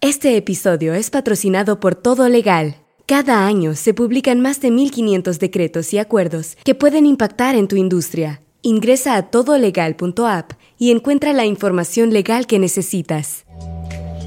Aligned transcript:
Este 0.00 0.36
episodio 0.36 0.94
es 0.94 1.10
patrocinado 1.10 1.80
por 1.80 1.94
Todo 1.94 2.28
Legal. 2.28 2.76
Cada 3.06 3.46
año 3.46 3.74
se 3.74 3.94
publican 3.94 4.40
más 4.40 4.60
de 4.60 4.70
1.500 4.70 5.38
decretos 5.38 5.92
y 5.92 5.98
acuerdos 5.98 6.56
que 6.64 6.74
pueden 6.74 7.06
impactar 7.06 7.54
en 7.54 7.68
tu 7.68 7.76
industria. 7.76 8.42
Ingresa 8.62 9.16
a 9.16 9.30
todolegal.app 9.30 10.52
y 10.78 10.90
encuentra 10.90 11.32
la 11.32 11.44
información 11.44 12.12
legal 12.12 12.46
que 12.46 12.58
necesitas. 12.58 13.44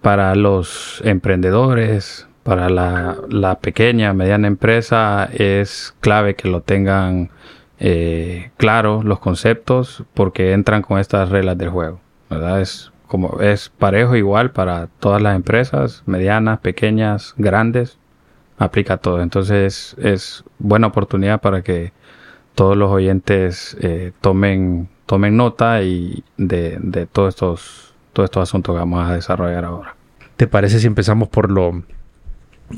para 0.01 0.35
los 0.35 1.01
emprendedores, 1.05 2.27
para 2.43 2.69
la, 2.69 3.59
pequeña, 3.61 4.13
mediana 4.13 4.47
empresa, 4.47 5.29
es 5.33 5.95
clave 6.01 6.35
que 6.35 6.49
lo 6.49 6.61
tengan 6.61 7.29
eh, 7.79 8.51
claro 8.57 9.01
los 9.01 9.19
conceptos 9.19 10.03
porque 10.13 10.51
entran 10.51 10.81
con 10.81 10.99
estas 10.99 11.29
reglas 11.29 11.57
del 11.57 11.69
juego, 11.69 12.01
¿verdad? 12.29 12.61
Es 12.61 12.91
como 13.07 13.39
es 13.41 13.69
parejo 13.69 14.17
igual 14.17 14.51
para 14.51 14.87
todas 14.99 15.21
las 15.21 15.37
empresas, 15.37 16.03
medianas, 16.05 16.59
pequeñas, 16.59 17.33
grandes, 17.37 17.97
aplica 18.57 18.97
todo. 18.97 19.21
Entonces 19.21 19.95
es 19.99 20.43
buena 20.59 20.87
oportunidad 20.87 21.39
para 21.39 21.61
que 21.61 21.93
todos 22.57 22.75
los 22.75 22.89
oyentes 22.89 23.77
eh, 23.81 24.13
tomen, 24.19 24.89
tomen 25.05 25.37
nota 25.37 25.83
y 25.83 26.23
de, 26.37 27.07
todos 27.11 27.35
estos, 27.35 27.93
todos 28.13 28.25
estos 28.25 28.49
asuntos 28.49 28.73
que 28.73 28.79
vamos 28.79 29.07
a 29.07 29.13
desarrollar 29.13 29.63
ahora. 29.63 29.95
¿Te 30.37 30.47
parece 30.47 30.79
si 30.79 30.87
empezamos 30.87 31.27
por 31.27 31.51
lo, 31.51 31.83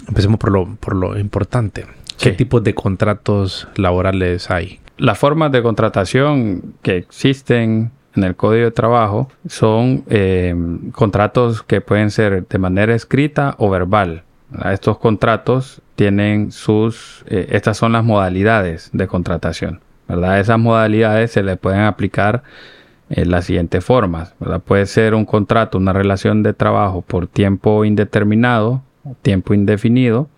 empecemos 0.09 0.38
por 0.38 0.51
lo, 0.51 0.75
por 0.75 0.97
lo 0.97 1.18
importante? 1.18 1.85
¿Qué 2.19 2.34
tipos 2.34 2.62
de 2.62 2.75
contratos 2.75 3.69
laborales 3.78 4.51
hay? 4.51 4.81
Las 4.97 5.18
formas 5.18 5.50
de 5.53 5.63
contratación 5.63 6.73
que 6.81 6.97
existen 6.97 7.91
en 8.18 8.23
el 8.25 8.35
Código 8.35 8.66
de 8.66 8.72
Trabajo 8.72 9.29
son 9.47 10.03
eh, 10.09 10.53
contratos 10.91 11.63
que 11.63 11.79
pueden 11.79 12.12
ser 12.12 12.45
de 12.45 12.57
manera 12.57 12.94
escrita 12.94 13.56
o 13.57 13.69
verbal. 13.69 14.23
Estos 14.71 14.97
contratos 14.97 15.81
tienen 15.95 16.51
sus, 16.51 17.23
eh, 17.27 17.47
estas 17.51 17.77
son 17.77 17.91
las 17.91 18.03
modalidades 18.03 18.89
de 18.93 19.07
contratación, 19.07 19.81
¿verdad? 20.07 20.39
Esas 20.39 20.57
modalidades 20.57 21.31
se 21.31 21.43
le 21.43 21.55
pueden 21.55 21.81
aplicar 21.81 22.43
en 23.09 23.31
las 23.31 23.45
siguientes 23.45 23.83
formas. 23.83 24.33
Puede 24.65 24.85
ser 24.85 25.13
un 25.13 25.25
contrato, 25.25 25.77
una 25.77 25.93
relación 25.93 26.43
de 26.43 26.53
trabajo 26.53 27.01
por 27.01 27.27
tiempo 27.27 27.85
indeterminado, 27.85 28.81
tiempo 29.21 29.53
indefinido, 29.53 30.29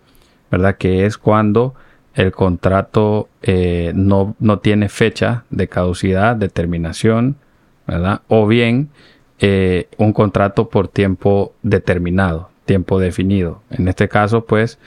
¿verdad? 0.50 0.76
Que 0.76 1.06
es 1.06 1.18
cuando 1.18 1.74
el 2.14 2.32
contrato 2.32 3.28
eh, 3.42 3.92
no, 3.94 4.36
no, 4.38 4.58
tiene 4.58 4.88
fecha 4.88 5.44
de 5.50 5.68
caducidad, 5.68 6.36
de 6.36 6.48
terminación, 6.48 7.36
¿verdad? 7.86 8.20
O 8.28 8.46
bien 8.46 8.90
eh, 9.38 9.88
un 9.96 10.12
contrato 10.12 10.68
por 10.68 10.88
tiempo 10.88 11.54
determinado, 11.62 12.50
tiempo 12.64 12.98
definido. 12.98 13.62
En 13.70 13.88
este 13.88 14.08
caso, 14.08 14.44
pues, 14.44 14.78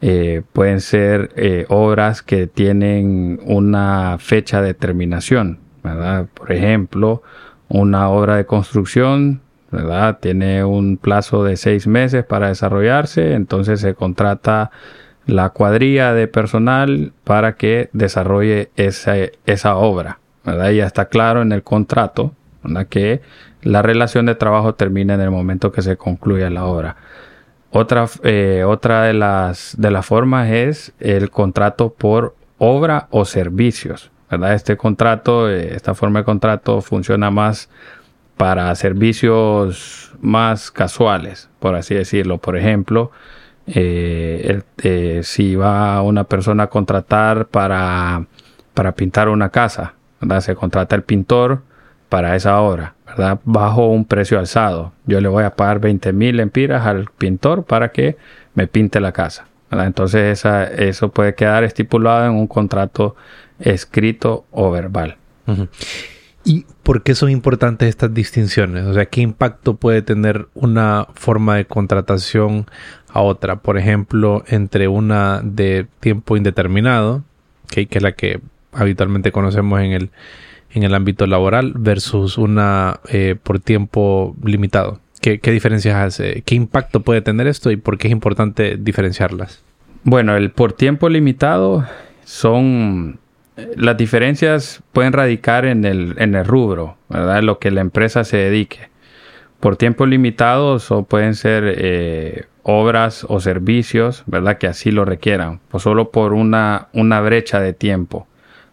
eh, 0.00 0.42
pueden 0.52 0.80
ser 0.80 1.30
eh, 1.36 1.66
obras 1.68 2.22
que 2.22 2.46
tienen 2.46 3.40
una 3.44 4.16
fecha 4.18 4.62
de 4.62 4.74
terminación, 4.74 5.58
¿verdad? 5.82 6.26
Por 6.34 6.52
ejemplo, 6.52 7.22
una 7.68 8.08
obra 8.08 8.36
de 8.36 8.46
construcción, 8.46 9.40
¿verdad? 9.72 10.18
Tiene 10.20 10.64
un 10.64 10.98
plazo 10.98 11.42
de 11.42 11.56
seis 11.56 11.86
meses 11.86 12.24
para 12.24 12.48
desarrollarse, 12.48 13.34
entonces 13.34 13.80
se 13.80 13.94
contrata 13.94 14.70
la 15.26 15.50
cuadrilla 15.50 16.14
de 16.14 16.28
personal 16.28 17.12
para 17.24 17.56
que 17.56 17.90
desarrolle 17.92 18.70
esa, 18.76 19.14
esa 19.46 19.76
obra, 19.76 20.20
¿verdad? 20.44 20.70
Ya 20.70 20.86
está 20.86 21.06
claro 21.06 21.42
en 21.42 21.52
el 21.52 21.62
contrato, 21.62 22.32
Que 22.88 23.20
la 23.62 23.82
relación 23.82 24.26
de 24.26 24.34
trabajo 24.34 24.74
termina 24.74 25.14
en 25.14 25.20
el 25.20 25.30
momento 25.30 25.72
que 25.72 25.82
se 25.82 25.96
concluya 25.96 26.50
la 26.50 26.64
obra. 26.64 26.96
Otra, 27.70 28.06
eh, 28.22 28.64
otra 28.66 29.02
de, 29.02 29.12
las, 29.12 29.74
de 29.78 29.90
las 29.90 30.06
formas 30.06 30.48
es 30.50 30.92
el 31.00 31.30
contrato 31.30 31.92
por 31.92 32.34
obra 32.58 33.08
o 33.10 33.24
servicios. 33.24 34.10
¿verdad? 34.30 34.54
Este 34.54 34.76
contrato, 34.76 35.50
eh, 35.50 35.74
esta 35.74 35.94
forma 35.94 36.20
de 36.20 36.24
contrato 36.24 36.80
funciona 36.80 37.30
más 37.30 37.68
para 38.36 38.74
servicios 38.74 40.12
más 40.20 40.70
casuales, 40.70 41.50
por 41.58 41.74
así 41.74 41.94
decirlo. 41.94 42.38
Por 42.38 42.56
ejemplo, 42.56 43.10
eh, 43.66 44.62
si 45.24 45.56
va 45.56 46.00
una 46.02 46.24
persona 46.24 46.64
a 46.64 46.66
contratar 46.68 47.46
para, 47.48 48.24
para 48.72 48.92
pintar 48.92 49.28
una 49.28 49.50
casa, 49.50 49.94
se 50.40 50.54
contrata 50.54 50.96
el 50.96 51.02
pintor 51.02 51.62
para 52.08 52.36
esa 52.36 52.60
obra. 52.60 52.94
Bajo 53.44 53.88
un 53.88 54.04
precio 54.04 54.38
alzado. 54.38 54.92
Yo 55.06 55.20
le 55.20 55.28
voy 55.28 55.44
a 55.44 55.54
pagar 55.56 55.80
20 55.80 56.12
mil 56.12 56.40
empiras 56.40 56.86
al 56.86 57.06
pintor 57.16 57.64
para 57.64 57.90
que 57.90 58.16
me 58.54 58.66
pinte 58.66 59.00
la 59.00 59.12
casa. 59.12 59.46
Entonces 59.70 60.44
eso 60.76 61.08
puede 61.10 61.34
quedar 61.34 61.64
estipulado 61.64 62.26
en 62.26 62.32
un 62.32 62.46
contrato 62.46 63.16
escrito 63.58 64.46
o 64.50 64.70
verbal. 64.70 65.16
¿Y 66.44 66.64
por 66.82 67.02
qué 67.02 67.14
son 67.14 67.30
importantes 67.30 67.88
estas 67.88 68.14
distinciones? 68.14 68.86
O 68.86 68.94
sea, 68.94 69.06
¿qué 69.06 69.20
impacto 69.20 69.76
puede 69.76 70.02
tener 70.02 70.48
una 70.54 71.06
forma 71.14 71.56
de 71.56 71.66
contratación 71.66 72.66
a 73.12 73.20
otra? 73.20 73.56
Por 73.56 73.76
ejemplo, 73.76 74.44
entre 74.46 74.88
una 74.88 75.40
de 75.42 75.86
tiempo 76.00 76.36
indeterminado, 76.36 77.22
que 77.68 77.86
es 77.90 78.02
la 78.02 78.12
que 78.12 78.40
habitualmente 78.72 79.32
conocemos 79.32 79.80
en 79.80 79.92
el, 79.92 80.10
en 80.72 80.82
el 80.82 80.94
ámbito 80.94 81.26
laboral 81.26 81.72
versus 81.76 82.38
una 82.38 83.00
eh, 83.08 83.36
por 83.42 83.60
tiempo 83.60 84.36
limitado? 84.44 85.00
¿Qué, 85.20 85.38
diferencias 85.50 85.96
hace? 85.96 86.42
¿Qué 86.46 86.54
impacto 86.54 87.00
puede 87.00 87.20
tener 87.22 87.46
esto 87.46 87.70
y 87.70 87.76
por 87.76 87.98
qué 87.98 88.08
es 88.08 88.12
importante 88.12 88.76
diferenciarlas? 88.78 89.62
Bueno, 90.04 90.36
el 90.36 90.50
por 90.50 90.72
tiempo 90.72 91.08
limitado 91.08 91.84
son 92.24 93.18
las 93.76 93.96
diferencias 93.96 94.82
pueden 94.92 95.12
radicar 95.12 95.64
en 95.64 95.84
el, 95.84 96.44
rubro, 96.44 96.96
¿verdad? 97.08 97.42
Lo 97.42 97.58
que 97.58 97.72
la 97.72 97.80
empresa 97.80 98.22
se 98.22 98.36
dedique. 98.36 98.88
Por 99.58 99.76
tiempo 99.76 100.06
limitado 100.06 100.78
o 100.88 101.02
pueden 101.02 101.34
ser 101.34 101.64
eh, 101.76 102.44
obras 102.62 103.26
o 103.28 103.40
servicios, 103.40 104.22
¿verdad? 104.26 104.58
Que 104.58 104.68
así 104.68 104.92
lo 104.92 105.04
requieran, 105.04 105.58
o 105.72 105.80
solo 105.80 106.12
por 106.12 106.32
una 106.32 106.86
brecha 106.92 107.58
de 107.58 107.72
tiempo. 107.72 108.27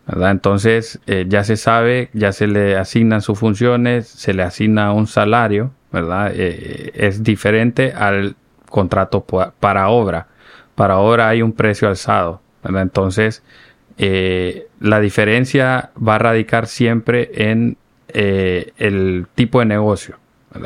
Entonces 0.08 1.00
eh, 1.08 1.26
ya 1.28 1.44
se 1.44 1.58
sabe, 1.58 2.10
ya 2.14 2.32
se 2.32 2.48
le 2.48 2.78
asignan 2.78 3.22
sus 3.22 3.40
funciones, 3.40 4.08
se 4.08 4.34
le 4.34 4.44
asigna 4.44 4.94
un 4.94 5.08
salario, 5.08 5.72
¿verdad? 5.92 6.32
Eh, 6.34 6.92
es 6.94 7.24
diferente 7.24 7.92
al 7.94 8.36
contrato 8.70 9.26
para 9.60 9.90
obra. 9.90 10.28
Para 10.76 10.98
obra 10.98 11.30
hay 11.30 11.42
un 11.42 11.54
precio 11.54 11.88
alzado. 11.88 12.42
Entonces, 12.64 13.44
eh, 13.98 14.68
la 14.80 15.00
diferencia 15.00 15.92
va 15.96 16.16
a 16.16 16.20
radicar 16.20 16.68
siempre 16.68 17.30
en 17.34 17.78
eh, 18.10 18.74
el 18.78 19.28
tipo 19.36 19.60
de 19.60 19.66
negocio. 19.66 20.18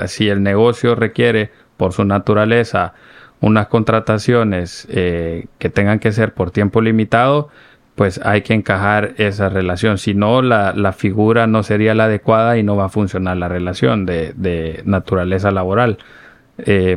Si 0.08 0.30
el 0.30 0.44
negocio 0.44 0.96
requiere 0.96 1.52
por 1.78 1.94
su 1.94 2.04
naturaleza 2.04 2.94
unas 3.42 3.68
contrataciones 3.68 4.88
eh, 4.90 5.48
que 5.58 5.70
tengan 5.70 6.00
que 6.00 6.12
ser 6.12 6.34
por 6.34 6.52
tiempo 6.52 6.82
limitado, 6.82 7.50
pues 8.00 8.18
hay 8.24 8.44
que 8.44 8.54
encajar 8.54 9.14
esa 9.18 9.50
relación. 9.50 9.98
Si 9.98 10.14
no, 10.14 10.42
la, 10.42 10.94
figura 10.94 11.48
no 11.48 11.64
sería 11.64 11.94
la 11.94 12.06
adecuada 12.06 12.58
y 12.58 12.64
no 12.64 12.78
va 12.78 12.86
a 12.86 12.90
funcionar 12.90 13.36
la 13.36 13.50
relación 13.50 14.06
de, 14.06 14.32
de 14.38 14.82
naturaleza 14.86 15.52
laboral. 15.52 15.98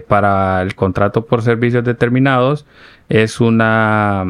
para 0.06 0.62
el 0.62 0.76
contrato 0.76 1.26
por 1.26 1.42
servicios 1.42 1.82
determinados 1.82 2.66
es 3.08 3.40
una 3.40 4.26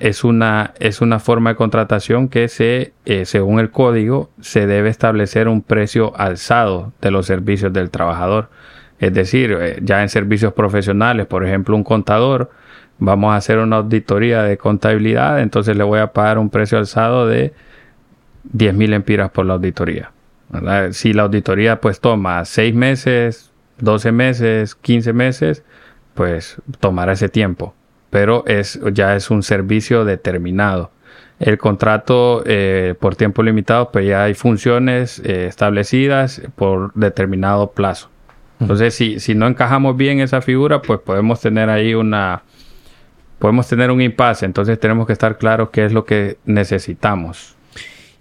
es 0.00 0.24
una, 0.24 0.74
es 0.80 1.00
una 1.00 1.20
forma 1.20 1.50
de 1.50 1.56
contratación 1.56 2.28
que 2.28 2.48
se, 2.48 2.92
eh, 3.04 3.24
según 3.24 3.60
el 3.60 3.70
código, 3.70 4.30
se 4.40 4.66
debe 4.66 4.88
establecer 4.88 5.46
un 5.46 5.62
precio 5.62 6.12
alzado 6.16 6.92
de 7.00 7.12
los 7.12 7.26
servicios 7.26 7.72
del 7.72 7.90
trabajador. 7.90 8.50
Es 8.98 9.14
decir, 9.14 9.56
eh, 9.60 9.78
ya 9.80 10.02
en 10.02 10.08
servicios 10.08 10.52
profesionales, 10.54 11.26
por 11.26 11.46
ejemplo, 11.46 11.76
un 11.76 11.84
contador, 11.84 12.50
vamos 12.98 13.32
a 13.32 13.36
hacer 13.36 13.58
una 13.58 13.76
auditoría 13.76 14.42
de 14.42 14.56
contabilidad, 14.56 15.40
entonces 15.40 15.76
le 15.76 15.84
voy 15.84 16.00
a 16.00 16.12
pagar 16.12 16.38
un 16.38 16.50
precio 16.50 16.78
alzado 16.78 17.26
de 17.26 17.52
10 18.44 18.74
mil 18.74 18.92
empiras 18.92 19.30
por 19.30 19.46
la 19.46 19.54
auditoría. 19.54 20.12
Si 20.92 21.12
la 21.12 21.24
auditoría 21.24 21.80
pues 21.80 22.00
toma 22.00 22.44
6 22.44 22.74
meses, 22.74 23.50
12 23.78 24.12
meses, 24.12 24.74
15 24.74 25.12
meses, 25.12 25.64
pues 26.14 26.56
tomará 26.80 27.12
ese 27.12 27.28
tiempo 27.28 27.74
pero 28.16 28.44
es, 28.46 28.80
ya 28.92 29.14
es 29.14 29.30
un 29.30 29.42
servicio 29.42 30.04
determinado. 30.04 30.90
El 31.38 31.58
contrato 31.58 32.42
eh, 32.46 32.94
por 32.98 33.14
tiempo 33.14 33.42
limitado, 33.42 33.90
pues 33.90 34.06
ya 34.06 34.24
hay 34.24 34.32
funciones 34.32 35.18
eh, 35.18 35.46
establecidas 35.46 36.40
por 36.54 36.94
determinado 36.94 37.72
plazo. 37.72 38.08
Entonces, 38.58 38.94
si, 38.94 39.20
si 39.20 39.34
no 39.34 39.46
encajamos 39.46 39.98
bien 39.98 40.20
esa 40.20 40.40
figura, 40.40 40.80
pues 40.80 41.00
podemos 41.00 41.42
tener 41.42 41.68
ahí 41.68 41.92
una, 41.92 42.42
podemos 43.38 43.68
tener 43.68 43.90
un 43.90 44.00
impasse. 44.00 44.46
Entonces 44.46 44.78
tenemos 44.78 45.06
que 45.06 45.12
estar 45.12 45.38
claros 45.38 45.70
qué 45.70 45.84
es 45.84 45.92
lo 45.92 46.04
que 46.04 46.38
necesitamos. 46.44 47.56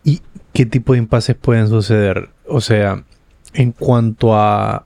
¿Y 0.04 0.22
qué 0.54 0.66
tipo 0.66 0.94
de 0.94 1.00
impases 1.00 1.36
pueden 1.36 1.68
suceder? 1.68 2.30
O 2.48 2.62
sea, 2.62 3.04
en 3.54 3.72
cuanto 3.72 4.36
a 4.36 4.86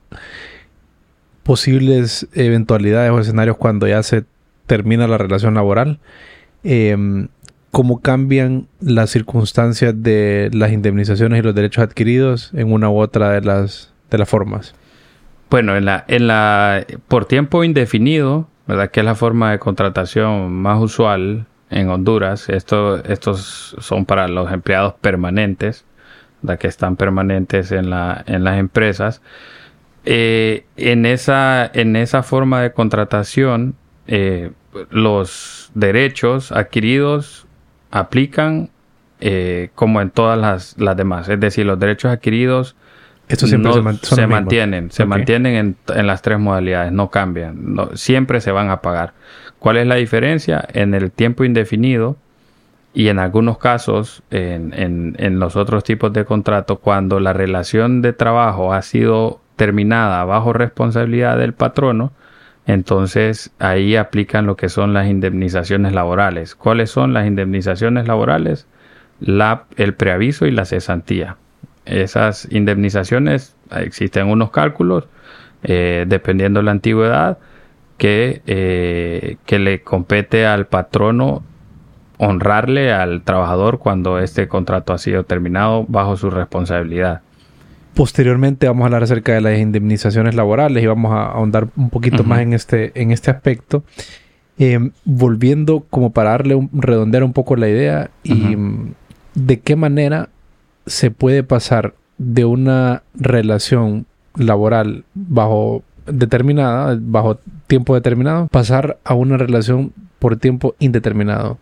posibles 1.44 2.28
eventualidades 2.34 3.12
o 3.12 3.20
escenarios 3.20 3.58
cuando 3.58 3.88
ya 3.88 4.04
se 4.04 4.24
termina 4.68 5.08
la 5.08 5.18
relación 5.18 5.56
laboral, 5.56 6.00
em, 6.64 7.28
cómo 7.72 8.02
cambian 8.02 8.68
las 8.80 9.10
circunstancias 9.10 9.94
de 9.98 10.50
las 10.54 10.72
indemnizaciones 10.72 11.40
y 11.40 11.42
los 11.42 11.56
derechos 11.56 11.84
adquiridos 11.84 12.52
en 12.54 12.72
una 12.72 12.90
u 12.90 13.00
otra 13.00 13.32
de 13.32 13.42
las, 13.42 13.94
de 14.12 14.18
las 14.18 14.30
formas. 14.30 14.76
Bueno, 15.50 15.76
en 15.76 15.86
la, 15.86 16.06
en 16.08 16.28
la, 16.28 16.86
por 17.08 17.26
tiempo 17.26 17.64
indefinido, 17.64 18.48
¿verdad? 18.70 18.92
Que 18.92 19.00
es 19.00 19.06
la 19.06 19.16
forma 19.16 19.52
de 19.52 19.58
contratación 19.58 20.54
más 20.54 20.80
usual 20.80 21.48
en 21.72 21.90
Honduras. 21.90 22.50
Esto, 22.50 23.04
estos 23.04 23.76
son 23.80 24.06
para 24.06 24.28
los 24.28 24.52
empleados 24.52 24.94
permanentes, 25.02 25.86
¿verdad? 26.44 26.60
Que 26.60 26.68
están 26.68 26.96
permanentes 26.96 27.72
en, 27.72 27.90
la, 27.90 28.24
en 28.28 28.44
las 28.44 28.60
empresas. 28.60 29.24
Eh, 30.06 30.66
en, 30.78 31.08
esa, 31.08 31.66
en 31.74 31.96
esa 31.96 32.22
forma 32.22 32.62
de 32.62 32.72
contratación, 32.72 33.74
eh, 34.06 34.52
los 34.92 35.72
derechos 35.74 36.52
adquiridos 36.52 37.48
aplican 37.90 38.70
eh, 39.20 39.72
como 39.74 40.00
en 40.00 40.12
todas 40.12 40.38
las, 40.78 40.96
demás. 40.96 41.28
Es 41.28 41.40
decir, 41.40 41.66
los 41.66 41.80
derechos 41.80 42.12
adquiridos 42.12 42.76
se, 43.36 43.58
mantienen, 44.28 44.92
se 44.92 45.06
mantienen 45.06 45.78
en, 45.96 46.08
las 46.08 46.22
tres 46.22 46.40
modalidades, 46.40 46.92
no 46.92 47.10
cambian, 47.10 47.76
siempre 47.94 48.42
se 48.42 48.52
van 48.52 48.70
a 48.70 48.82
pagar. 48.82 49.14
¿Cuál 49.60 49.78
es 49.78 49.88
la 49.88 49.96
diferencia? 49.96 50.68
En 50.74 50.94
el 50.94 51.12
tiempo 51.12 51.44
indefinido 51.44 52.18
y 52.94 53.10
en 53.10 53.20
algunos 53.20 53.58
casos, 53.58 54.24
en, 54.32 54.74
en, 54.74 55.16
en 55.20 55.40
los 55.40 55.56
otros 55.56 55.84
tipos 55.84 56.12
de 56.14 56.26
contratos, 56.26 56.80
cuando 56.80 57.20
la 57.20 57.34
relación 57.34 58.02
de 58.02 58.14
trabajo 58.14 58.74
ha 58.74 58.82
sido 58.82 59.42
terminada 59.56 60.24
bajo 60.24 60.54
responsabilidad 60.54 61.38
del 61.38 61.54
patrono, 61.54 62.14
entonces 62.66 63.52
ahí 63.60 63.96
aplican 63.96 64.46
lo 64.46 64.56
que 64.56 64.70
son 64.70 64.94
las 64.94 65.08
indemnizaciones 65.08 65.94
laborales. 65.94 66.56
¿Cuáles 66.56 66.92
son 66.92 67.14
las 67.14 67.28
indemnizaciones 67.28 68.08
laborales? 68.08 68.68
La, 69.20 69.66
el 69.76 69.96
preaviso 69.96 70.46
y 70.46 70.52
la 70.52 70.66
cesantía. 70.66 71.36
Esas 71.90 72.48
indemnizaciones, 72.52 73.56
existen 73.72 74.28
unos 74.28 74.52
cálculos, 74.52 75.08
eh, 75.64 76.06
dependiendo 76.08 76.60
de 76.60 76.64
la 76.66 76.72
antigüedad, 76.72 77.40
que, 77.98 78.42
eh, 78.48 79.38
que 79.46 79.60
le 79.60 79.82
compete 79.82 80.46
al 80.46 80.68
patrono 80.68 81.44
honrarle 82.18 82.94
al 82.94 83.24
trabajador 83.24 83.80
cuando 83.80 84.20
este 84.20 84.48
contrato 84.48 84.94
ha 84.94 84.98
sido 84.98 85.24
terminado 85.24 85.86
bajo 85.88 86.16
su 86.18 86.30
responsabilidad. 86.30 87.22
Posteriormente 87.94 88.68
vamos 88.68 88.84
a 88.84 88.86
hablar 88.86 89.04
acerca 89.04 89.34
de 89.34 89.42
las 89.42 89.58
indemnizaciones 89.58 90.36
laborales 90.36 90.84
y 90.84 90.88
vamos 90.88 91.12
a 91.14 91.32
ahondar 91.32 91.70
un 91.76 91.90
poquito 91.90 92.24
más 92.24 92.42
en 92.42 92.54
este, 92.54 92.92
en 93.02 93.12
este 93.12 93.32
aspecto. 93.32 93.84
Em, 94.58 94.92
volviendo 95.06 95.86
como 95.90 96.12
para 96.12 96.32
darle 96.32 96.56
un, 96.56 96.70
redondear 96.74 97.24
un 97.24 97.32
poco 97.32 97.56
la 97.56 97.70
idea 97.70 98.12
y 98.24 98.34
mm, 98.34 98.94
de 99.34 99.60
qué 99.62 99.78
manera 99.78 100.30
se 100.90 101.12
puede 101.12 101.44
pasar 101.44 101.94
de 102.18 102.46
una 102.46 103.04
relación 103.14 104.06
laboral 104.36 105.06
bajo 105.14 105.84
determinada, 106.06 106.98
bajo 107.00 107.40
tiempo 107.68 107.96
determinado, 107.96 108.48
pasar 108.48 108.98
a 109.04 109.14
una 109.14 109.38
relación 109.38 109.94
por 110.20 110.38
tiempo 110.38 110.76
indeterminado. 110.80 111.58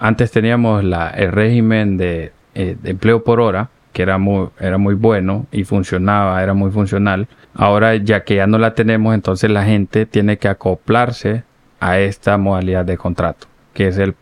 Antes 0.00 0.30
teníamos 0.30 0.82
el 0.82 1.32
régimen 1.32 1.96
de, 1.96 2.32
eh, 2.54 2.76
de 2.82 2.90
empleo 2.90 3.22
por 3.22 3.40
hora, 3.40 3.70
que 3.92 4.02
era 4.02 4.18
muy, 4.18 4.48
era 4.58 4.76
muy 4.76 4.94
bueno 4.94 5.46
y 5.52 5.64
funcionaba, 5.64 6.42
era 6.42 6.52
muy 6.52 6.70
funcional. 6.70 7.28
Ahora 7.54 7.94
ya 7.96 8.24
que 8.24 8.36
ya 8.36 8.46
no 8.46 8.58
la 8.58 8.74
tenemos, 8.74 9.14
entonces 9.14 9.50
la 9.50 9.64
gente 9.64 10.04
tiene 10.04 10.36
que 10.36 10.48
acoplarse 10.48 11.44
a 11.80 11.98
esta 12.00 12.36
modalidad 12.36 12.84
de 12.84 12.98
contrato, 12.98 13.46
que 13.72 13.88
es 13.88 13.98
el, 13.98 14.16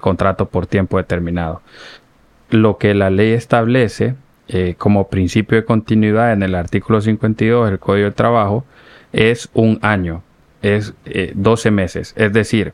contrato 0.00 0.46
por 0.46 0.66
tiempo 0.66 0.98
determinado. 0.98 1.62
Lo 2.50 2.78
que 2.78 2.94
la 2.94 3.10
ley 3.10 3.32
establece 3.32 4.14
eh, 4.48 4.74
como 4.76 5.08
principio 5.08 5.56
de 5.56 5.64
continuidad 5.64 6.32
en 6.32 6.42
el 6.42 6.56
artículo 6.56 7.00
52 7.00 7.70
del 7.70 7.78
Código 7.78 8.06
de 8.06 8.12
Trabajo 8.12 8.64
es 9.12 9.48
un 9.54 9.78
año, 9.82 10.22
es 10.62 10.94
12 11.34 11.68
eh, 11.68 11.70
meses. 11.70 12.12
Es 12.16 12.32
decir, 12.32 12.72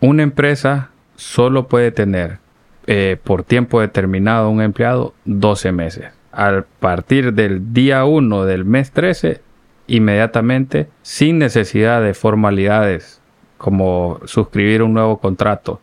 una 0.00 0.24
empresa 0.24 0.90
solo 1.16 1.68
puede 1.68 1.92
tener 1.92 2.38
eh, 2.86 3.16
por 3.22 3.44
tiempo 3.44 3.80
determinado 3.80 4.50
un 4.50 4.60
empleado 4.60 5.14
12 5.24 5.72
meses. 5.72 6.06
A 6.32 6.64
partir 6.80 7.32
del 7.32 7.72
día 7.72 8.04
1 8.04 8.44
del 8.44 8.64
mes 8.64 8.90
13, 8.90 9.40
inmediatamente, 9.86 10.88
sin 11.02 11.38
necesidad 11.38 12.02
de 12.02 12.14
formalidades 12.14 13.20
como 13.58 14.20
suscribir 14.24 14.82
un 14.82 14.92
nuevo 14.92 15.18
contrato 15.18 15.80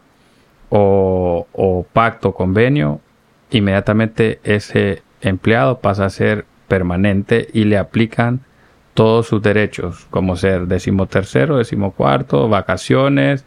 o, 0.71 1.45
o 1.53 1.85
pacto, 1.93 2.33
convenio, 2.33 2.99
inmediatamente 3.51 4.39
ese 4.43 5.03
empleado 5.21 5.79
pasa 5.79 6.05
a 6.05 6.09
ser 6.09 6.45
permanente 6.67 7.47
y 7.53 7.65
le 7.65 7.77
aplican 7.77 8.41
todos 8.93 9.27
sus 9.27 9.41
derechos, 9.41 10.07
como 10.09 10.35
ser 10.35 10.67
decimotercero, 10.67 11.57
decimocuarto, 11.57 12.49
vacaciones, 12.49 13.45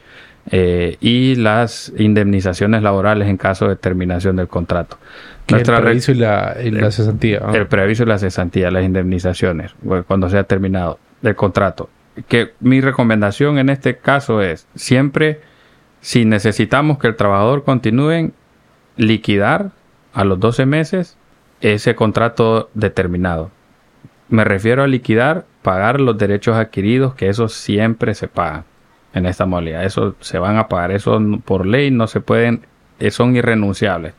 eh, 0.51 0.99
y 1.01 1.37
las 1.37 1.93
indemnizaciones 1.97 2.83
laborales 2.83 3.29
en 3.29 3.39
caso 3.39 3.69
de 3.69 3.77
terminación 3.77 4.37
del 4.37 4.49
contrato. 4.49 4.99
el 5.49 5.63
preaviso 5.63 6.13
y 6.13 6.17
la, 6.17 6.55
cesantía. 6.91 7.41
El 7.53 7.67
preaviso 7.67 8.03
y 8.03 8.07
la 8.07 8.19
cesantía, 8.19 8.71
las 8.71 8.85
indemnizaciones, 8.85 9.75
cuando 10.07 10.29
sea 10.29 10.45
terminado 10.45 10.99
el 11.23 11.35
contrato. 11.35 11.89
Que 12.29 12.53
mi 12.61 12.81
recomendación 12.81 13.59
en 13.59 13.71
este 13.71 13.97
caso 13.97 14.43
es 14.43 14.67
siempre, 14.75 15.41
si 16.05 16.27
necesitamos 16.27 16.99
que 16.99 17.07
el 17.07 17.17
trabajador 17.17 17.65
continúe, 17.65 18.33
liquidar 18.99 19.71
a 20.13 20.25
los 20.25 20.39
12 20.39 20.67
meses 20.67 21.17
ese 21.63 21.95
contrato 21.95 22.69
determinado. 22.75 23.51
Me 24.29 24.45
refiero 24.45 24.83
a 24.83 24.87
liquidar, 24.87 25.47
pagar 25.63 26.03
los 26.03 26.19
derechos 26.19 26.57
adquiridos, 26.57 27.15
que 27.15 27.31
eso 27.31 27.49
siempre 27.49 28.15
se 28.15 28.29
paga 28.29 28.65
en 29.15 29.25
esta 29.25 29.47
modalidad. 29.47 29.83
Eso 29.83 30.15
se 30.21 30.39
van 30.39 30.59
a 30.59 30.69
pagar, 30.69 30.91
eso 30.91 31.19
por 31.43 31.65
ley 31.65 31.91
no 31.91 32.07
se 32.07 32.21
pueden, 32.21 32.67
eh, 32.99 33.11
son 33.11 33.35
irrenunciables. 33.35 34.13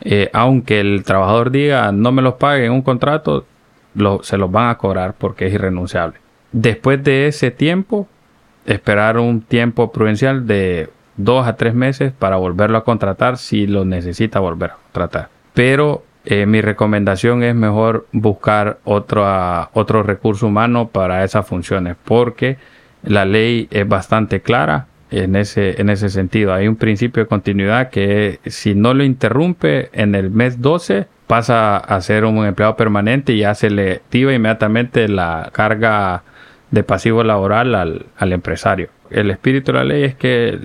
Eh, 0.00 0.30
aunque 0.32 0.80
el 0.80 1.04
trabajador 1.04 1.50
diga 1.50 1.92
no 1.92 2.10
me 2.10 2.22
los 2.22 2.36
pague 2.36 2.64
en 2.64 2.72
un 2.72 2.80
contrato, 2.80 3.44
se 4.22 4.38
los 4.38 4.50
van 4.50 4.70
a 4.70 4.78
cobrar 4.78 5.12
porque 5.12 5.48
es 5.48 5.52
irrenunciable. 5.52 6.16
Después 6.52 7.04
de 7.04 7.28
ese 7.28 7.50
tiempo, 7.50 8.08
esperar 8.66 9.18
un 9.18 9.40
tiempo 9.42 9.92
prudencial 9.92 10.46
de 10.46 10.90
dos 11.16 11.46
a 11.46 11.56
tres 11.56 11.74
meses 11.74 12.12
para 12.12 12.36
volverlo 12.36 12.78
a 12.78 12.84
contratar 12.84 13.38
si 13.38 13.66
lo 13.66 13.84
necesita 13.84 14.40
volver 14.40 14.72
a 14.72 14.74
contratar. 14.74 15.28
Pero 15.54 16.04
eh, 16.24 16.44
mi 16.46 16.60
recomendación 16.60 17.42
es 17.42 17.54
mejor 17.54 18.06
buscar 18.12 18.78
otro, 18.84 19.24
otro 19.72 20.02
recurso 20.02 20.48
humano 20.48 20.88
para 20.88 21.24
esas 21.24 21.46
funciones 21.46 21.96
porque 22.04 22.58
la 23.04 23.24
ley 23.24 23.68
es 23.70 23.88
bastante 23.88 24.40
clara 24.42 24.86
en 25.10 25.36
ese, 25.36 25.80
en 25.80 25.88
ese 25.88 26.08
sentido. 26.08 26.52
Hay 26.52 26.68
un 26.68 26.76
principio 26.76 27.22
de 27.22 27.28
continuidad 27.28 27.90
que 27.90 28.40
si 28.46 28.74
no 28.74 28.92
lo 28.92 29.04
interrumpe 29.04 29.90
en 29.92 30.14
el 30.14 30.30
mes 30.30 30.60
12 30.60 31.06
pasa 31.26 31.76
a 31.76 32.00
ser 32.00 32.24
un 32.24 32.44
empleado 32.44 32.76
permanente 32.76 33.32
y 33.32 33.38
ya 33.38 33.54
se 33.54 33.70
le 33.70 33.92
activa 33.92 34.32
inmediatamente 34.32 35.08
la 35.08 35.50
carga 35.52 36.22
de 36.70 36.82
pasivo 36.82 37.22
laboral 37.22 37.74
al, 37.74 38.06
al 38.16 38.32
empresario. 38.32 38.88
El 39.10 39.30
espíritu 39.30 39.72
de 39.72 39.78
la 39.78 39.84
ley 39.84 40.04
es 40.04 40.14
que 40.14 40.58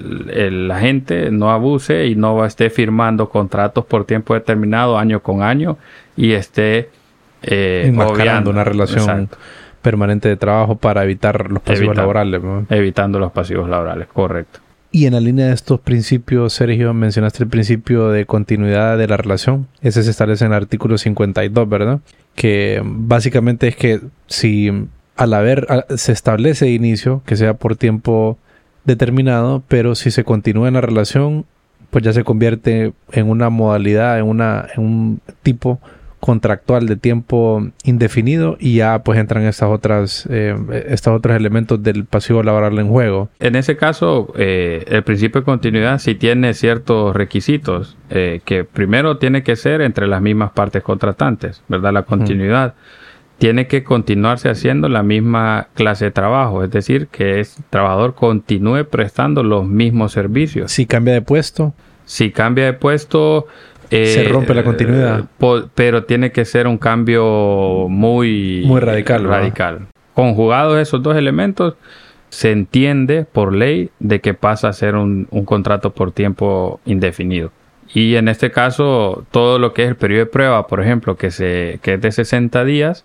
la 0.52 0.80
gente 0.80 1.30
no 1.32 1.52
abuse 1.52 2.08
y 2.08 2.16
no 2.16 2.44
esté 2.46 2.70
firmando 2.70 3.30
contratos 3.30 3.86
por 3.86 4.06
tiempo 4.06 4.34
determinado 4.34 4.98
año 4.98 5.22
con 5.22 5.44
año 5.44 5.78
y 6.18 6.32
esté 6.32 6.90
eh, 7.44 7.92
una 7.94 8.64
relación 8.64 9.30
permanente 9.82 10.30
de 10.30 10.38
trabajo 10.38 10.76
para 10.76 11.04
evitar 11.04 11.52
los 11.52 11.62
pasivos 11.62 11.96
laborales. 11.96 12.42
Evitando 12.70 13.20
los 13.20 13.32
pasivos 13.32 13.70
laborales, 13.70 14.08
correcto. 14.08 14.60
Y 14.94 15.06
en 15.06 15.14
la 15.14 15.22
línea 15.22 15.48
de 15.48 15.54
estos 15.54 15.80
principios, 15.80 16.52
Sergio, 16.54 16.94
mencionaste 16.94 17.44
el 17.44 17.50
principio 17.50 18.10
de 18.10 18.26
continuidad 18.26 18.98
de 18.98 19.08
la 19.08 19.16
relación. 19.16 19.68
Ese 19.82 20.04
se 20.04 20.12
establece 20.12 20.44
en 20.44 20.52
el 20.52 20.58
artículo 20.58 20.98
52, 20.98 21.70
¿verdad? 21.70 22.00
Que 22.36 22.82
básicamente 22.84 23.70
es 23.70 23.78
que 23.78 24.02
si 24.28 24.70
al 25.22 25.36
haber, 25.36 25.68
se 25.98 26.12
establece 26.12 26.66
de 26.66 26.72
inicio 26.72 27.22
que 27.28 27.36
sea 27.36 27.54
por 27.54 27.76
tiempo 27.76 28.40
determinado, 28.86 29.62
pero 29.68 29.94
si 29.94 30.10
se 30.10 30.24
continúa 30.24 30.68
en 30.68 30.74
la 30.74 30.82
relación, 30.82 31.46
pues 31.92 32.04
ya 32.04 32.12
se 32.12 32.24
convierte 32.24 32.94
en 33.12 33.30
una 33.30 33.52
modalidad, 33.52 34.18
en, 34.18 34.26
una, 34.26 34.66
en 34.76 34.84
un 34.84 35.22
tipo 35.44 35.80
contractual 36.20 36.88
de 36.88 36.96
tiempo 36.96 37.68
indefinido 37.84 38.58
y 38.60 38.76
ya 38.76 39.04
pues 39.04 39.20
entran 39.20 39.44
estas 39.44 39.70
otras 39.70 40.28
eh, 40.30 40.56
estos 40.88 41.18
otros 41.18 41.36
elementos 41.36 41.82
del 41.84 42.06
pasivo 42.06 42.42
laboral 42.42 42.80
en 42.80 42.90
juego. 42.90 43.30
En 43.40 43.56
ese 43.56 43.76
caso, 43.78 44.34
eh, 44.38 44.86
el 44.88 45.04
principio 45.04 45.42
de 45.42 45.46
continuidad 45.46 46.00
sí 46.00 46.16
tiene 46.16 46.54
ciertos 46.56 47.16
requisitos 47.16 47.98
eh, 48.10 48.42
que 48.46 48.64
primero 48.64 49.18
tiene 49.18 49.44
que 49.44 49.56
ser 49.56 49.82
entre 49.82 50.08
las 50.08 50.22
mismas 50.22 50.52
partes 50.52 50.82
contratantes, 50.84 51.64
¿verdad? 51.68 51.94
La 51.94 52.04
continuidad. 52.04 52.74
Tiene 53.42 53.66
que 53.66 53.84
continuarse 53.84 54.50
haciendo 54.50 54.88
la 54.88 55.02
misma 55.02 55.70
clase 55.74 56.06
de 56.06 56.12
trabajo, 56.12 56.64
es 56.64 56.70
decir, 56.70 57.08
que 57.08 57.40
el 57.40 57.48
trabajador 57.72 58.14
continúe 58.14 58.86
prestando 58.86 59.42
los 59.42 59.66
mismos 59.66 60.12
servicios. 60.12 60.72
Si 60.72 60.86
cambia 60.86 61.16
de 61.16 61.24
puesto. 61.24 61.74
Si 62.06 62.30
cambia 62.30 62.66
de 62.66 62.74
puesto, 62.74 63.48
se 63.90 64.26
rompe 64.26 64.54
la 64.54 64.64
continuidad. 64.64 65.22
Eh, 65.40 65.64
pero 65.74 66.04
tiene 66.04 66.32
que 66.32 66.46
ser 66.46 66.68
un 66.68 66.78
cambio 66.78 67.88
muy, 67.90 68.62
muy 68.64 68.80
radical. 68.80 69.24
radical. 69.24 69.88
Conjugados 70.14 70.78
esos 70.78 71.02
dos 71.02 71.18
elementos, 71.18 71.74
se 72.30 72.52
entiende 72.52 73.26
por 73.26 73.56
ley 73.56 73.90
de 74.00 74.22
que 74.22 74.36
pasa 74.36 74.70
a 74.70 74.74
ser 74.74 74.94
un, 74.96 75.26
contrato 75.46 75.96
por 75.96 76.12
tiempo 76.12 76.80
indefinido. 76.86 77.52
Y 77.92 78.18
en 78.18 78.28
este 78.28 78.52
caso, 78.52 79.26
todo 79.32 79.58
lo 79.58 79.74
que 79.74 79.82
es 79.82 79.90
el 79.90 79.96
periodo 79.96 80.26
de 80.26 80.32
prueba, 80.32 80.68
por 80.68 80.80
ejemplo, 80.80 81.18
que, 81.18 81.32
se, 81.32 81.80
que 81.82 81.96
es 81.96 82.02
de 82.02 82.12
60 82.12 82.64
días, 82.66 83.04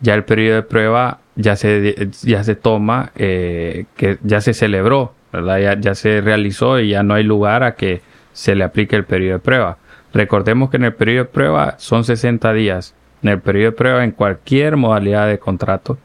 ya 0.00 0.14
el 0.14 0.24
periodo 0.24 0.56
de 0.56 0.62
prueba 0.62 1.20
ya 1.36 1.56
se, 1.56 2.10
ya 2.22 2.44
se 2.44 2.56
toma, 2.56 3.12
eh, 3.16 3.86
que 3.96 4.18
ya 4.22 4.40
se 4.40 4.54
celebró, 4.54 5.14
¿verdad? 5.32 5.58
Ya, 5.58 5.80
ya 5.80 5.94
se 5.94 6.20
realizó 6.20 6.80
y 6.80 6.90
ya 6.90 7.02
no 7.02 7.14
hay 7.14 7.24
lugar 7.24 7.62
a 7.62 7.74
que 7.74 8.00
se 8.32 8.54
le 8.54 8.64
aplique 8.64 8.96
el 8.96 9.04
periodo 9.04 9.34
de 9.34 9.44
prueba. 9.44 9.78
Recordemos 10.12 10.70
que 10.70 10.78
en 10.78 10.84
el 10.84 10.94
periodo 10.94 11.24
de 11.24 11.30
prueba 11.30 11.74
son 11.78 12.04
60 12.04 12.52
días. 12.52 12.94
En 13.22 13.30
el 13.30 13.40
periodo 13.40 13.72
de 13.72 13.76
prueba, 13.76 14.04
en 14.04 14.12
cualquier 14.12 14.76
modalidad 14.76 15.28
de 15.28 15.38
contrato, 15.38 15.98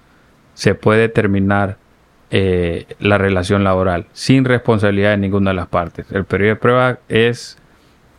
se 0.54 0.76
puede 0.76 1.08
terminar 1.10 1.78
eh, 2.30 2.86
la 3.00 3.18
relación 3.18 3.64
laboral 3.64 4.08
sin 4.14 4.46
responsabilidad 4.46 5.12
de 5.12 5.18
ninguna 5.18 5.52
de 5.52 5.56
las 5.56 5.68
partes. 5.68 6.12
El 6.12 6.26
periodo 6.26 6.56
de 6.56 6.56
prueba 6.62 7.00
es, 7.10 7.58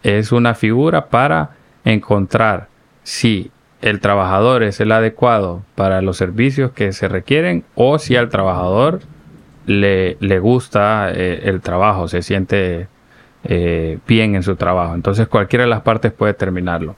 es 0.02 0.32
una 0.32 0.54
figura 0.54 1.06
para 1.06 1.50
encontrar 1.84 2.68
si 3.02 3.50
el 3.82 4.00
trabajador 4.00 4.62
es 4.62 4.80
el 4.80 4.92
adecuado 4.92 5.62
para 5.74 6.00
los 6.00 6.16
servicios 6.16 6.70
que 6.70 6.92
se 6.92 7.08
requieren 7.08 7.64
o 7.74 7.98
si 7.98 8.16
al 8.16 8.28
trabajador 8.28 9.00
le, 9.66 10.16
le 10.20 10.38
gusta 10.38 11.10
eh, 11.12 11.42
el 11.44 11.60
trabajo, 11.60 12.08
se 12.08 12.22
siente 12.22 12.86
eh, 13.44 13.98
bien 14.06 14.34
en 14.36 14.42
su 14.42 14.56
trabajo. 14.56 14.94
Entonces 14.94 15.26
cualquiera 15.28 15.64
de 15.64 15.70
las 15.70 15.82
partes 15.82 16.12
puede 16.12 16.34
terminarlo. 16.34 16.96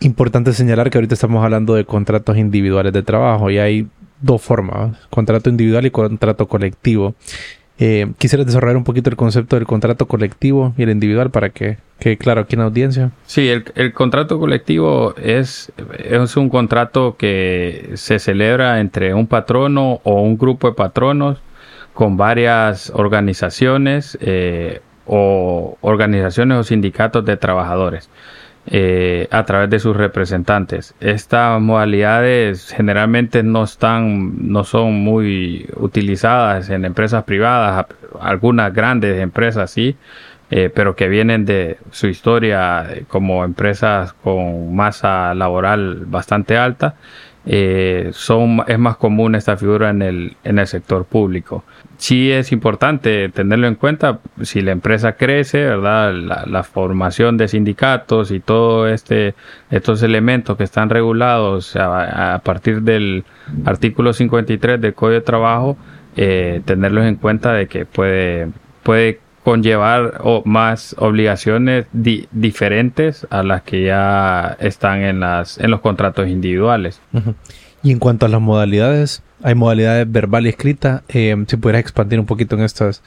Importante 0.00 0.52
señalar 0.52 0.90
que 0.90 0.98
ahorita 0.98 1.14
estamos 1.14 1.42
hablando 1.42 1.74
de 1.74 1.84
contratos 1.84 2.36
individuales 2.36 2.92
de 2.92 3.02
trabajo 3.02 3.50
y 3.50 3.58
hay 3.58 3.88
dos 4.20 4.42
formas, 4.42 4.96
contrato 5.10 5.50
individual 5.50 5.86
y 5.86 5.90
contrato 5.90 6.46
colectivo. 6.46 7.14
Eh, 7.80 8.10
quisiera 8.18 8.44
desarrollar 8.44 8.76
un 8.76 8.82
poquito 8.82 9.08
el 9.08 9.16
concepto 9.16 9.54
del 9.54 9.64
contrato 9.66 10.06
colectivo 10.06 10.74
y 10.76 10.82
el 10.82 10.90
individual 10.90 11.30
para 11.30 11.50
que 11.50 11.78
quede 12.00 12.16
claro 12.16 12.40
aquí 12.40 12.56
en 12.56 12.60
la 12.60 12.66
audiencia. 12.66 13.12
Sí, 13.26 13.48
el, 13.48 13.64
el, 13.76 13.92
contrato 13.92 14.40
colectivo 14.40 15.14
es, 15.16 15.70
es 15.96 16.36
un 16.36 16.48
contrato 16.48 17.16
que 17.16 17.92
se 17.94 18.18
celebra 18.18 18.80
entre 18.80 19.14
un 19.14 19.28
patrono 19.28 20.00
o 20.02 20.22
un 20.22 20.36
grupo 20.36 20.68
de 20.68 20.74
patronos 20.74 21.38
con 21.94 22.16
varias 22.16 22.90
organizaciones 22.94 24.18
eh, 24.20 24.80
o 25.06 25.78
organizaciones 25.80 26.58
o 26.58 26.64
sindicatos 26.64 27.24
de 27.24 27.36
trabajadores 27.36 28.10
eh, 28.70 29.28
a 29.30 29.44
través 29.44 29.70
de 29.70 29.78
sus 29.78 29.96
representantes. 29.96 30.94
Estas 31.00 31.58
modalidades 31.60 32.70
generalmente 32.70 33.42
no 33.42 33.64
están, 33.64 34.50
no 34.52 34.62
son 34.64 34.92
muy 34.94 35.66
utilizadas 35.76 36.68
en 36.68 36.84
empresas 36.84 37.24
privadas, 37.24 37.86
algunas 38.20 38.74
grandes 38.74 39.20
empresas 39.20 39.70
sí, 39.70 39.96
eh, 40.50 40.70
pero 40.74 40.96
que 40.96 41.08
vienen 41.08 41.46
de 41.46 41.78
su 41.92 42.08
historia 42.08 42.86
como 43.08 43.44
empresas 43.44 44.12
con 44.12 44.74
masa 44.74 45.34
laboral 45.34 46.04
bastante 46.06 46.58
alta. 46.58 46.94
Eh, 47.50 48.10
son, 48.12 48.62
es 48.66 48.78
más 48.78 48.98
común 48.98 49.34
esta 49.34 49.56
figura 49.56 49.88
en 49.88 50.02
el, 50.02 50.36
en 50.44 50.58
el 50.58 50.66
sector 50.66 51.06
público 51.06 51.64
sí 51.98 52.30
es 52.30 52.52
importante 52.52 53.28
tenerlo 53.28 53.66
en 53.66 53.74
cuenta 53.74 54.20
si 54.42 54.62
la 54.62 54.70
empresa 54.72 55.12
crece, 55.12 55.64
¿verdad? 55.64 56.14
La, 56.14 56.62
formación 56.62 57.36
de 57.36 57.48
sindicatos 57.48 58.30
y 58.30 58.40
todo 58.40 58.88
este 58.88 59.34
estos 59.70 60.02
elementos 60.02 60.56
que 60.56 60.64
están 60.64 60.90
regulados 60.90 61.76
a, 61.76 62.40
partir 62.44 62.82
del 62.82 63.24
artículo 63.64 64.12
53 64.12 64.80
del 64.80 64.94
Código 64.94 65.14
de 65.14 65.20
Trabajo, 65.22 65.76
eh, 66.16 66.62
tenerlos 66.64 67.04
en 67.04 67.16
cuenta 67.16 67.52
de 67.52 67.66
que 67.66 67.84
puede 67.84 68.48
puede 68.82 69.20
conllevar 69.48 70.20
más 70.44 70.94
obligaciones 70.98 71.86
diferentes 71.92 73.26
a 73.30 73.42
las 73.42 73.62
que 73.62 73.82
ya 73.82 74.58
están 74.60 75.00
en 75.00 75.20
las 75.20 75.56
en 75.56 75.70
los 75.70 75.80
contratos 75.80 76.28
individuales. 76.28 77.00
Y 77.82 77.90
en 77.90 77.98
cuanto 77.98 78.26
a 78.26 78.28
las 78.28 78.42
modalidades, 78.42 79.22
hay 79.42 79.54
modalidades 79.54 80.12
verbal 80.12 80.44
y 80.44 80.50
escrita. 80.50 81.02
Eh, 81.08 81.34
si 81.46 81.56
pudieras 81.56 81.80
expandir 81.80 82.20
un 82.20 82.26
poquito 82.26 82.56
en 82.56 82.62
estas, 82.62 83.02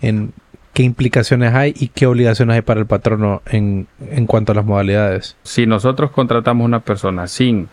en 0.00 0.32
qué 0.72 0.82
implicaciones 0.82 1.54
hay 1.54 1.72
y 1.76 1.86
qué 1.86 2.08
obligaciones 2.08 2.56
hay 2.56 2.62
para 2.62 2.80
el 2.80 2.86
patrono 2.86 3.42
en, 3.46 3.86
en 4.10 4.26
cuanto 4.26 4.50
a 4.50 4.56
las 4.56 4.64
modalidades. 4.64 5.36
Si 5.44 5.66
nosotros 5.66 6.10
contratamos 6.10 6.64
una 6.64 6.80
persona 6.80 7.28
sin 7.28 7.68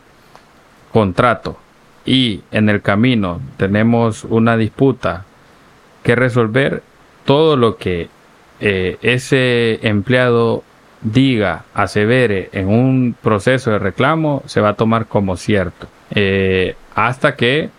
contrato 0.91 1.57
y 2.05 2.41
en 2.51 2.69
el 2.69 2.83
camino 2.83 3.41
tenemos 3.57 4.23
una 4.23 4.55
disputa 4.55 5.25
que 6.03 6.15
resolver, 6.15 6.83
todo 7.25 7.57
lo 7.57 7.77
que 7.77 8.09
eh, 8.59 8.97
ese 9.01 9.79
empleado 9.87 10.63
diga, 11.01 11.65
asevere 11.73 12.49
en 12.53 12.67
un 12.69 13.15
proceso 13.21 13.71
de 13.71 13.79
reclamo, 13.79 14.41
se 14.45 14.61
va 14.61 14.69
a 14.69 14.73
tomar 14.75 15.07
como 15.07 15.35
cierto. 15.37 15.87
Eh, 16.11 16.75
hasta 16.95 17.35
que 17.35 17.69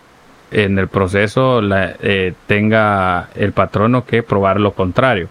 en 0.50 0.78
el 0.78 0.88
proceso 0.88 1.60
eh, 1.72 2.34
tenga 2.46 3.28
el 3.34 3.52
patrono 3.52 4.04
que 4.04 4.22
probar 4.22 4.60
lo 4.60 4.72
contrario. 4.72 5.28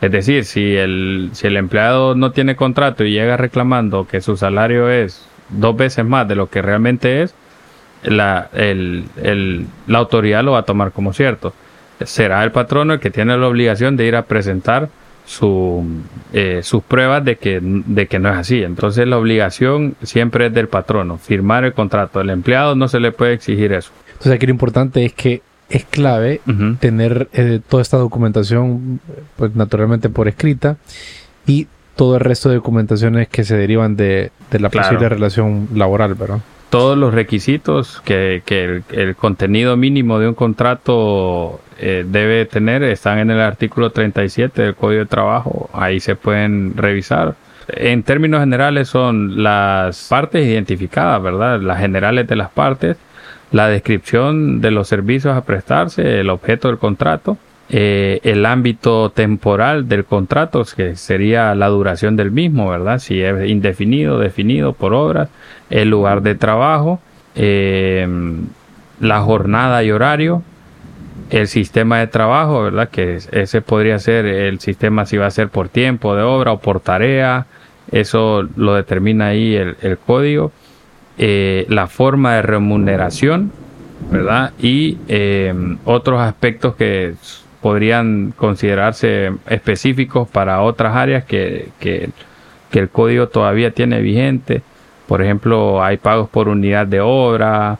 Es 0.00 0.10
decir, 0.10 0.44
si 0.44 0.76
el, 0.76 1.30
si 1.32 1.46
el 1.46 1.56
empleado 1.56 2.14
no 2.14 2.32
tiene 2.32 2.56
contrato 2.56 3.04
y 3.04 3.12
llega 3.12 3.36
reclamando 3.36 4.06
que 4.06 4.20
su 4.20 4.36
salario 4.36 4.90
es 4.90 5.26
dos 5.48 5.76
veces 5.76 6.04
más 6.04 6.26
de 6.26 6.34
lo 6.34 6.48
que 6.48 6.62
realmente 6.62 7.22
es, 7.22 7.34
la, 8.02 8.48
el, 8.52 9.04
la 9.86 9.98
autoridad 9.98 10.42
lo 10.42 10.52
va 10.52 10.60
a 10.60 10.64
tomar 10.64 10.92
como 10.92 11.12
cierto. 11.12 11.54
Será 12.06 12.42
el 12.44 12.52
patrono 12.52 12.94
el 12.94 13.00
que 13.00 13.10
tiene 13.10 13.36
la 13.36 13.46
obligación 13.46 13.96
de 13.96 14.06
ir 14.06 14.16
a 14.16 14.22
presentar 14.22 14.88
su, 15.24 15.84
eh, 16.32 16.60
sus 16.62 16.82
pruebas 16.82 17.24
de 17.24 17.36
que, 17.36 17.60
de 17.62 18.06
que 18.06 18.18
no 18.18 18.30
es 18.30 18.36
así. 18.36 18.62
Entonces 18.62 19.06
la 19.06 19.18
obligación 19.18 19.94
siempre 20.02 20.46
es 20.46 20.54
del 20.54 20.68
patrono, 20.68 21.18
firmar 21.18 21.64
el 21.64 21.72
contrato. 21.72 22.20
El 22.20 22.30
empleado 22.30 22.74
no 22.74 22.88
se 22.88 23.00
le 23.00 23.12
puede 23.12 23.34
exigir 23.34 23.72
eso. 23.72 23.90
Entonces 24.08 24.32
aquí 24.32 24.46
lo 24.46 24.52
importante 24.52 25.04
es 25.04 25.12
que 25.12 25.42
es 25.72 25.84
clave 25.86 26.40
tener 26.80 27.28
eh, 27.32 27.60
toda 27.66 27.82
esta 27.82 27.96
documentación, 27.96 29.00
pues 29.36 29.54
naturalmente 29.54 30.10
por 30.10 30.28
escrita, 30.28 30.76
y 31.46 31.66
todo 31.96 32.16
el 32.16 32.20
resto 32.20 32.50
de 32.50 32.56
documentaciones 32.56 33.28
que 33.28 33.42
se 33.42 33.56
derivan 33.56 33.96
de, 33.96 34.30
la 34.50 34.68
posible 34.68 35.08
relación 35.08 35.68
laboral, 35.74 36.14
¿verdad? 36.14 36.40
Todos 36.68 36.98
los 36.98 37.14
requisitos 37.14 38.02
que, 38.04 38.42
el, 38.90 39.16
contenido 39.16 39.76
mínimo 39.78 40.18
de 40.18 40.28
un 40.28 40.34
contrato 40.34 41.60
eh, 41.78 42.04
debe 42.06 42.46
tener 42.46 42.82
están 42.82 43.18
en 43.18 43.30
el 43.30 43.40
artículo 43.40 43.90
37 43.90 44.62
del 44.62 44.74
Código 44.74 45.00
de 45.00 45.06
Trabajo. 45.06 45.70
Ahí 45.72 46.00
se 46.00 46.16
pueden 46.16 46.76
revisar. 46.76 47.34
En 47.68 48.02
términos 48.02 48.40
generales 48.40 48.88
son 48.88 49.42
las 49.42 50.08
partes 50.08 50.46
identificadas, 50.46 51.22
¿verdad? 51.22 51.60
Las 51.60 51.78
generales 51.78 52.26
de 52.26 52.36
las 52.36 52.50
partes 52.50 52.96
la 53.52 53.68
descripción 53.68 54.60
de 54.60 54.70
los 54.70 54.88
servicios 54.88 55.36
a 55.36 55.44
prestarse, 55.44 56.20
el 56.20 56.30
objeto 56.30 56.68
del 56.68 56.78
contrato, 56.78 57.36
eh, 57.68 58.20
el 58.24 58.44
ámbito 58.46 59.10
temporal 59.10 59.88
del 59.88 60.04
contrato, 60.04 60.64
que 60.74 60.96
sería 60.96 61.54
la 61.54 61.68
duración 61.68 62.16
del 62.16 62.30
mismo, 62.30 62.70
¿verdad? 62.70 62.98
Si 62.98 63.22
es 63.22 63.48
indefinido, 63.48 64.18
definido 64.18 64.72
por 64.72 64.94
obras, 64.94 65.28
el 65.70 65.90
lugar 65.90 66.22
de 66.22 66.34
trabajo, 66.34 67.00
eh, 67.34 68.06
la 69.00 69.20
jornada 69.20 69.84
y 69.84 69.90
horario, 69.90 70.42
el 71.32 71.48
sistema 71.48 71.98
de 71.98 72.06
trabajo, 72.06 72.62
¿verdad? 72.62 72.88
Que 72.88 73.16
ese 73.16 73.60
podría 73.60 73.98
ser 73.98 74.26
el 74.26 74.60
sistema 74.60 75.06
si 75.06 75.16
va 75.16 75.26
a 75.26 75.30
ser 75.30 75.48
por 75.48 75.68
tiempo 75.68 76.14
de 76.14 76.22
obra 76.22 76.52
o 76.52 76.60
por 76.60 76.78
tarea, 76.78 77.46
eso 77.90 78.48
lo 78.56 78.74
determina 78.74 79.26
ahí 79.28 79.56
el 79.56 79.98
código 80.06 80.52
eh, 81.18 81.66
la 81.68 81.88
forma 81.88 82.36
de 82.36 82.42
remuneración, 82.42 83.52
¿verdad? 84.10 84.52
Y 84.58 84.96
eh, 85.08 85.54
otros 85.84 86.20
aspectos 86.20 86.74
que 86.74 87.14
podrían 87.60 88.32
considerarse 88.36 89.32
específicos 89.46 90.26
para 90.26 90.62
otras 90.62 90.96
áreas 90.96 91.24
que, 91.24 91.68
que, 91.78 92.10
el 92.72 92.88
código 92.88 93.28
todavía 93.28 93.72
tiene 93.72 94.00
vigente. 94.00 94.62
Por 95.06 95.22
ejemplo, 95.22 95.84
hay 95.84 95.98
pagos 95.98 96.30
por 96.30 96.48
unidad 96.48 96.86
de 96.86 97.00
obra, 97.02 97.78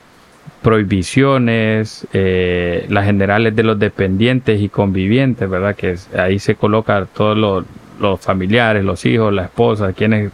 prohibiciones, 0.63 2.07
eh, 2.13 2.87
las 2.89 3.05
generales 3.05 3.55
de 3.55 3.65
los 3.65 3.79
dependientes 3.79 4.61
y 4.61 4.69
convivientes, 4.69 5.51
¿verdad? 5.51 5.75
Que 5.75 5.97
ahí 6.17 6.39
se 6.39 6.55
coloca 6.55 7.07
todos 7.07 7.37
los, 7.37 7.65
los 8.01 8.21
familiares, 8.21 8.85
los 8.85 9.05
hijos, 9.05 9.33
la 9.33 9.45
esposa, 9.45 9.93
quienes 9.93 10.31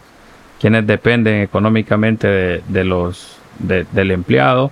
quienes 0.59 0.85
dependen 0.85 1.41
económicamente 1.41 2.61
de, 2.67 2.83
los 2.83 3.37
del 3.59 4.11
empleado. 4.11 4.71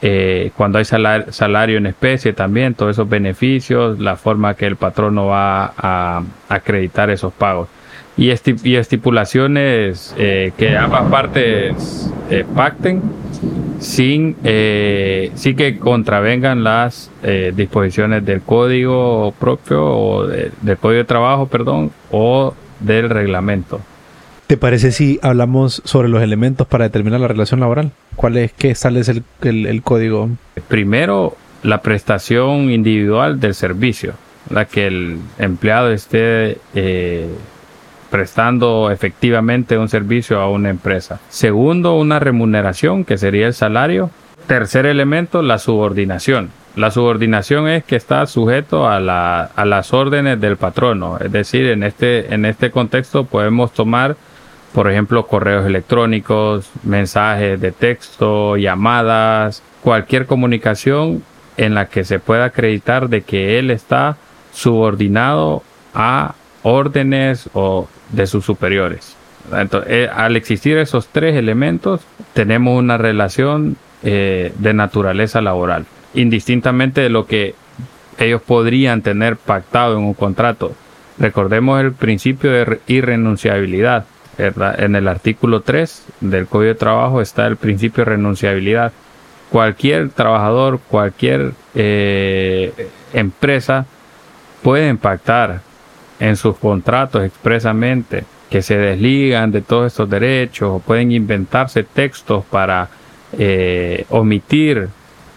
Eh, 0.00 0.52
cuando 0.56 0.78
hay 0.78 0.84
salario, 0.84 1.76
en 1.76 1.86
especie 1.86 2.32
también, 2.32 2.74
todos 2.74 2.92
esos 2.92 3.08
beneficios, 3.08 3.98
la 3.98 4.14
forma 4.14 4.54
que 4.54 4.66
el 4.66 4.76
patrono 4.76 5.26
va 5.26 5.72
a, 5.76 6.22
acreditar 6.48 7.10
esos 7.10 7.32
pagos. 7.32 7.68
Y, 8.16 8.30
estipulaciones 8.30 10.14
eh, 10.16 10.52
que 10.56 10.76
ambas 10.76 11.10
partes 11.10 12.12
pacten 12.54 13.02
sin, 13.78 14.36
sí 14.42 15.54
que 15.54 15.78
contravengan 15.78 16.64
las 16.64 17.10
disposiciones 17.54 18.24
del 18.24 18.42
código 18.42 19.32
propio 19.38 19.84
o 19.86 20.26
del 20.26 20.78
código 20.78 20.98
de 20.98 21.04
trabajo, 21.04 21.46
perdón, 21.46 21.90
o 22.10 22.54
del 22.80 23.10
reglamento. 23.10 23.80
¿Te 24.48 24.56
parece 24.56 24.92
si 24.92 25.20
hablamos 25.22 25.82
sobre 25.84 26.08
los 26.08 26.22
elementos 26.22 26.66
para 26.66 26.84
determinar 26.84 27.20
la 27.20 27.28
relación 27.28 27.60
laboral? 27.60 27.92
¿Cuál 28.16 28.38
es 28.38 28.52
que 28.54 28.74
sale 28.74 29.02
el, 29.42 29.66
el, 29.66 29.82
código? 29.82 30.30
Primero, 30.68 31.36
la 31.62 31.82
prestación 31.82 32.70
individual 32.70 33.40
del 33.40 33.54
servicio, 33.54 34.14
la 34.48 34.64
que 34.64 34.86
el 34.86 35.18
empleado 35.38 35.90
esté 35.90 36.56
eh, 36.74 37.28
prestando 38.10 38.90
efectivamente 38.90 39.78
un 39.78 39.88
servicio 39.88 40.40
a 40.40 40.48
una 40.50 40.70
empresa. 40.70 41.20
Segundo, 41.28 41.94
una 41.94 42.18
remuneración, 42.18 43.04
que 43.04 43.18
sería 43.18 43.46
el 43.46 43.54
salario. 43.54 44.10
Tercer 44.46 44.86
elemento, 44.86 45.42
la 45.42 45.58
subordinación. 45.58 46.50
La 46.76 46.90
subordinación 46.90 47.68
es 47.68 47.84
que 47.84 47.96
está 47.96 48.24
sujeto 48.26 48.88
a, 48.88 49.00
la, 49.00 49.50
a 49.56 49.64
las 49.64 49.92
órdenes 49.92 50.40
del 50.40 50.56
patrono. 50.56 51.18
Es 51.18 51.32
decir, 51.32 51.66
en 51.66 51.82
este, 51.82 52.32
en 52.32 52.44
este 52.44 52.70
contexto 52.70 53.24
podemos 53.24 53.72
tomar 53.72 54.16
por 54.72 54.90
ejemplo, 54.90 55.26
correos 55.26 55.66
electrónicos, 55.66 56.70
mensajes 56.82 57.60
de 57.60 57.72
texto, 57.72 58.56
llamadas, 58.56 59.62
cualquier 59.82 60.26
comunicación 60.26 61.22
en 61.56 61.74
la 61.74 61.86
que 61.88 62.04
se 62.04 62.18
pueda 62.18 62.46
acreditar 62.46 63.08
de 63.08 63.22
que 63.22 63.58
él 63.58 63.70
está 63.70 64.16
subordinado 64.52 65.62
a 65.94 66.34
órdenes 66.62 67.48
o 67.54 67.88
de 68.12 68.26
sus 68.26 68.44
superiores. 68.44 69.16
Entonces, 69.52 69.90
eh, 69.90 70.10
al 70.12 70.36
existir 70.36 70.76
esos 70.78 71.08
tres 71.08 71.36
elementos, 71.36 72.02
tenemos 72.34 72.78
una 72.78 72.98
relación 72.98 73.76
eh, 74.02 74.52
de 74.58 74.74
naturaleza 74.74 75.40
laboral, 75.40 75.86
indistintamente 76.14 77.00
de 77.00 77.08
lo 77.08 77.26
que 77.26 77.54
ellos 78.18 78.42
podrían 78.42 79.02
tener 79.02 79.36
pactado 79.36 79.96
en 79.96 80.04
un 80.04 80.14
contrato. 80.14 80.74
Recordemos 81.18 81.80
el 81.80 81.92
principio 81.92 82.50
de 82.52 82.80
irrenunciabilidad 82.86 84.04
en 84.38 84.94
el 84.94 85.08
artículo 85.08 85.62
3 85.62 86.04
del 86.20 86.46
Código 86.46 86.68
de 86.68 86.78
Trabajo 86.78 87.20
está 87.20 87.46
el 87.46 87.56
principio 87.56 88.04
de 88.04 88.12
renunciabilidad. 88.12 88.92
Cualquier 89.50 90.10
trabajador, 90.10 90.78
cualquier 90.88 91.54
eh, 91.74 92.72
empresa 93.12 93.86
puede 94.62 94.88
impactar 94.88 95.60
en 96.20 96.36
sus 96.36 96.56
contratos 96.56 97.24
expresamente 97.24 98.24
que 98.50 98.62
se 98.62 98.78
desligan 98.78 99.52
de 99.52 99.60
todos 99.60 99.88
estos 99.88 100.08
derechos 100.08 100.70
o 100.70 100.78
pueden 100.78 101.12
inventarse 101.12 101.82
textos 101.82 102.44
para 102.50 102.88
eh, 103.36 104.06
omitir 104.08 104.88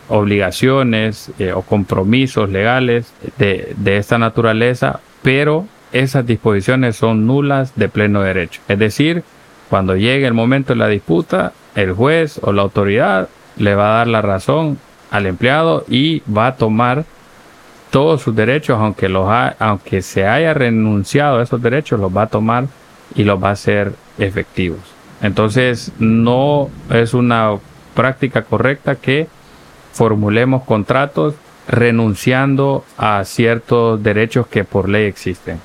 obligaciones 0.07 1.31
eh, 1.39 1.51
o 1.53 1.61
compromisos 1.61 2.49
legales 2.49 3.13
de, 3.37 3.73
de 3.77 3.97
esta 3.97 4.17
naturaleza, 4.17 4.99
pero 5.21 5.65
esas 5.91 6.25
disposiciones 6.25 6.95
son 6.95 7.25
nulas 7.27 7.73
de 7.75 7.89
pleno 7.89 8.21
derecho. 8.21 8.61
Es 8.67 8.79
decir, 8.79 9.23
cuando 9.69 9.95
llegue 9.95 10.25
el 10.25 10.33
momento 10.33 10.73
de 10.73 10.79
la 10.79 10.87
disputa, 10.87 11.53
el 11.75 11.93
juez 11.93 12.39
o 12.41 12.51
la 12.51 12.61
autoridad 12.61 13.29
le 13.57 13.75
va 13.75 13.93
a 13.93 13.97
dar 13.99 14.07
la 14.07 14.21
razón 14.21 14.77
al 15.11 15.25
empleado 15.25 15.85
y 15.89 16.21
va 16.31 16.47
a 16.47 16.55
tomar 16.55 17.05
todos 17.91 18.21
sus 18.21 18.36
derechos, 18.36 18.80
aunque, 18.80 19.10
los 19.10 19.27
aunque 19.60 20.01
se 20.01 20.25
haya 20.25 20.54
renunciado 20.54 21.39
a 21.39 21.43
esos 21.43 21.62
derechos, 21.62 21.99
los 21.99 22.15
va 22.15 22.23
a 22.23 22.27
tomar 22.27 22.65
y 23.15 23.23
los 23.23 23.41
va 23.41 23.49
a 23.49 23.54
hacer 23.54 23.93
efectivos. 24.17 24.80
Entonces, 25.21 25.91
no 25.99 26.69
es 26.89 27.13
una 27.13 27.58
práctica 27.93 28.43
correcta 28.43 28.95
que 28.95 29.27
formulemos 29.93 30.63
contratos 30.63 31.36
renunciando 31.67 32.84
a 32.97 33.23
ciertos 33.25 34.01
derechos 34.01 34.47
que 34.47 34.63
por 34.63 34.89
ley 34.89 35.06
existen 35.06 35.60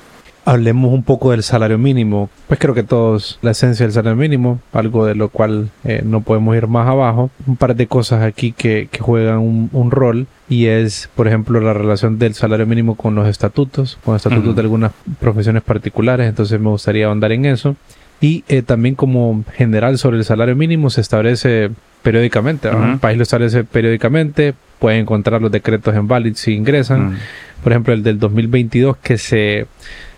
hablemos 0.47 0.93
un 0.93 1.03
poco 1.03 1.31
del 1.31 1.43
salario 1.43 1.77
mínimo. 1.77 2.29
Pues 2.47 2.57
creo 2.57 2.73
que 2.73 2.83
todos, 2.83 3.37
la 3.41 3.51
esencia 3.51 3.85
del 3.85 3.91
salario 3.91 4.15
mínimo, 4.15 4.61
algo 4.71 5.05
de 5.05 5.13
lo 5.13 5.27
cual 5.27 5.69
eh, 5.83 6.01
no 6.05 6.21
podemos 6.21 6.55
ir 6.55 6.67
más 6.67 6.87
abajo. 6.87 7.29
Un 7.45 7.57
par 7.57 7.75
de 7.75 7.85
cosas 7.87 8.23
aquí 8.23 8.53
que, 8.53 8.87
juegan 8.97 9.39
un, 9.39 9.91
rol 9.91 10.25
y 10.47 10.67
es, 10.67 11.09
por 11.15 11.27
ejemplo, 11.27 11.59
la 11.59 11.73
relación 11.73 12.17
del 12.17 12.33
salario 12.33 12.65
mínimo 12.65 12.95
con 12.95 13.13
los 13.13 13.27
estatutos, 13.27 13.99
con 14.05 14.15
estatutos 14.15 14.55
de 14.55 14.61
algunas 14.61 14.93
profesiones 15.19 15.63
particulares. 15.63 16.29
Entonces 16.29 16.57
me 16.61 16.69
gustaría 16.69 17.07
ahondar 17.07 17.33
en 17.33 17.45
eso. 17.45 17.75
Y 18.21 18.45
eh, 18.47 18.61
también 18.61 18.95
como 18.95 19.43
general 19.53 19.97
sobre 19.97 20.17
el 20.17 20.23
salario 20.23 20.55
mínimo 20.55 20.89
se 20.89 21.01
establece 21.01 21.71
periódicamente. 22.03 22.69
El 22.69 22.99
país 22.99 23.17
lo 23.17 23.23
establece 23.23 23.65
periódicamente. 23.65 24.53
Pueden 24.79 25.01
encontrar 25.01 25.41
los 25.41 25.51
decretos 25.51 25.93
en 25.93 26.07
Valid 26.07 26.35
si 26.35 26.53
ingresan. 26.53 27.17
Por 27.61 27.73
ejemplo, 27.73 27.93
el 27.93 28.01
del 28.01 28.17
2022 28.17 28.95
que 28.97 29.17
se 29.17 29.67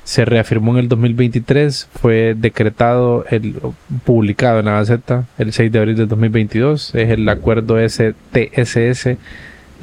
se 0.09 0.25
reafirmó 0.25 0.71
en 0.71 0.79
el 0.79 0.89
2023, 0.89 1.87
fue 1.93 2.33
decretado, 2.35 3.25
el, 3.29 3.57
publicado 4.05 4.57
en 4.57 4.65
la 4.65 4.71
Gaceta 4.71 5.25
el 5.37 5.53
6 5.53 5.71
de 5.71 5.77
abril 5.77 5.95
del 5.97 6.07
2022, 6.07 6.95
es 6.95 7.09
el 7.11 7.29
acuerdo 7.29 7.77
STSS 7.77 9.17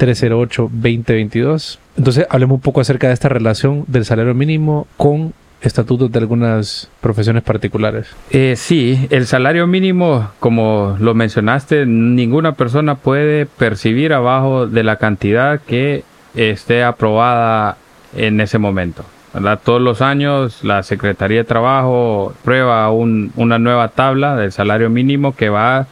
308-2022. 0.01 1.79
Entonces, 1.97 2.27
hablemos 2.29 2.57
un 2.57 2.61
poco 2.61 2.81
acerca 2.81 3.07
de 3.07 3.15
esta 3.15 3.29
relación 3.29 3.85
del 3.87 4.05
salario 4.05 4.35
mínimo 4.35 4.89
con 4.97 5.33
estatutos 5.61 6.11
de 6.11 6.19
algunas 6.19 6.91
profesiones 7.01 7.45
particulares. 7.45 8.09
Eh, 8.33 8.55
sí, 8.57 9.07
el 9.11 9.29
salario 9.29 9.69
mínimo, 9.69 10.33
como 10.41 10.97
lo 10.99 11.15
mencionaste, 11.15 11.87
ninguna 11.87 12.57
persona 12.57 12.97
puede 12.97 13.47
percibir 13.47 14.13
abajo 14.13 14.67
de 14.67 14.83
la 14.83 14.97
cantidad 14.97 15.61
que 15.61 16.03
esté 16.35 16.83
aprobada 16.83 17.77
en 18.17 18.41
ese 18.41 18.59
momento. 18.59 19.05
Todos 19.65 19.83
los 19.83 20.03
años 20.03 20.65
la 20.65 20.83
Secretaría 20.83 21.39
de 21.39 21.45
Trabajo 21.45 22.35
prueba 22.45 22.91
una 22.91 23.59
nueva 23.59 23.89
tabla 23.89 24.37
del 24.37 24.53
salario 24.53 24.91
mínimo 24.91 25.35
que 25.35 25.49
va 25.49 25.87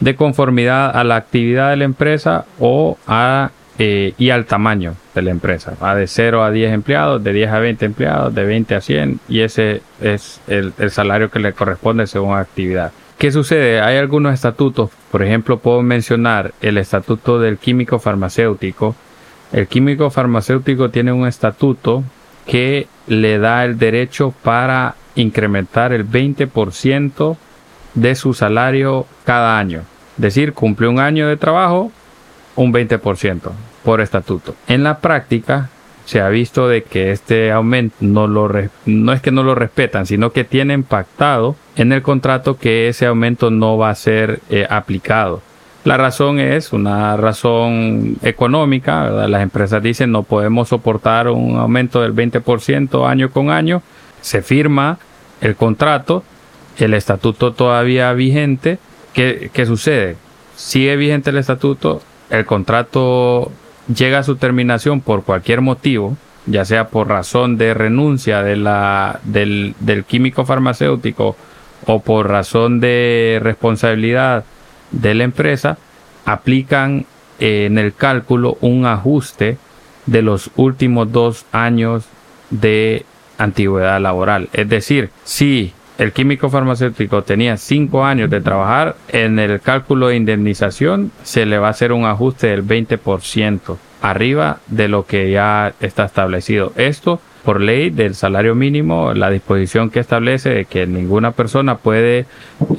de 0.00 0.14
conformidad 0.14 0.96
a 0.96 1.04
la 1.04 1.16
actividad 1.16 1.70
de 1.70 1.76
la 1.76 1.84
empresa 1.84 2.44
o 2.58 2.98
a 3.06 3.50
eh, 3.78 4.14
y 4.16 4.30
al 4.30 4.46
tamaño 4.46 4.94
de 5.14 5.20
la 5.20 5.30
empresa. 5.30 5.74
Va 5.82 5.94
de 5.94 6.06
0 6.06 6.42
a 6.42 6.50
10 6.50 6.72
empleados, 6.72 7.22
de 7.22 7.32
10 7.34 7.50
a 7.50 7.58
20 7.58 7.84
empleados, 7.84 8.34
de 8.34 8.44
20 8.44 8.74
a 8.74 8.80
100 8.80 9.20
y 9.28 9.40
ese 9.40 9.82
es 10.00 10.40
el, 10.46 10.72
salario 10.90 11.30
que 11.30 11.40
le 11.40 11.52
corresponde 11.52 12.06
según 12.06 12.38
actividad. 12.38 12.92
¿Qué 13.18 13.30
sucede? 13.30 13.82
Hay 13.82 13.98
algunos 13.98 14.32
estatutos, 14.32 14.90
por 15.10 15.22
ejemplo, 15.22 15.58
puedo 15.58 15.82
mencionar 15.82 16.54
el 16.62 16.78
estatuto 16.78 17.38
del 17.38 17.58
químico 17.58 17.98
farmacéutico. 17.98 18.94
El 19.52 19.68
químico 19.68 20.08
farmacéutico 20.08 20.88
tiene 20.88 21.12
un 21.12 21.26
estatuto 21.26 22.02
que 22.46 22.86
le 23.06 23.38
da 23.38 23.64
el 23.64 23.78
derecho 23.78 24.32
para 24.42 24.94
incrementar 25.14 25.92
el 25.92 26.08
20% 26.08 27.36
de 27.94 28.14
su 28.14 28.34
salario 28.34 29.06
cada 29.24 29.58
año. 29.58 29.82
Es 30.16 30.22
decir, 30.22 30.52
cumple 30.52 30.88
un 30.88 31.00
año 31.00 31.28
de 31.28 31.36
trabajo, 31.36 31.90
un 32.54 32.72
20% 32.72 33.50
por 33.82 34.00
estatuto. 34.00 34.54
En 34.68 34.82
la 34.82 34.98
práctica 34.98 35.70
se 36.04 36.20
ha 36.20 36.28
visto 36.28 36.68
de 36.68 36.84
que 36.84 37.10
este 37.10 37.50
aumento 37.50 37.96
no 38.00 38.26
lo 38.28 38.48
no 38.86 39.12
es 39.12 39.20
que 39.20 39.32
no 39.32 39.42
lo 39.42 39.54
respetan, 39.54 40.06
sino 40.06 40.30
que 40.30 40.44
tienen 40.44 40.84
pactado 40.84 41.56
en 41.74 41.92
el 41.92 42.02
contrato 42.02 42.58
que 42.58 42.88
ese 42.88 43.06
aumento 43.06 43.50
no 43.50 43.76
va 43.76 43.90
a 43.90 43.94
ser 43.94 44.40
eh, 44.48 44.66
aplicado. 44.70 45.42
La 45.86 45.96
razón 45.96 46.40
es 46.40 46.72
una 46.72 47.16
razón 47.16 48.16
económica, 48.22 49.08
las 49.28 49.40
empresas 49.40 49.80
dicen 49.80 50.10
no 50.10 50.24
podemos 50.24 50.70
soportar 50.70 51.28
un 51.28 51.56
aumento 51.56 52.02
del 52.02 52.12
20% 52.12 53.08
año 53.08 53.30
con 53.30 53.50
año, 53.50 53.82
se 54.20 54.42
firma 54.42 54.98
el 55.40 55.54
contrato, 55.54 56.24
el 56.78 56.92
estatuto 56.92 57.52
todavía 57.52 58.12
vigente, 58.14 58.80
¿qué, 59.12 59.48
¿qué 59.52 59.64
sucede? 59.64 60.16
Sigue 60.56 60.96
vigente 60.96 61.30
el 61.30 61.38
estatuto, 61.38 62.02
el 62.30 62.44
contrato 62.46 63.52
llega 63.86 64.18
a 64.18 64.24
su 64.24 64.34
terminación 64.34 65.00
por 65.00 65.22
cualquier 65.22 65.60
motivo, 65.60 66.16
ya 66.46 66.64
sea 66.64 66.88
por 66.88 67.06
razón 67.06 67.58
de 67.58 67.74
renuncia 67.74 68.42
de 68.42 68.56
la, 68.56 69.20
del, 69.22 69.76
del 69.78 70.02
químico 70.02 70.44
farmacéutico 70.44 71.36
o 71.86 72.00
por 72.00 72.28
razón 72.28 72.80
de 72.80 73.38
responsabilidad 73.40 74.44
de 74.90 75.14
la 75.14 75.24
empresa, 75.24 75.78
aplican 76.24 77.06
en 77.38 77.78
el 77.78 77.94
cálculo 77.94 78.56
un 78.60 78.86
ajuste 78.86 79.58
de 80.06 80.22
los 80.22 80.50
últimos 80.56 81.12
dos 81.12 81.44
años 81.52 82.06
de 82.50 83.04
antigüedad 83.38 84.00
laboral. 84.00 84.48
Es 84.52 84.68
decir, 84.68 85.10
si 85.24 85.72
el 85.98 86.12
químico 86.12 86.50
farmacéutico 86.50 87.22
tenía 87.22 87.56
cinco 87.56 88.04
años 88.04 88.30
de 88.30 88.40
trabajar, 88.40 88.96
en 89.08 89.38
el 89.38 89.60
cálculo 89.60 90.08
de 90.08 90.16
indemnización 90.16 91.10
se 91.22 91.46
le 91.46 91.58
va 91.58 91.68
a 91.68 91.70
hacer 91.70 91.92
un 91.92 92.04
ajuste 92.04 92.48
del 92.48 92.66
20% 92.66 93.76
arriba 94.02 94.58
de 94.66 94.88
lo 94.88 95.06
que 95.06 95.30
ya 95.30 95.74
está 95.80 96.04
establecido. 96.04 96.72
Esto 96.76 97.20
por 97.46 97.60
ley 97.60 97.90
del 97.90 98.16
salario 98.16 98.56
mínimo, 98.56 99.14
la 99.14 99.30
disposición 99.30 99.88
que 99.88 100.00
establece 100.00 100.50
de 100.50 100.64
que 100.64 100.84
ninguna 100.84 101.30
persona 101.30 101.76
puede 101.76 102.26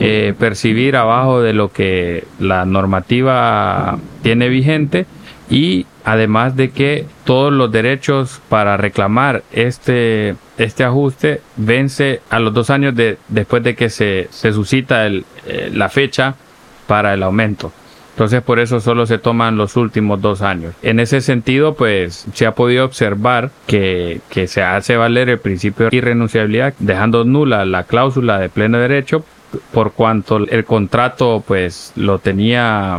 eh, 0.01 0.33
percibir 0.37 0.97
abajo 0.97 1.41
de 1.41 1.53
lo 1.53 1.71
que 1.71 2.25
la 2.37 2.65
normativa 2.65 3.97
tiene 4.23 4.49
vigente 4.49 5.05
y 5.49 5.85
además 6.03 6.57
de 6.57 6.71
que 6.71 7.05
todos 7.23 7.53
los 7.53 7.71
derechos 7.71 8.41
para 8.49 8.75
reclamar 8.75 9.43
este, 9.53 10.35
este 10.57 10.83
ajuste 10.83 11.39
vence 11.55 12.19
a 12.29 12.39
los 12.39 12.53
dos 12.53 12.69
años 12.69 12.93
de, 12.93 13.17
después 13.29 13.63
de 13.63 13.73
que 13.73 13.89
se, 13.89 14.27
se 14.31 14.51
suscita 14.51 15.05
el, 15.05 15.23
eh, 15.45 15.71
la 15.73 15.87
fecha 15.87 16.35
para 16.87 17.13
el 17.13 17.23
aumento. 17.23 17.71
Entonces 18.17 18.41
por 18.41 18.57
eso 18.57 18.79
solo 18.79 19.05
se 19.05 19.19
toman 19.19 19.57
los 19.57 19.75
últimos 19.75 20.19
dos 20.19 20.41
años. 20.41 20.73
En 20.81 20.99
ese 20.99 21.21
sentido, 21.21 21.75
pues 21.75 22.25
se 22.33 22.47
ha 22.47 22.55
podido 22.55 22.83
observar 22.83 23.51
que, 23.67 24.21
que 24.31 24.47
se 24.47 24.63
hace 24.63 24.97
valer 24.97 25.29
el 25.29 25.37
principio 25.37 25.91
de 25.91 25.97
irrenunciabilidad, 25.97 26.73
dejando 26.79 27.25
nula 27.25 27.63
la 27.65 27.83
cláusula 27.83 28.39
de 28.39 28.49
pleno 28.49 28.79
derecho 28.79 29.23
por 29.71 29.91
cuanto 29.91 30.37
el 30.37 30.65
contrato 30.65 31.43
pues 31.47 31.93
lo 31.95 32.17
tenía 32.17 32.97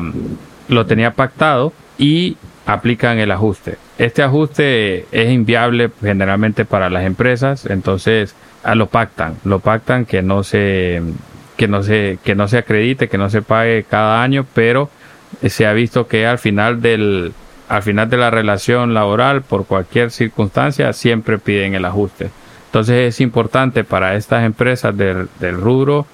lo 0.69 0.87
tenía 0.87 1.15
pactado 1.15 1.73
y 1.99 2.37
aplican 2.65 3.19
el 3.19 3.33
ajuste. 3.33 3.77
Este 3.99 4.23
ajuste 4.23 5.07
es 5.11 5.33
inviable 5.33 5.91
generalmente 6.01 6.65
para 6.65 6.91
las 6.91 7.05
empresas, 7.05 7.67
entonces 7.67 8.37
a 8.63 8.77
lo 8.77 8.87
pactan, 8.87 9.35
lo 9.45 9.59
pactan 9.59 10.05
que 10.07 10.23
no 10.23 10.45
se 10.45 11.03
que 11.57 11.67
no 11.67 11.83
se 11.83 12.21
que 12.23 12.37
no 12.37 12.47
se 12.47 12.59
acredite, 12.59 13.09
que 13.09 13.19
no 13.19 13.29
se 13.31 13.43
pague 13.43 13.83
cada 13.83 14.23
año, 14.23 14.47
pero 14.55 14.91
se 15.47 15.67
ha 15.67 15.73
visto 15.73 16.07
que 16.07 16.27
al 16.27 16.39
final 16.39 16.81
del 16.81 17.33
al 17.69 17.83
final 17.83 18.09
de 18.09 18.17
la 18.17 18.31
relación 18.31 18.95
laboral 18.95 19.43
por 19.43 19.67
cualquier 19.67 20.11
circunstancia 20.11 20.93
siempre 20.95 21.39
piden 21.39 21.75
el 21.75 21.85
ajuste. 21.85 22.31
Entonces 22.67 23.15
es 23.15 23.21
importante 23.21 23.85
para 23.85 24.15
estas 24.15 24.45
empresas 24.45 24.97
del, 24.97 25.29
del 25.39 25.61
rubro 25.61 26.07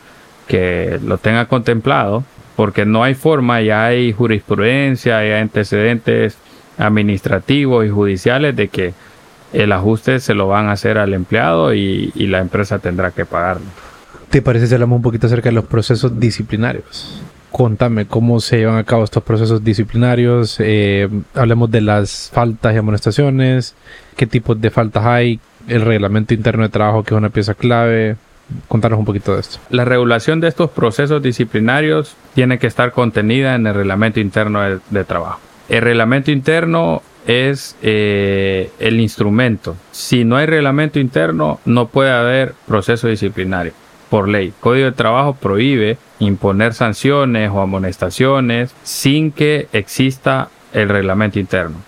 que 0.49 0.99
lo 1.05 1.19
tengan 1.19 1.47
contemplado 1.47 2.25
porque 2.57 2.85
no 2.85 3.05
hay 3.05 3.15
forma, 3.15 3.61
ya 3.61 3.87
hay 3.87 4.13
jurisprudencia, 4.13 5.19
hay 5.19 5.33
antecedentes 5.33 6.39
administrativos 6.79 7.87
y 7.87 7.91
judiciales 7.91 8.55
de 8.57 8.69
que 8.69 8.95
el 9.53 9.73
ajuste 9.73 10.19
se 10.21 10.35
lo 10.35 10.49
van 10.49 10.69
a 10.69 10.73
hacer 10.73 10.99
al 10.99 11.15
empleado 11.15 11.75
y, 11.75 12.13
la 12.15 12.41
empresa 12.41 12.79
tendrá 12.79 13.13
que 13.13 13.25
pagarlo. 13.25 13.67
¿Te 14.31 14.43
parece 14.43 14.67
si 14.67 14.75
hablamos 14.75 14.97
un 14.97 15.03
poquito 15.03 15.27
acerca 15.29 15.49
de 15.49 15.55
los 15.55 15.65
procesos 15.67 16.19
disciplinarios? 16.19 17.23
Contame 17.55 18.07
cómo 18.07 18.41
se 18.41 18.59
llevan 18.59 18.79
a 18.79 18.83
cabo 18.83 19.05
estos 19.05 19.23
procesos 19.23 19.63
disciplinarios. 19.63 20.57
Eh, 20.59 21.09
hablemos 21.35 21.71
de 21.71 21.83
las 21.83 22.29
faltas 22.35 22.75
y 22.75 22.79
amonestaciones, 22.79 23.77
qué 24.17 24.27
tipos 24.27 24.61
de 24.61 24.73
faltas 24.73 25.07
hay, 25.07 25.39
el 25.69 25.83
reglamento 25.83 26.35
interno 26.35 26.65
de 26.65 26.69
trabajo 26.69 27.05
que 27.05 27.15
es 27.15 27.17
una 27.17 27.29
pieza 27.29 27.55
clave. 27.55 28.17
Contanos 28.67 28.99
un 28.99 29.05
poquito 29.05 29.35
de 29.35 29.41
esto. 29.43 29.59
La 29.71 29.85
regulación 29.85 30.41
de 30.41 30.49
estos 30.49 30.69
procesos 30.71 31.23
disciplinarios 31.23 32.17
tiene 32.35 32.59
que 32.59 32.67
estar 32.67 32.91
contenida 32.91 33.55
en 33.55 33.69
el 33.69 33.75
reglamento 33.75 34.19
interno 34.19 34.61
de 34.91 35.05
trabajo. 35.05 35.39
El 35.69 35.83
reglamento 35.83 36.33
interno 36.33 37.03
es 37.25 37.77
eh, 37.83 38.73
el 38.81 38.99
instrumento. 38.99 39.77
Si 39.93 40.25
no 40.25 40.39
hay 40.39 40.47
reglamento 40.47 40.99
interno, 40.99 41.61
no 41.67 41.87
puede 41.87 42.11
haber 42.11 42.55
proceso 42.67 43.07
disciplinario 43.07 43.75
por 44.15 44.29
ley. 44.29 44.53
Código 44.61 44.85
de 44.85 44.93
Trabajo 44.93 45.35
prohíbe 45.35 45.99
imponer 46.21 46.73
sanciones 46.73 47.51
o 47.51 47.61
amonestaciones 47.61 48.73
sin 48.85 49.33
que 49.33 49.67
exista 49.73 50.51
el 50.73 50.89
reglamento 50.89 51.41
interno. 51.41 51.79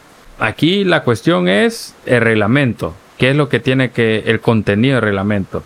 Aquí 0.41 0.83
la 0.83 1.05
cuestión 1.05 1.47
es 1.47 1.95
el 2.05 2.21
reglamento. 2.23 2.97
¿Qué 3.17 3.31
es 3.31 3.37
lo 3.37 3.49
que 3.49 3.61
tiene 3.61 3.93
que 3.93 4.25
el 4.27 4.41
contenido 4.41 4.97
del 4.97 5.03
reglamento? 5.03 5.63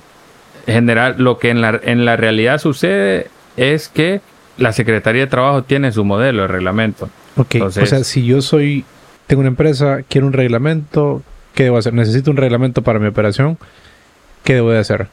En 0.67 0.75
general, 0.75 1.15
lo 1.17 1.39
que 1.39 1.49
en 1.49 1.63
la, 1.63 1.81
en 1.83 2.05
la 2.05 2.19
realidad 2.19 2.59
sucede 2.59 3.29
es 3.57 3.89
que 3.89 4.21
la 4.59 4.75
Secretaría 4.75 5.23
de 5.23 5.29
Trabajo 5.29 5.63
tiene 5.63 5.93
su 5.93 6.05
modelo 6.05 6.43
de 6.43 6.49
reglamento 6.49 7.09
Ok, 7.39 7.55
o 7.63 7.71
sea, 7.71 8.05
si 8.05 8.27
yo 8.27 8.43
soy, 8.43 8.85
tengo 9.27 9.41
una 9.41 9.49
empresa, 9.49 10.01
quiero 10.07 10.27
un 10.27 10.35
reglamento, 10.35 11.23
¿qué 11.55 11.63
debo 11.63 11.79
hacer? 11.79 11.95
Necesito 11.95 12.31
un 12.31 12.37
reglamento 12.37 12.83
para 12.83 12.99
mi 12.99 13.07
operación, 13.07 13.57
¿qué 14.45 14.57
debo 14.57 14.73
de 14.73 14.79
hacer? 14.81 15.09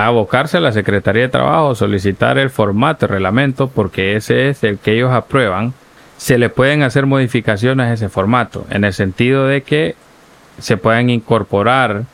Abocarse 0.00 0.58
a 0.58 0.60
la 0.60 0.70
Secretaría 0.70 1.22
de 1.22 1.28
Trabajo, 1.28 1.74
solicitar 1.74 2.38
el 2.38 2.50
formato 2.50 3.06
de 3.06 3.14
reglamento, 3.14 3.66
porque 3.66 4.14
ese 4.14 4.48
es 4.48 4.62
el 4.62 4.78
que 4.78 4.92
ellos 4.92 5.12
aprueban. 5.12 5.74
Se 6.18 6.38
le 6.38 6.50
pueden 6.50 6.84
hacer 6.84 7.04
modificaciones 7.04 7.88
a 7.88 7.92
ese 7.94 8.08
formato, 8.08 8.64
en 8.70 8.84
el 8.84 8.92
sentido 8.92 9.48
de 9.48 9.62
que 9.62 9.96
se 10.60 10.76
pueden 10.76 11.10
incorporar 11.10 12.04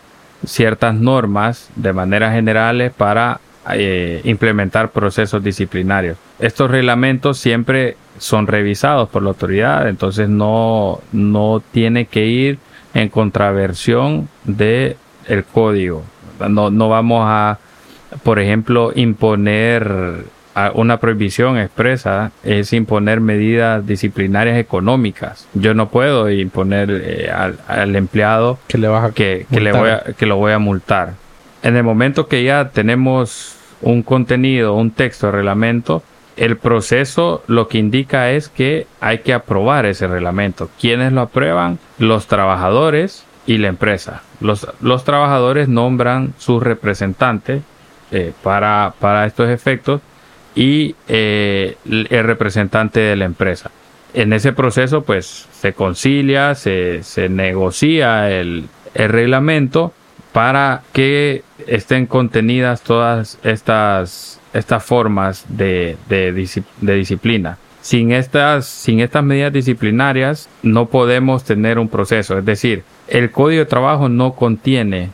ciertas 0.47 0.95
normas 0.95 1.69
de 1.77 1.93
manera 1.93 2.33
generales 2.33 2.91
para 2.91 3.41
eh, 3.73 4.23
implementar 4.25 4.89
procesos 4.89 5.45
disciplinarios. 5.45 6.17
Estos 6.39 6.71
reglamentos 6.71 7.37
siempre 7.39 7.99
son 8.17 8.47
revisados 8.47 9.11
por 9.11 9.23
la 9.23 9.29
autoridad, 9.29 9.91
entonces 9.91 10.31
no, 10.31 11.01
no 11.13 11.63
tiene 11.71 12.07
que 12.07 12.25
ir 12.25 12.59
en 12.95 13.11
contraversión 13.11 14.31
de 14.45 14.97
el 15.27 15.45
código. 15.45 16.03
No, 16.49 16.71
no 16.71 16.89
vamos 16.89 17.25
a, 17.27 17.59
por 18.23 18.39
ejemplo, 18.39 18.93
imponer 18.95 20.25
una 20.75 20.99
prohibición 20.99 21.59
expresa 21.59 22.31
es 22.45 22.73
imponer 22.73 23.21
medidas 23.21 23.87
disciplinarias 23.87 24.59
económicas. 24.59 25.49
Yo 25.55 25.75
no 25.75 25.89
puedo 25.89 26.31
imponer 26.31 26.91
eh, 26.91 27.31
al, 27.31 27.97
empleado 27.97 28.59
que, 28.69 28.79
le 28.79 28.89
vas 28.89 29.13
que, 29.13 29.47
le 29.51 29.73
voy 29.73 29.91
a, 29.91 30.03
que 30.17 30.27
lo 30.27 30.37
voy 30.37 30.53
a 30.53 30.59
multar. 30.59 31.15
En 31.63 31.77
el 31.77 31.83
momento 31.83 32.29
que 32.29 32.45
ya 32.45 32.71
tenemos 32.71 33.57
un 33.83 34.03
contenido, 34.03 34.75
un 34.75 34.91
texto, 34.93 35.31
reglamento, 35.31 36.03
el 36.37 36.57
proceso 36.57 37.43
lo 37.47 37.69
que 37.69 37.79
indica 37.79 38.31
es 38.31 38.49
que 38.49 38.87
hay 39.01 39.19
que 39.19 39.33
aprobar 39.33 39.87
ese 39.87 40.07
reglamento. 40.07 40.69
¿Quiénes 40.81 41.13
lo 41.13 41.23
aprueban? 41.23 41.79
Los 41.99 42.27
trabajadores 42.27 43.25
y 43.47 43.59
la 43.59 43.69
empresa. 43.69 44.23
Los, 44.41 44.67
los 44.81 45.05
trabajadores 45.05 45.69
nombran 45.69 46.35
sus 46.39 46.63
representantes 46.63 47.63
eh, 48.11 48.33
para, 48.43 48.95
para, 48.99 49.27
estos 49.27 49.49
efectos 49.49 50.01
y 50.55 50.95
eh, 51.09 51.77
el 51.85 52.25
representante 52.25 53.01
de 53.01 53.17
la 53.17 53.25
empresa. 53.25 53.71
En 54.13 54.33
ese 54.33 54.53
proceso, 54.53 55.03
pues 55.03 55.49
se 55.53 55.73
concilia, 55.73 56.55
se, 56.55 57.03
se 57.03 57.29
negocia 57.29 58.31
el, 58.31 58.69
el 58.95 59.09
reglamento 59.09 59.93
para 60.33 60.83
que 60.93 61.43
estén 61.67 62.07
contenidas 62.07 62.83
todas 62.83 63.39
estas, 63.45 64.41
estas 64.53 64.85
formas 64.85 65.45
de, 65.49 65.97
de, 66.09 66.33
de, 66.81 66.95
disciplina. 66.95 67.59
Sin 67.83 68.13
estas, 68.13 68.67
sin 68.67 69.01
estas 69.01 69.23
medidas 69.23 69.53
disciplinarias 69.53 70.49
no 70.63 70.87
podemos 70.87 71.45
tener 71.45 71.79
un 71.79 71.89
proceso. 71.89 72.37
Es 72.37 72.45
decir, 72.45 72.83
el 73.07 73.31
código 73.31 73.61
de 73.61 73.67
trabajo 73.67 74.09
no 74.09 74.35
contiene 74.35 75.11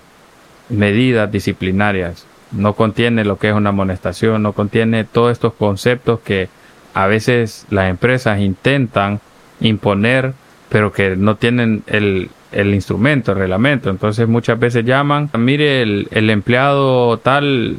medidas 0.71 1.31
disciplinarias 1.31 2.27
no 2.53 2.75
contiene 2.75 3.25
lo 3.25 3.39
que 3.39 3.49
es 3.49 3.55
una 3.55 3.71
amonestación, 3.71 4.43
no 4.43 4.53
contiene 4.53 5.05
todos 5.05 5.33
estos 5.33 5.53
conceptos 5.55 6.21
que 6.21 6.49
a 6.95 7.07
veces 7.07 7.67
las 7.71 7.89
empresas 7.89 8.41
intentan 8.41 9.21
imponer, 9.61 10.33
pero 10.69 10.93
que 10.93 11.17
no 11.17 11.37
tienen 11.37 11.83
el, 11.87 12.31
el 12.53 12.75
instrumento, 12.75 13.33
el 13.33 13.39
reglamento. 13.39 13.91
Entonces 13.91 14.29
muchas 14.29 14.59
veces 14.59 14.85
llaman, 14.85 15.31
mire, 15.39 15.83
el, 15.83 16.09
el 16.11 16.31
empleado 16.31 17.19
tal 17.19 17.79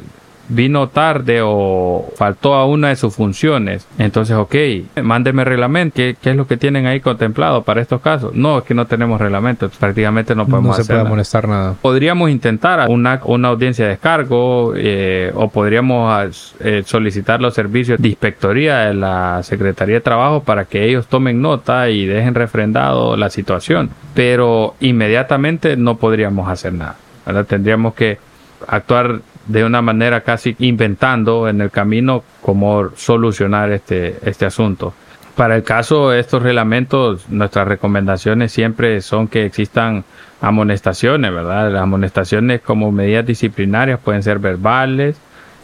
vino 0.54 0.88
tarde 0.88 1.40
o 1.42 2.12
faltó 2.16 2.54
a 2.54 2.66
una 2.66 2.88
de 2.88 2.96
sus 2.96 3.14
funciones. 3.14 3.86
Entonces, 3.98 4.36
ok, 4.36 4.54
mándeme 5.02 5.44
reglamento. 5.44 5.96
¿Qué, 5.96 6.16
es 6.22 6.36
lo 6.36 6.46
que 6.46 6.56
tienen 6.56 6.86
ahí 6.86 7.00
contemplado 7.00 7.62
para 7.62 7.80
estos 7.80 8.00
casos? 8.00 8.34
No, 8.34 8.58
es 8.58 8.64
que 8.64 8.74
no 8.74 8.86
tenemos 8.86 9.20
reglamento. 9.20 9.68
Prácticamente 9.70 10.34
no 10.34 10.46
podemos 10.46 10.76
no 10.76 10.82
se 10.82 10.88
puede 10.88 11.00
amonestar 11.00 11.48
nada. 11.48 11.74
Podríamos 11.80 12.30
intentar 12.30 12.88
una, 12.88 13.20
una 13.24 13.48
audiencia 13.48 13.84
de 13.84 13.92
descargo 13.92 14.74
eh, 14.76 15.32
o 15.34 15.48
podríamos 15.48 16.54
eh, 16.60 16.82
solicitar 16.84 17.40
los 17.40 17.54
servicios 17.54 18.00
de 18.00 18.08
inspectoría 18.08 18.80
de 18.80 18.94
la 18.94 19.42
Secretaría 19.42 19.96
de 19.96 20.00
Trabajo 20.00 20.42
para 20.42 20.64
que 20.64 20.84
ellos 20.84 21.06
tomen 21.06 21.40
nota 21.40 21.88
y 21.88 22.06
dejen 22.06 22.34
refrendado 22.34 23.16
la 23.16 23.30
situación. 23.30 23.90
Pero 24.14 24.74
inmediatamente 24.80 25.76
no 25.76 25.96
podríamos 25.96 26.48
hacer 26.48 26.72
nada. 26.72 26.96
Tendríamos 27.46 27.94
que 27.94 28.18
actuar 28.66 29.20
de 29.46 29.64
una 29.64 29.82
manera 29.82 30.22
casi 30.22 30.56
inventando 30.58 31.48
en 31.48 31.60
el 31.60 31.70
camino 31.70 32.22
cómo 32.40 32.90
solucionar 32.96 33.70
este, 33.72 34.16
este 34.22 34.46
asunto. 34.46 34.94
Para 35.36 35.56
el 35.56 35.62
caso 35.62 36.10
de 36.10 36.20
estos 36.20 36.42
reglamentos, 36.42 37.28
nuestras 37.30 37.66
recomendaciones 37.66 38.52
siempre 38.52 39.00
son 39.00 39.28
que 39.28 39.46
existan 39.46 40.04
amonestaciones, 40.42 41.32
¿verdad? 41.32 41.72
Las 41.72 41.82
amonestaciones 41.82 42.60
como 42.60 42.92
medidas 42.92 43.24
disciplinarias 43.24 43.98
pueden 44.00 44.22
ser 44.22 44.38
verbales, 44.38 45.16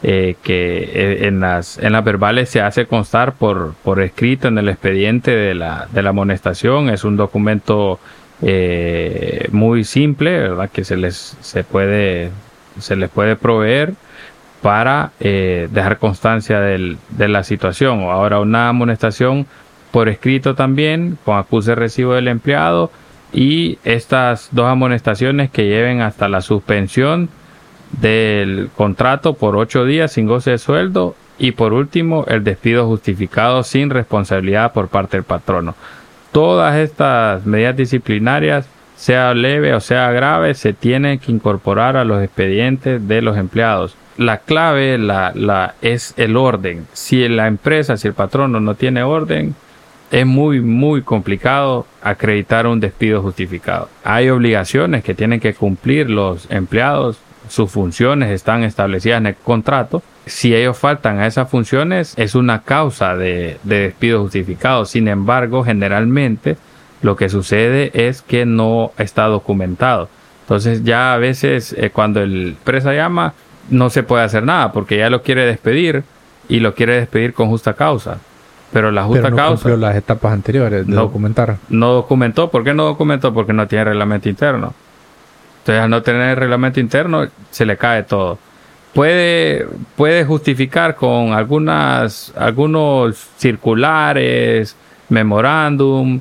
eh, 0.02 0.36
que 0.42 0.78
eh, 0.92 1.26
en 1.26 1.40
las, 1.40 1.76
en 1.78 1.92
las 1.92 2.04
verbales 2.04 2.48
se 2.48 2.60
hace 2.60 2.86
constar 2.86 3.34
por, 3.34 3.74
por 3.82 4.00
escrito 4.00 4.48
en 4.48 4.56
el 4.56 4.68
expediente 4.68 5.32
de 5.32 5.54
la, 5.54 5.88
de 5.92 6.02
la 6.02 6.10
amonestación. 6.10 6.88
Es 6.88 7.04
un 7.04 7.16
documento 7.16 7.98
eh, 8.40 9.48
muy 9.50 9.84
simple, 9.84 10.38
¿verdad? 10.38 10.70
Que 10.70 10.84
se 10.84 10.96
les 10.96 11.36
se 11.40 11.64
puede 11.64 12.30
se 12.80 12.96
les 12.96 13.10
puede 13.10 13.36
proveer 13.36 13.94
para 14.62 15.12
eh, 15.20 15.68
dejar 15.70 15.98
constancia 15.98 16.60
de 16.60 17.28
la 17.28 17.44
situación. 17.44 18.02
Ahora 18.02 18.40
una 18.40 18.68
amonestación 18.68 19.46
por 19.90 20.08
escrito 20.08 20.54
también, 20.54 21.18
con 21.24 21.38
acuse 21.38 21.74
recibo 21.74 22.14
del 22.14 22.28
empleado, 22.28 22.90
y 23.32 23.78
estas 23.84 24.48
dos 24.52 24.66
amonestaciones 24.66 25.50
que 25.50 25.66
lleven 25.66 26.00
hasta 26.00 26.28
la 26.28 26.40
suspensión 26.40 27.28
del 28.00 28.70
contrato 28.76 29.34
por 29.34 29.56
ocho 29.56 29.84
días 29.84 30.12
sin 30.12 30.26
goce 30.26 30.52
de 30.52 30.58
sueldo 30.58 31.14
y 31.38 31.52
por 31.52 31.72
último 31.72 32.24
el 32.28 32.44
despido 32.44 32.86
justificado 32.86 33.62
sin 33.62 33.90
responsabilidad 33.90 34.72
por 34.72 34.88
parte 34.88 35.16
del 35.16 35.24
patrono. 35.24 35.74
Todas 36.32 36.76
estas 36.76 37.46
medidas 37.46 37.76
disciplinarias 37.76 38.66
sea 38.98 39.32
leve 39.32 39.74
o 39.74 39.80
sea 39.80 40.10
grave, 40.10 40.54
se 40.54 40.72
tiene 40.72 41.18
que 41.18 41.30
incorporar 41.30 41.96
a 41.96 42.04
los 42.04 42.22
expedientes 42.22 43.06
de 43.06 43.22
los 43.22 43.38
empleados. 43.38 43.96
La 44.16 44.38
clave 44.38 44.98
la, 44.98 45.32
la, 45.34 45.76
es 45.80 46.14
el 46.16 46.36
orden. 46.36 46.84
Si 46.92 47.26
la 47.28 47.46
empresa, 47.46 47.96
si 47.96 48.08
el 48.08 48.14
patrono 48.14 48.58
no 48.58 48.74
tiene 48.74 49.04
orden, 49.04 49.54
es 50.10 50.26
muy, 50.26 50.60
muy 50.60 51.02
complicado 51.02 51.86
acreditar 52.02 52.66
un 52.66 52.80
despido 52.80 53.22
justificado. 53.22 53.88
Hay 54.02 54.30
obligaciones 54.30 55.04
que 55.04 55.14
tienen 55.14 55.38
que 55.38 55.54
cumplir 55.54 56.10
los 56.10 56.50
empleados, 56.50 57.18
sus 57.48 57.70
funciones 57.70 58.30
están 58.30 58.64
establecidas 58.64 59.18
en 59.18 59.26
el 59.28 59.36
contrato. 59.36 60.02
Si 60.26 60.54
ellos 60.54 60.76
faltan 60.76 61.20
a 61.20 61.26
esas 61.28 61.48
funciones, 61.48 62.14
es 62.16 62.34
una 62.34 62.62
causa 62.62 63.16
de, 63.16 63.58
de 63.62 63.80
despido 63.80 64.22
justificado. 64.22 64.84
Sin 64.86 65.06
embargo, 65.06 65.62
generalmente 65.62 66.56
lo 67.02 67.16
que 67.16 67.28
sucede 67.28 67.90
es 67.94 68.22
que 68.22 68.46
no 68.46 68.92
está 68.98 69.26
documentado. 69.26 70.08
Entonces 70.42 70.82
ya 70.84 71.14
a 71.14 71.18
veces 71.18 71.74
eh, 71.76 71.90
cuando 71.90 72.20
el 72.22 72.48
empresa 72.48 72.94
llama 72.94 73.34
no 73.70 73.90
se 73.90 74.02
puede 74.02 74.24
hacer 74.24 74.44
nada 74.44 74.72
porque 74.72 74.96
ya 74.96 75.10
lo 75.10 75.22
quiere 75.22 75.44
despedir 75.44 76.04
y 76.48 76.60
lo 76.60 76.74
quiere 76.74 76.94
despedir 76.94 77.34
con 77.34 77.48
justa 77.48 77.74
causa. 77.74 78.18
Pero 78.72 78.90
la 78.90 79.04
justa 79.04 79.24
Pero 79.24 79.36
no 79.36 79.42
causa... 79.42 79.68
las 79.76 79.96
etapas 79.96 80.32
anteriores 80.32 80.86
de 80.86 80.94
no, 80.94 81.02
documentar. 81.02 81.56
No 81.68 81.92
documentó. 81.92 82.50
¿Por 82.50 82.64
qué 82.64 82.74
no 82.74 82.84
documentó? 82.84 83.32
Porque 83.32 83.52
no 83.52 83.66
tiene 83.66 83.84
reglamento 83.84 84.28
interno. 84.28 84.74
Entonces 85.60 85.82
al 85.82 85.90
no 85.90 86.02
tener 86.02 86.38
reglamento 86.38 86.80
interno 86.80 87.28
se 87.50 87.66
le 87.66 87.76
cae 87.76 88.02
todo. 88.02 88.38
Puede, 88.94 89.66
puede 89.96 90.24
justificar 90.24 90.96
con 90.96 91.32
algunas, 91.32 92.32
algunos 92.36 93.16
circulares, 93.36 94.76
memorándum, 95.10 96.20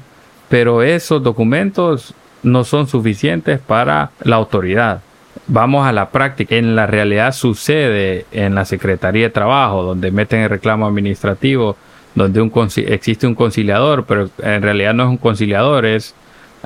pero 0.50 0.82
esos 0.84 1.22
documentos 1.24 2.14
no 2.44 2.64
son 2.64 2.88
suficientes 2.88 3.60
para 3.60 4.12
la 4.24 4.38
autoridad. 4.38 5.02
Vamos 5.48 5.88
a 5.88 5.92
la 5.92 6.10
práctica. 6.10 6.56
En 6.56 6.76
la 6.76 6.88
realidad 6.88 7.34
sucede 7.34 8.26
en 8.32 8.56
la 8.56 8.66
Secretaría 8.66 9.26
de 9.26 9.30
Trabajo, 9.30 9.84
donde 9.84 10.12
meten 10.12 10.42
el 10.42 10.50
reclamo 10.50 10.88
administrativo, 10.88 11.78
donde 12.16 12.42
un, 12.42 12.52
existe 12.88 13.28
un 13.28 13.36
conciliador, 13.36 14.06
pero 14.06 14.30
en 14.40 14.62
realidad 14.62 14.94
no 14.94 15.04
es 15.04 15.10
un 15.10 15.18
conciliador, 15.18 15.86
es, 15.86 16.16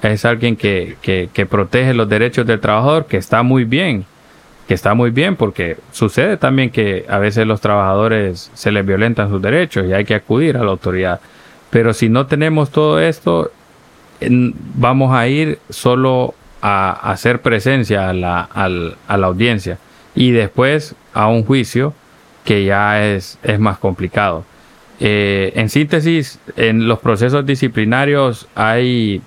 es 0.01 0.25
alguien 0.25 0.55
que, 0.55 0.95
que, 1.01 1.29
que 1.33 1.45
protege 1.45 1.93
los 1.93 2.07
derechos 2.07 2.45
del 2.45 2.59
trabajador, 2.59 3.05
que 3.05 3.17
está 3.17 3.43
muy 3.43 3.65
bien, 3.65 4.05
que 4.67 4.73
está 4.73 4.93
muy 4.93 5.09
bien 5.09 5.35
porque 5.35 5.77
sucede 5.91 6.37
también 6.37 6.69
que 6.69 7.05
a 7.09 7.17
veces 7.17 7.45
los 7.45 7.59
trabajadores 7.59 8.49
se 8.53 8.71
les 8.71 8.85
violentan 8.85 9.29
sus 9.29 9.41
derechos 9.41 9.85
y 9.87 9.93
hay 9.93 10.05
que 10.05 10.15
acudir 10.15 10.55
a 10.55 10.63
la 10.63 10.71
autoridad. 10.71 11.19
Pero 11.69 11.93
si 11.93 12.09
no 12.09 12.25
tenemos 12.27 12.69
todo 12.69 12.99
esto, 12.99 13.51
vamos 14.29 15.13
a 15.13 15.27
ir 15.27 15.59
solo 15.69 16.33
a, 16.61 17.11
hacer 17.11 17.41
presencia 17.41 18.09
a 18.09 18.13
la, 18.13 18.41
a 18.41 19.17
la 19.17 19.27
audiencia 19.27 19.77
y 20.15 20.31
después 20.31 20.95
a 21.13 21.27
un 21.27 21.43
juicio 21.43 21.93
que 22.43 22.65
ya 22.65 23.03
es, 23.05 23.37
es 23.43 23.59
más 23.59 23.77
complicado. 23.77 24.45
Eh, 24.99 25.53
en 25.55 25.69
síntesis, 25.69 26.39
en 26.55 26.87
los 26.87 26.99
procesos 26.99 27.45
disciplinarios 27.45 28.47
hay, 28.55 29.21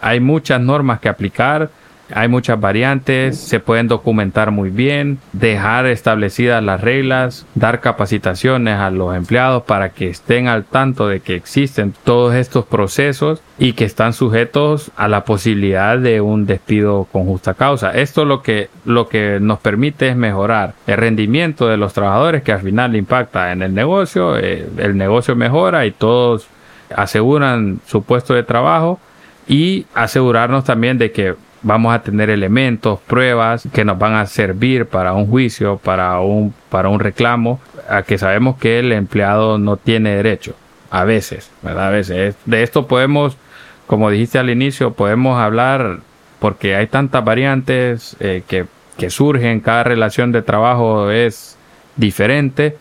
hay 0.00 0.20
muchas 0.20 0.60
normas 0.60 1.00
que 1.00 1.08
aplicar 1.08 1.70
hay 2.14 2.28
muchas 2.28 2.60
variantes, 2.60 3.38
se 3.38 3.60
pueden 3.60 3.88
documentar 3.88 4.50
muy 4.50 4.70
bien, 4.70 5.18
dejar 5.32 5.86
establecidas 5.86 6.62
las 6.62 6.80
reglas, 6.80 7.46
dar 7.54 7.80
capacitaciones 7.80 8.78
a 8.78 8.90
los 8.90 9.14
empleados 9.14 9.62
para 9.62 9.90
que 9.90 10.08
estén 10.08 10.48
al 10.48 10.64
tanto 10.64 11.08
de 11.08 11.20
que 11.20 11.34
existen 11.34 11.94
todos 12.04 12.34
estos 12.34 12.64
procesos 12.64 13.42
y 13.58 13.74
que 13.74 13.84
están 13.84 14.12
sujetos 14.12 14.90
a 14.96 15.08
la 15.08 15.24
posibilidad 15.24 15.98
de 15.98 16.20
un 16.20 16.46
despido 16.46 17.06
con 17.12 17.26
justa 17.26 17.54
causa. 17.54 17.92
Esto 17.92 18.24
lo 18.24 18.42
que, 18.42 18.70
lo 18.84 19.08
que 19.08 19.38
nos 19.40 19.58
permite 19.58 20.08
es 20.08 20.16
mejorar 20.16 20.74
el 20.86 20.96
rendimiento 20.96 21.68
de 21.68 21.76
los 21.76 21.92
trabajadores 21.92 22.42
que 22.42 22.52
al 22.52 22.60
final 22.60 22.96
impacta 22.96 23.52
en 23.52 23.62
el 23.62 23.74
negocio, 23.74 24.38
eh, 24.38 24.66
el 24.78 24.96
negocio 24.96 25.36
mejora 25.36 25.86
y 25.86 25.90
todos 25.90 26.46
aseguran 26.94 27.80
su 27.86 28.02
puesto 28.02 28.34
de 28.34 28.42
trabajo 28.42 28.98
y 29.46 29.86
asegurarnos 29.94 30.64
también 30.64 30.98
de 30.98 31.12
que 31.12 31.34
vamos 31.62 31.94
a 31.94 32.02
tener 32.02 32.30
elementos, 32.30 33.00
pruebas 33.00 33.68
que 33.72 33.84
nos 33.84 33.98
van 33.98 34.14
a 34.14 34.26
servir 34.26 34.86
para 34.86 35.12
un 35.12 35.26
juicio, 35.26 35.78
para 35.78 36.20
un, 36.20 36.54
para 36.70 36.88
un 36.88 37.00
reclamo. 37.00 37.60
a 37.88 38.02
que 38.02 38.18
sabemos 38.18 38.56
que 38.56 38.78
el 38.78 38.92
empleado 38.92 39.58
no 39.58 39.76
tiene 39.76 40.16
derecho. 40.16 40.54
A 40.90 41.04
veces, 41.04 41.50
¿verdad? 41.62 41.88
A 41.88 41.90
veces. 41.90 42.36
De 42.46 42.62
esto 42.62 42.86
podemos, 42.86 43.36
como 43.86 44.10
dijiste 44.10 44.38
al 44.38 44.50
inicio, 44.50 44.92
podemos 44.92 45.38
hablar 45.38 45.98
porque 46.38 46.74
hay 46.74 46.86
tantas 46.86 47.24
variantes 47.24 48.16
eh, 48.20 48.42
que, 48.48 48.66
que 48.96 49.10
surgen, 49.10 49.60
cada 49.60 49.84
relación 49.84 50.32
de 50.32 50.42
trabajo 50.42 51.10
es 51.10 51.56
diferente, 51.96 52.76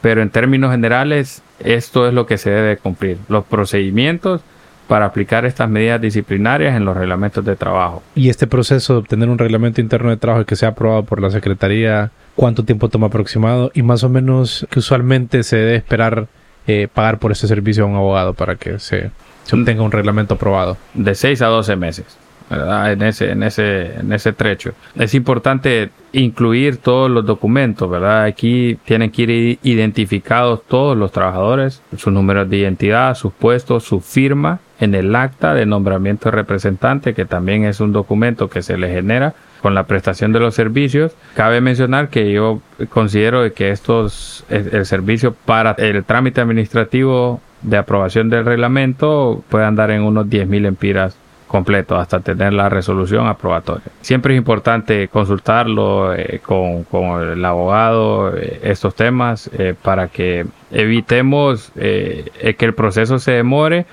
pero 0.00 0.22
en 0.22 0.30
términos 0.30 0.70
generales 0.70 1.42
esto 1.58 2.06
es 2.06 2.14
lo 2.14 2.26
que 2.26 2.38
se 2.38 2.50
debe 2.50 2.76
cumplir. 2.76 3.18
Los 3.28 3.44
procedimientos 3.44 4.42
para 4.90 5.06
aplicar 5.06 5.44
estas 5.44 5.70
medidas 5.70 6.00
disciplinarias 6.00 6.74
en 6.74 6.84
los 6.84 6.96
reglamentos 6.96 7.44
de 7.44 7.54
trabajo. 7.54 8.02
Y 8.16 8.28
este 8.28 8.48
proceso 8.48 8.94
de 8.94 8.98
obtener 8.98 9.28
un 9.28 9.38
reglamento 9.38 9.80
interno 9.80 10.10
de 10.10 10.16
trabajo 10.16 10.44
que 10.44 10.56
sea 10.56 10.70
aprobado 10.70 11.04
por 11.04 11.22
la 11.22 11.30
Secretaría, 11.30 12.10
¿cuánto 12.34 12.64
tiempo 12.64 12.88
toma 12.88 13.06
aproximado? 13.06 13.70
Y 13.72 13.84
más 13.84 14.02
o 14.02 14.08
menos 14.08 14.66
que 14.68 14.80
usualmente 14.80 15.44
se 15.44 15.58
debe 15.58 15.76
esperar 15.76 16.26
eh, 16.66 16.88
pagar 16.92 17.20
por 17.20 17.30
ese 17.30 17.46
servicio 17.46 17.84
a 17.84 17.86
un 17.86 17.94
abogado 17.94 18.34
para 18.34 18.56
que 18.56 18.80
se, 18.80 19.12
se 19.44 19.54
obtenga 19.54 19.84
un 19.84 19.92
reglamento 19.92 20.34
aprobado. 20.34 20.76
De 20.92 21.14
6 21.14 21.40
a 21.42 21.46
12 21.46 21.76
meses. 21.76 22.18
¿verdad? 22.50 22.90
En 22.90 23.02
ese, 23.02 23.30
en 23.30 23.44
ese, 23.44 23.94
en 24.00 24.12
ese 24.12 24.32
trecho. 24.32 24.72
Es 24.96 25.14
importante 25.14 25.90
incluir 26.10 26.78
todos 26.78 27.08
los 27.08 27.24
documentos, 27.24 27.88
¿verdad? 27.88 28.24
Aquí 28.24 28.76
tienen 28.84 29.12
que 29.12 29.22
ir 29.22 29.58
identificados 29.62 30.64
todos 30.66 30.98
los 30.98 31.12
trabajadores, 31.12 31.80
sus 31.96 32.12
números 32.12 32.50
de 32.50 32.56
identidad, 32.56 33.14
sus 33.14 33.32
puestos, 33.32 33.84
su 33.84 34.00
firma 34.00 34.58
en 34.80 34.94
el 34.94 35.14
acta 35.14 35.54
de 35.54 35.66
nombramiento 35.66 36.30
de 36.30 36.36
representante, 36.36 37.14
que 37.14 37.26
también 37.26 37.64
es 37.64 37.80
un 37.80 37.92
documento 37.92 38.48
que 38.48 38.62
se 38.62 38.78
le 38.78 38.90
genera 38.90 39.34
con 39.60 39.74
la 39.74 39.84
prestación 39.84 40.32
de 40.32 40.40
los 40.40 40.54
servicios. 40.54 41.12
Cabe 41.34 41.60
mencionar 41.60 42.08
que 42.08 42.32
yo 42.32 42.60
considero 42.88 43.52
que 43.52 43.70
estos, 43.70 44.44
el 44.48 44.86
servicio 44.86 45.34
para 45.44 45.72
el 45.72 46.02
trámite 46.04 46.40
administrativo 46.40 47.40
de 47.62 47.76
aprobación 47.76 48.30
del 48.30 48.46
reglamento 48.46 49.44
puede 49.50 49.66
andar 49.66 49.90
en 49.90 50.02
unos 50.02 50.26
10.000 50.26 50.66
empiras 50.66 51.16
completo 51.50 51.96
hasta 51.96 52.20
tener 52.20 52.52
la 52.52 52.68
resolución 52.68 53.26
aprobatoria. 53.26 53.84
Siempre 54.02 54.34
es 54.34 54.38
importante 54.38 55.08
consultarlo 55.08 56.14
eh, 56.14 56.40
con, 56.40 56.86
el 57.22 57.44
abogado 57.44 58.36
eh, 58.36 58.60
estos 58.62 58.94
temas 58.94 59.50
eh, 59.58 59.74
para 59.82 60.06
que 60.06 60.46
evitemos 60.70 61.72
que 61.74 62.54
el 62.60 62.74
proceso 62.74 63.18
se 63.18 63.32
demore 63.32 63.84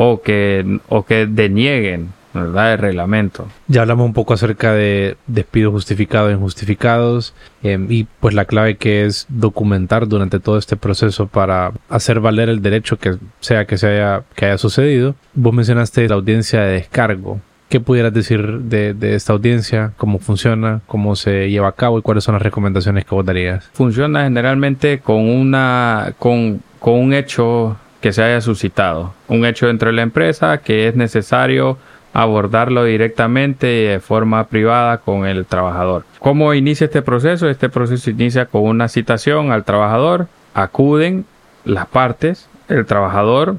o 0.00 0.22
que, 0.22 0.78
o 0.88 1.04
que 1.04 1.26
denieguen 1.26 2.10
¿verdad? 2.32 2.74
el 2.74 2.78
reglamento. 2.78 3.48
Ya 3.66 3.82
hablamos 3.82 4.06
un 4.06 4.12
poco 4.12 4.32
acerca 4.32 4.72
de 4.72 5.16
despidos 5.26 5.72
justificados 5.72 6.30
e 6.30 6.34
injustificados 6.34 7.34
em, 7.64 7.90
y 7.90 8.06
pues 8.20 8.32
la 8.32 8.44
clave 8.44 8.76
que 8.76 9.06
es 9.06 9.26
documentar 9.28 10.06
durante 10.06 10.38
todo 10.38 10.56
este 10.56 10.76
proceso 10.76 11.26
para 11.26 11.72
hacer 11.88 12.20
valer 12.20 12.48
el 12.48 12.62
derecho 12.62 12.96
que 12.96 13.16
sea 13.40 13.64
que, 13.64 13.76
se 13.76 13.88
haya, 13.88 14.22
que 14.36 14.46
haya 14.46 14.58
sucedido. 14.58 15.16
Vos 15.34 15.52
mencionaste 15.52 16.08
la 16.08 16.14
audiencia 16.14 16.60
de 16.60 16.74
descargo. 16.74 17.40
¿Qué 17.68 17.80
pudieras 17.80 18.14
decir 18.14 18.60
de, 18.60 18.94
de, 18.94 19.16
esta 19.16 19.32
audiencia? 19.32 19.92
¿Cómo 19.96 20.20
funciona? 20.20 20.80
¿Cómo 20.86 21.16
se 21.16 21.50
lleva 21.50 21.68
a 21.68 21.72
cabo? 21.72 21.98
¿Y 21.98 22.02
cuáles 22.02 22.22
son 22.22 22.34
las 22.34 22.42
recomendaciones 22.42 23.04
que 23.04 23.14
vos 23.16 23.26
darías? 23.26 23.68
Funciona 23.72 24.22
generalmente 24.22 25.00
con, 25.00 25.28
una, 25.28 26.14
con, 26.20 26.62
con 26.78 26.94
un 26.94 27.12
hecho 27.12 27.76
que 28.00 28.12
se 28.12 28.22
haya 28.22 28.40
suscitado. 28.40 29.14
Un 29.28 29.44
hecho 29.44 29.66
dentro 29.66 29.88
de 29.88 29.94
la 29.94 30.02
empresa 30.02 30.58
que 30.58 30.88
es 30.88 30.96
necesario 30.96 31.78
abordarlo 32.12 32.84
directamente 32.84 33.66
de 33.66 34.00
forma 34.00 34.46
privada 34.48 34.98
con 34.98 35.26
el 35.26 35.46
trabajador. 35.46 36.04
¿Cómo 36.18 36.54
inicia 36.54 36.86
este 36.86 37.02
proceso? 37.02 37.48
Este 37.48 37.68
proceso 37.68 38.10
inicia 38.10 38.46
con 38.46 38.62
una 38.62 38.88
citación 38.88 39.52
al 39.52 39.64
trabajador, 39.64 40.26
acuden 40.54 41.26
las 41.64 41.86
partes, 41.86 42.48
el 42.68 42.86
trabajador 42.86 43.56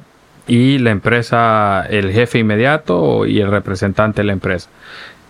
y 0.47 0.79
la 0.79 0.91
empresa, 0.91 1.85
el 1.89 2.11
jefe 2.11 2.39
inmediato 2.39 3.25
y 3.25 3.39
el 3.39 3.51
representante 3.51 4.21
de 4.21 4.25
la 4.25 4.33
empresa. 4.33 4.69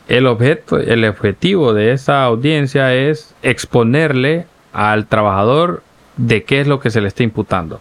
El, 0.07 0.25
objeto, 0.25 0.79
el 0.79 1.05
objetivo 1.05 1.73
de 1.73 1.91
esa 1.91 2.23
audiencia 2.23 2.95
es 2.95 3.35
exponerle 3.43 4.47
al 4.73 5.05
trabajador 5.05 5.83
de 6.17 6.43
qué 6.43 6.61
es 6.61 6.67
lo 6.67 6.79
que 6.79 6.89
se 6.89 7.01
le 7.01 7.09
está 7.09 7.23
imputando. 7.23 7.79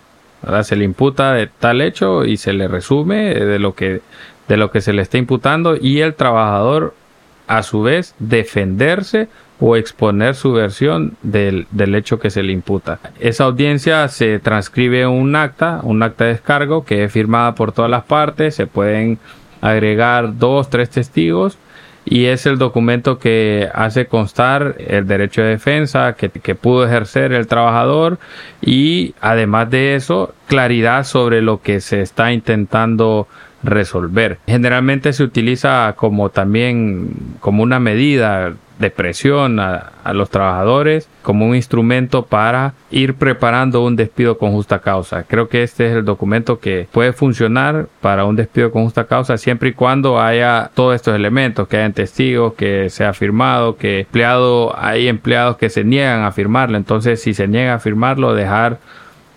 Se 0.62 0.76
le 0.76 0.84
imputa 0.84 1.32
de 1.32 1.46
tal 1.46 1.80
hecho 1.80 2.24
y 2.24 2.36
se 2.36 2.52
le 2.52 2.68
resume 2.68 3.34
de 3.34 3.58
lo 3.58 3.74
que, 3.74 4.00
de 4.46 4.56
lo 4.56 4.70
que 4.70 4.80
se 4.80 4.92
le 4.92 5.02
está 5.02 5.18
imputando 5.18 5.76
y 5.76 6.00
el 6.00 6.14
trabajador 6.14 6.94
a 7.48 7.62
su 7.62 7.82
vez 7.82 8.14
defenderse 8.18 9.28
o 9.60 9.76
exponer 9.76 10.36
su 10.36 10.52
versión 10.52 11.16
del, 11.22 11.66
del, 11.72 11.94
hecho 11.96 12.20
que 12.20 12.30
se 12.30 12.44
le 12.44 12.52
imputa. 12.52 13.00
Esa 13.18 13.44
audiencia 13.44 14.06
se 14.08 14.38
transcribe 14.38 15.06
un 15.06 15.34
acta, 15.34 15.80
un 15.82 16.02
acta 16.02 16.24
de 16.24 16.32
descargo 16.32 16.84
que 16.84 17.04
es 17.04 17.12
firmada 17.12 17.56
por 17.56 17.72
todas 17.72 17.90
las 17.90 18.04
partes, 18.04 18.54
se 18.54 18.68
pueden 18.68 19.18
agregar 19.60 20.38
dos, 20.38 20.70
tres 20.70 20.90
testigos 20.90 21.58
y 22.10 22.26
es 22.26 22.46
el 22.46 22.58
documento 22.58 23.18
que 23.18 23.68
hace 23.74 24.06
constar 24.06 24.76
el 24.78 25.06
derecho 25.06 25.42
de 25.42 25.48
defensa 25.48 26.14
que, 26.14 26.54
pudo 26.54 26.86
ejercer 26.86 27.32
el 27.32 27.46
trabajador 27.46 28.18
y 28.62 29.14
además 29.20 29.70
de 29.70 29.94
eso 29.94 30.34
claridad 30.46 31.04
sobre 31.04 31.42
lo 31.42 31.60
que 31.60 31.80
se 31.80 32.00
está 32.00 32.32
intentando 32.32 33.28
resolver. 33.62 34.38
Generalmente 34.46 35.12
se 35.12 35.22
utiliza 35.22 35.94
como 35.96 36.30
también 36.30 37.10
como 37.40 37.62
una 37.62 37.78
medida 37.78 38.54
de 38.78 38.90
presión 38.90 39.60
a, 39.60 39.92
los 40.12 40.30
trabajadores 40.30 41.06
como 41.22 41.46
un 41.46 41.54
instrumento 41.54 42.24
para 42.24 42.72
ir 42.90 43.14
preparando 43.14 43.84
un 43.84 43.94
despido 43.94 44.38
con 44.38 44.52
justa 44.52 44.78
causa. 44.78 45.24
Creo 45.24 45.48
que 45.50 45.62
este 45.62 45.86
es 45.86 45.96
el 45.96 46.04
documento 46.06 46.60
que 46.60 46.88
puede 46.90 47.12
funcionar 47.12 47.88
para 48.00 48.24
un 48.24 48.34
despido 48.34 48.72
con 48.72 48.84
justa 48.84 49.04
causa 49.06 49.36
siempre 49.36 49.68
y 49.68 49.72
cuando 49.72 50.18
haya 50.18 50.70
todos 50.74 50.94
estos 50.94 51.14
elementos, 51.14 51.68
que 51.68 51.76
hayan 51.76 51.92
testigos, 51.92 52.54
que 52.54 52.88
sea 52.88 53.12
firmado, 53.12 53.76
que 53.76 54.00
empleado, 54.00 54.74
hay 54.78 55.08
empleados 55.08 55.58
que 55.58 55.68
se 55.68 55.84
niegan 55.84 56.22
a 56.22 56.32
firmarlo. 56.32 56.78
Entonces, 56.78 57.20
si 57.20 57.34
se 57.34 57.46
niega 57.48 57.74
a 57.74 57.78
firmarlo, 57.80 58.34
dejar 58.34 58.78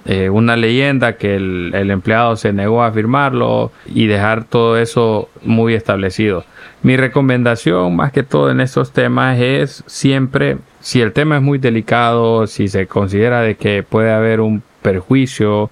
eh, 0.06 0.30
una 0.30 0.56
leyenda 0.56 1.14
que 1.18 1.36
el, 1.36 1.92
empleado 1.92 2.36
se 2.36 2.54
negó 2.54 2.84
a 2.84 2.92
firmarlo 2.92 3.72
y 3.86 4.08
dejar 4.08 4.46
todo 4.46 4.78
eso 4.78 5.30
muy 5.44 5.76
establecido. 5.76 6.44
Mi 6.82 6.98
recomendación 6.98 7.96
más 7.96 8.12
que 8.12 8.24
todo 8.24 8.50
en 8.50 8.62
estos 8.62 8.92
temas 8.92 9.40
es 9.40 9.84
siempre, 9.86 10.58
si 10.80 11.02
el 11.02 11.14
tema 11.14 11.38
es 11.38 11.44
muy 11.44 11.60
delicado, 11.60 12.48
si 12.48 12.68
se 12.68 12.88
considera 12.88 13.42
de 13.42 13.56
que 13.56 13.84
puede 13.84 14.12
haber 14.12 14.42
un 14.42 14.64
perjuicio 14.82 15.70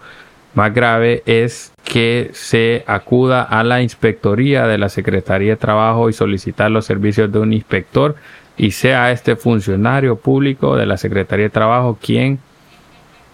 más 0.53 0.73
grave, 0.75 1.23
es 1.25 1.71
que 1.83 2.29
se 2.33 2.83
acuda 2.85 3.41
a 3.41 3.63
la 3.63 3.81
inspectoría 3.81 4.67
de 4.67 4.77
la 4.77 4.89
Secretaría 4.89 5.51
de 5.51 5.57
Trabajo 5.57 6.09
y 6.09 6.13
solicitar 6.13 6.69
los 6.69 6.85
servicios 6.85 7.31
de 7.31 7.39
un 7.39 7.51
inspector 7.51 8.15
y 8.57 8.71
sea 8.71 9.11
este 9.11 9.35
funcionario 9.35 10.17
público 10.17 10.75
de 10.75 10.85
la 10.85 10.97
Secretaría 10.97 11.45
de 11.45 11.49
Trabajo 11.49 11.97
quien 11.99 12.39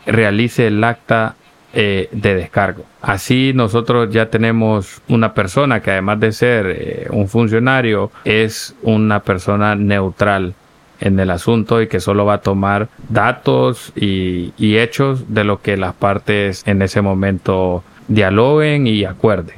realice 0.06 0.68
el 0.68 0.84
acta 0.84 1.36
eh, 1.74 2.08
de 2.12 2.36
descargo. 2.36 2.86
Así 3.02 3.52
nosotros 3.54 4.10
ya 4.10 4.30
tenemos 4.30 5.02
una 5.10 5.34
persona 5.34 5.82
que 5.82 5.92
además 5.92 6.20
de 6.20 6.32
ser 6.32 6.66
eh, 6.68 7.08
un 7.10 7.28
funcionario 7.28 8.12
es 8.24 8.76
una 8.82 9.20
persona 9.22 9.76
neutral 9.76 10.54
en 11.02 11.20
el 11.20 11.30
asunto 11.30 11.82
y 11.82 11.88
que 11.88 12.00
solo 12.00 12.26
va 12.26 12.36
a 12.36 12.42
tomar 12.42 12.88
datos 13.10 13.92
y, 13.96 14.54
y 14.58 14.78
hechos 14.78 15.34
de 15.34 15.44
lo 15.44 15.62
que 15.62 15.76
las 15.76 15.94
partes 15.94 16.64
en 16.66 16.82
ese 16.82 17.02
momento 17.02 17.84
dialoguen 18.08 18.88
y 18.88 19.04
acuerden. 19.04 19.58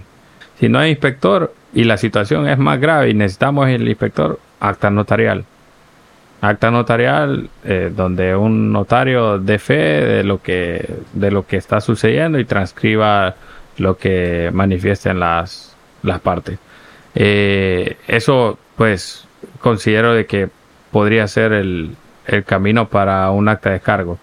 Si 0.59 0.69
no 0.69 0.79
hay 0.79 0.89
inspector 0.89 1.53
y 1.73 1.83
la 1.83 1.97
situación 1.97 2.47
es 2.49 2.57
más 2.57 2.79
grave 2.79 3.11
y 3.11 3.13
necesitamos 3.13 3.69
el 3.69 3.87
inspector, 3.87 4.39
acta 4.59 4.89
notarial 4.89 5.45
acta 6.41 6.71
notarial 6.71 7.49
eh, 7.63 7.91
donde 7.95 8.35
un 8.35 8.71
notario 8.71 9.39
dé 9.39 9.59
fe 9.59 9.75
de 9.75 10.23
lo 10.23 10.41
que 10.41 10.87
de 11.13 11.31
lo 11.31 11.47
que 11.47 11.57
está 11.57 11.81
sucediendo 11.81 12.39
y 12.39 12.45
transcriba 12.45 13.35
lo 13.77 13.97
que 13.97 14.51
manifiesten 14.53 15.19
las 15.19 15.75
las 16.03 16.19
partes. 16.19 16.59
Eh, 17.15 17.97
eso 18.07 18.57
pues 18.75 19.27
considero 19.59 20.13
de 20.13 20.25
que 20.25 20.49
podría 20.91 21.27
ser 21.27 21.51
el, 21.53 21.95
el, 22.27 22.43
camino 22.43 22.87
para 22.89 23.31
un 23.31 23.49
acta 23.49 23.71
de 23.71 23.79
cargo. 23.79 24.19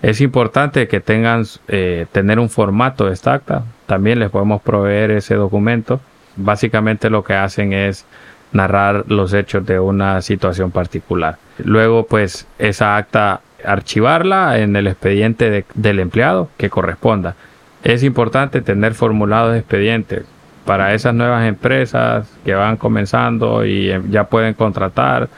Es 0.00 0.20
importante 0.20 0.88
que 0.88 1.00
tengan 1.00 1.44
eh, 1.66 2.06
tener 2.12 2.38
un 2.38 2.48
formato 2.48 3.06
de 3.06 3.12
esta 3.12 3.34
acta. 3.34 3.64
También 3.86 4.18
les 4.18 4.30
podemos 4.30 4.62
proveer 4.62 5.10
ese 5.10 5.34
documento. 5.34 6.00
Básicamente 6.36 7.10
lo 7.10 7.24
que 7.24 7.34
hacen 7.34 7.72
es 7.72 8.06
narrar 8.52 9.04
los 9.08 9.32
hechos 9.32 9.64
de 9.66 9.78
una 9.78 10.22
situación 10.22 10.70
particular. 10.70 11.38
Luego, 11.58 12.06
pues, 12.06 12.46
esa 12.58 12.96
acta 12.96 13.40
archivarla 13.64 14.58
en 14.58 14.76
el 14.76 14.86
expediente 14.86 15.64
del 15.74 16.00
empleado 16.00 16.48
que 16.56 16.70
corresponda. 16.70 17.34
Es 17.82 18.02
importante 18.02 18.60
tener 18.60 18.94
formulados 18.94 19.56
expedientes 19.56 20.24
para 20.64 20.94
esas 20.94 21.14
nuevas 21.14 21.46
empresas 21.46 22.28
que 22.44 22.54
van 22.54 22.76
comenzando 22.76 23.64
y 23.64 23.92
ya 24.10 24.24
pueden 24.24 24.54
contratar. 24.54 25.28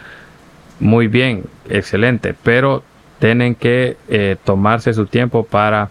Muy 0.81 1.09
bien, 1.09 1.45
excelente, 1.69 2.35
pero 2.43 2.83
tienen 3.19 3.55
que 3.55 3.97
eh, 4.09 4.37
tomarse 4.45 4.93
su 4.95 5.07
tiempo 5.07 5.45
para 5.45 5.91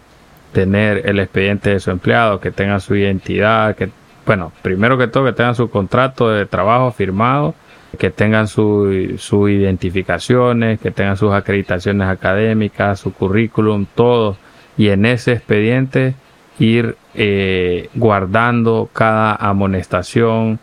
tener 0.52 1.08
el 1.08 1.20
expediente 1.20 1.70
de 1.70 1.80
su 1.80 1.90
empleado, 1.90 2.40
que 2.40 2.50
tengan 2.50 2.80
su 2.80 2.96
identidad, 2.96 3.76
que, 3.76 3.88
bueno, 4.30 4.52
primero 4.62 4.96
que 4.96 5.08
todo 5.08 5.24
que 5.24 5.32
tengan 5.32 5.56
su 5.56 5.70
contrato 5.70 6.30
de 6.30 6.46
trabajo 6.46 6.92
firmado, 6.92 7.52
que 7.98 8.10
tengan 8.10 8.46
sus 8.46 9.20
su 9.20 9.48
identificaciones, 9.48 10.78
que 10.78 10.92
tengan 10.92 11.16
sus 11.16 11.32
acreditaciones 11.32 12.06
académicas, 12.06 13.00
su 13.00 13.12
currículum, 13.12 13.86
todo. 13.92 14.36
Y 14.78 14.90
en 14.90 15.04
ese 15.04 15.32
expediente 15.32 16.14
ir 16.60 16.96
eh, 17.16 17.88
guardando 17.96 18.88
cada 18.92 19.34
amonestación, 19.34 20.60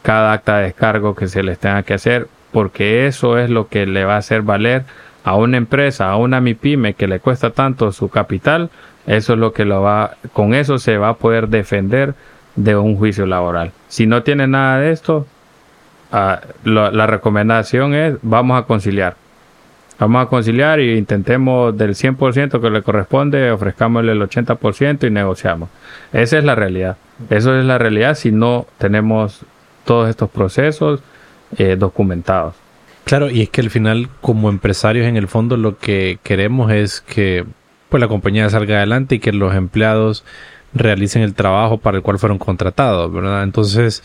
cada 0.00 0.32
acta 0.32 0.56
de 0.56 0.64
descargo 0.64 1.14
que 1.14 1.28
se 1.28 1.42
les 1.42 1.58
tenga 1.58 1.82
que 1.82 1.92
hacer, 1.92 2.28
porque 2.50 3.06
eso 3.06 3.36
es 3.36 3.50
lo 3.50 3.68
que 3.68 3.84
le 3.84 4.06
va 4.06 4.14
a 4.14 4.24
hacer 4.24 4.40
valer 4.40 4.84
a 5.22 5.36
una 5.36 5.58
empresa, 5.58 6.08
a 6.08 6.16
una 6.16 6.40
MIPYME 6.40 6.94
que 6.94 7.08
le 7.08 7.20
cuesta 7.20 7.50
tanto 7.50 7.92
su 7.92 8.08
capital, 8.08 8.70
eso 9.06 9.34
es 9.34 9.38
lo 9.38 9.52
que 9.52 9.66
lo 9.66 9.82
va, 9.82 10.16
con 10.32 10.54
eso 10.54 10.78
se 10.78 10.96
va 10.96 11.10
a 11.10 11.16
poder 11.16 11.48
defender 11.48 12.14
de 12.56 12.76
un 12.76 12.96
juicio 12.96 13.26
laboral. 13.26 13.72
Si 13.88 14.06
no 14.06 14.22
tiene 14.22 14.46
nada 14.46 14.78
de 14.78 14.92
esto, 14.92 15.26
ah, 16.10 16.40
la 16.64 17.06
recomendación 17.06 17.94
es 17.94 18.16
vamos 18.22 18.60
a 18.60 18.66
conciliar. 18.66 19.16
Vamos 19.98 20.26
a 20.26 20.28
conciliar 20.28 20.80
y 20.80 20.98
intentemos 20.98 21.76
del 21.76 21.94
100% 21.94 22.60
que 22.60 22.70
le 22.70 22.82
corresponde, 22.82 23.52
ofrezcámosle 23.52 24.10
el 24.10 24.20
80% 24.20 25.06
y 25.06 25.10
negociamos. 25.10 25.68
Esa 26.12 26.38
es 26.38 26.44
la 26.44 26.56
realidad. 26.56 26.96
Eso 27.30 27.56
es 27.56 27.64
la 27.64 27.78
realidad 27.78 28.16
si 28.16 28.32
no 28.32 28.66
tenemos 28.78 29.42
todos 29.84 30.10
estos 30.10 30.28
procesos 30.28 31.00
eh, 31.56 31.76
documentados. 31.78 32.56
Claro, 33.04 33.30
y 33.30 33.42
es 33.42 33.50
que 33.50 33.60
al 33.60 33.70
final, 33.70 34.08
como 34.20 34.48
empresarios, 34.48 35.06
en 35.06 35.16
el 35.16 35.28
fondo 35.28 35.56
lo 35.56 35.78
que 35.78 36.18
queremos 36.22 36.72
es 36.72 37.00
que 37.00 37.44
pues, 37.88 38.00
la 38.00 38.08
compañía 38.08 38.48
salga 38.50 38.78
adelante 38.78 39.16
y 39.16 39.18
que 39.18 39.32
los 39.32 39.54
empleados 39.54 40.24
realicen 40.74 41.22
el 41.22 41.34
trabajo 41.34 41.78
para 41.78 41.96
el 41.96 42.02
cual 42.02 42.18
fueron 42.18 42.38
contratados, 42.38 43.12
¿verdad? 43.12 43.42
Entonces, 43.42 44.02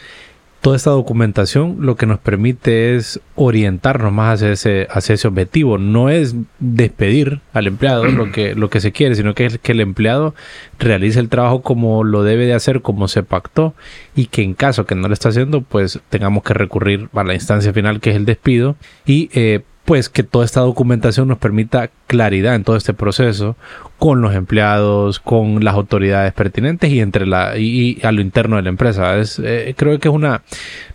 toda 0.61 0.76
esta 0.76 0.89
documentación 0.89 1.78
lo 1.80 1.95
que 1.95 2.05
nos 2.05 2.20
permite 2.20 2.95
es 2.95 3.22
orientarnos 3.36 4.11
más 4.11 4.36
hacia 4.36 4.51
ese, 4.51 4.88
hacia 4.89 5.15
ese 5.15 5.28
objetivo. 5.28 5.78
No 5.78 6.09
es 6.09 6.36
despedir 6.59 7.41
al 7.53 7.68
empleado 7.68 8.05
lo 8.05 8.32
que, 8.32 8.55
lo 8.55 8.70
que 8.70 8.82
se 8.82 8.91
quiere, 8.91 9.15
sino 9.15 9.34
que 9.34 9.45
es 9.45 9.59
que 9.59 9.72
el 9.72 9.82
empleado 9.82 10.36
realice 10.80 11.20
el 11.20 11.30
trabajo 11.30 11.61
como 11.61 12.03
lo 12.03 12.24
debe 12.24 12.45
de 12.45 12.53
hacer, 12.53 12.82
como 12.82 13.07
se 13.07 13.24
pactó, 13.24 13.76
y 14.15 14.26
que 14.26 14.41
en 14.41 14.53
caso 14.53 14.86
que 14.86 14.95
no 14.95 15.07
lo 15.07 15.13
está 15.13 15.30
haciendo, 15.30 15.61
pues 15.61 15.99
tengamos 16.09 16.43
que 16.43 16.53
recurrir 16.53 17.09
a 17.13 17.24
la 17.24 17.34
instancia 17.34 17.72
final 17.72 17.99
que 17.99 18.09
es 18.09 18.15
el 18.15 18.26
despido 18.26 18.76
y 19.05 19.30
eh, 19.34 19.61
pues 19.88 20.10
que 20.10 20.24
toda 20.24 20.44
esta 20.44 20.60
documentación 20.60 21.30
nos 21.30 21.38
permita 21.38 21.90
claridad 22.08 22.56
en 22.56 22.66
todo 22.66 22.76
este 22.76 22.94
proceso 22.94 23.56
con 23.98 24.20
los 24.20 24.36
empleados, 24.36 25.22
con 25.22 25.64
las 25.64 25.76
autoridades 25.76 26.34
pertinentes 26.34 26.92
y 26.92 27.00
entre 27.00 27.26
la 27.26 27.58
y, 27.58 27.98
a 28.04 28.12
lo 28.12 28.20
interno 28.20 28.58
de 28.58 28.64
la 28.64 28.70
empresa. 28.70 29.16
Es, 29.16 29.40
eh, 29.40 29.74
creo 29.78 29.98
que 29.98 30.10
es 30.10 30.14
una 30.14 30.42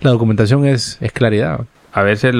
la 0.01 0.11
documentación 0.11 0.67
es, 0.67 0.99
es 1.01 1.11
claridad. 1.11 1.61
A 1.95 2.03
veces 2.03 2.35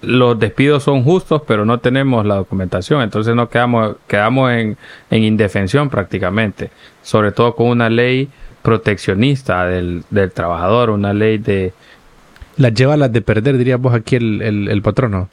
los 0.00 0.38
despidos 0.38 0.82
son 0.82 1.04
justos, 1.04 1.42
pero 1.46 1.66
no 1.66 1.78
tenemos 1.78 2.24
la 2.24 2.36
documentación, 2.36 3.02
entonces 3.02 3.34
nos 3.34 3.50
quedamos 3.50 3.96
quedamos 4.06 4.50
en, 4.50 4.78
en 5.10 5.24
indefensión 5.24 5.90
prácticamente, 5.90 6.70
sobre 7.02 7.32
todo 7.32 7.54
con 7.54 7.66
una 7.66 7.90
ley 7.90 8.30
proteccionista 8.62 9.66
del, 9.66 10.04
del 10.08 10.32
trabajador, 10.32 10.88
una 10.88 11.12
ley 11.12 11.36
de... 11.36 11.74
Las 12.56 12.72
lleva 12.72 12.94
a 12.94 12.96
las 12.96 13.12
de 13.12 13.20
perder, 13.20 13.58
diríamos 13.58 13.92
aquí 13.92 14.16
el, 14.16 14.40
el, 14.40 14.68
el 14.68 14.80
patrono 14.80 15.28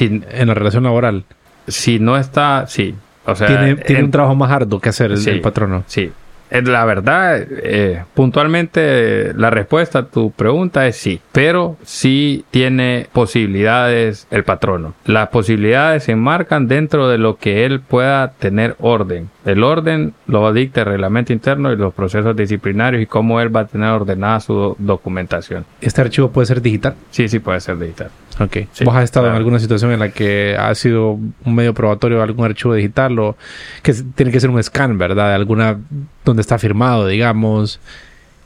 en 0.00 0.48
la 0.48 0.54
relación 0.54 0.84
laboral. 0.84 1.24
Si 1.66 1.98
no 1.98 2.16
está, 2.16 2.66
sí. 2.66 2.94
O 3.26 3.34
sea, 3.34 3.76
tiene, 3.84 4.04
un 4.04 4.10
trabajo 4.10 4.34
más 4.34 4.50
arduo 4.50 4.80
que 4.80 4.88
hacer 4.88 5.12
el, 5.12 5.40
patrono. 5.40 5.84
Sí. 5.86 6.10
Eh, 6.50 6.62
la 6.62 6.84
verdad, 6.86 7.46
eh, 7.50 8.04
puntualmente 8.14 9.34
la 9.34 9.50
respuesta 9.50 9.98
a 9.98 10.06
tu 10.06 10.30
pregunta 10.30 10.86
es 10.86 10.96
sí, 10.96 11.20
pero 11.32 11.76
sí 11.82 12.44
tiene 12.50 13.06
posibilidades 13.12 14.26
el 14.30 14.44
patrono. 14.44 14.94
Las 15.04 15.28
posibilidades 15.28 16.04
se 16.04 16.12
enmarcan 16.12 16.68
dentro 16.68 17.08
de 17.08 17.18
lo 17.18 17.36
que 17.36 17.66
él 17.66 17.80
pueda 17.80 18.32
tener 18.32 18.76
orden. 18.80 19.28
El 19.44 19.62
orden 19.62 20.14
lo 20.26 20.50
dicta 20.52 20.80
el 20.80 20.86
reglamento 20.86 21.32
interno 21.32 21.70
y 21.70 21.76
los 21.76 21.92
procesos 21.92 22.34
disciplinarios 22.34 23.02
y 23.02 23.06
cómo 23.06 23.40
él 23.40 23.54
va 23.54 23.60
a 23.60 23.66
tener 23.66 23.90
ordenada 23.90 24.40
su 24.40 24.74
documentación. 24.78 25.66
¿Este 25.82 26.00
archivo 26.00 26.30
puede 26.30 26.46
ser 26.46 26.62
digital? 26.62 26.94
Sí, 27.10 27.28
sí 27.28 27.40
puede 27.40 27.60
ser 27.60 27.78
digital. 27.78 28.10
Ok. 28.40 28.56
¿Vos 28.84 28.94
has 28.94 29.04
estado 29.04 29.28
en 29.28 29.34
alguna 29.34 29.58
situación 29.58 29.90
en 29.92 29.98
la 29.98 30.10
que 30.10 30.56
ha 30.58 30.74
sido 30.74 31.12
un 31.12 31.54
medio 31.54 31.74
probatorio 31.74 32.18
de 32.18 32.22
algún 32.22 32.44
archivo 32.44 32.74
digital 32.74 33.18
o 33.18 33.36
que 33.82 33.92
tiene 34.14 34.30
que 34.30 34.40
ser 34.40 34.50
un 34.50 34.62
scan, 34.62 34.96
¿verdad? 34.96 35.28
De 35.28 35.34
alguna 35.34 35.78
donde 36.24 36.42
está 36.42 36.58
firmado, 36.58 37.06
digamos, 37.06 37.80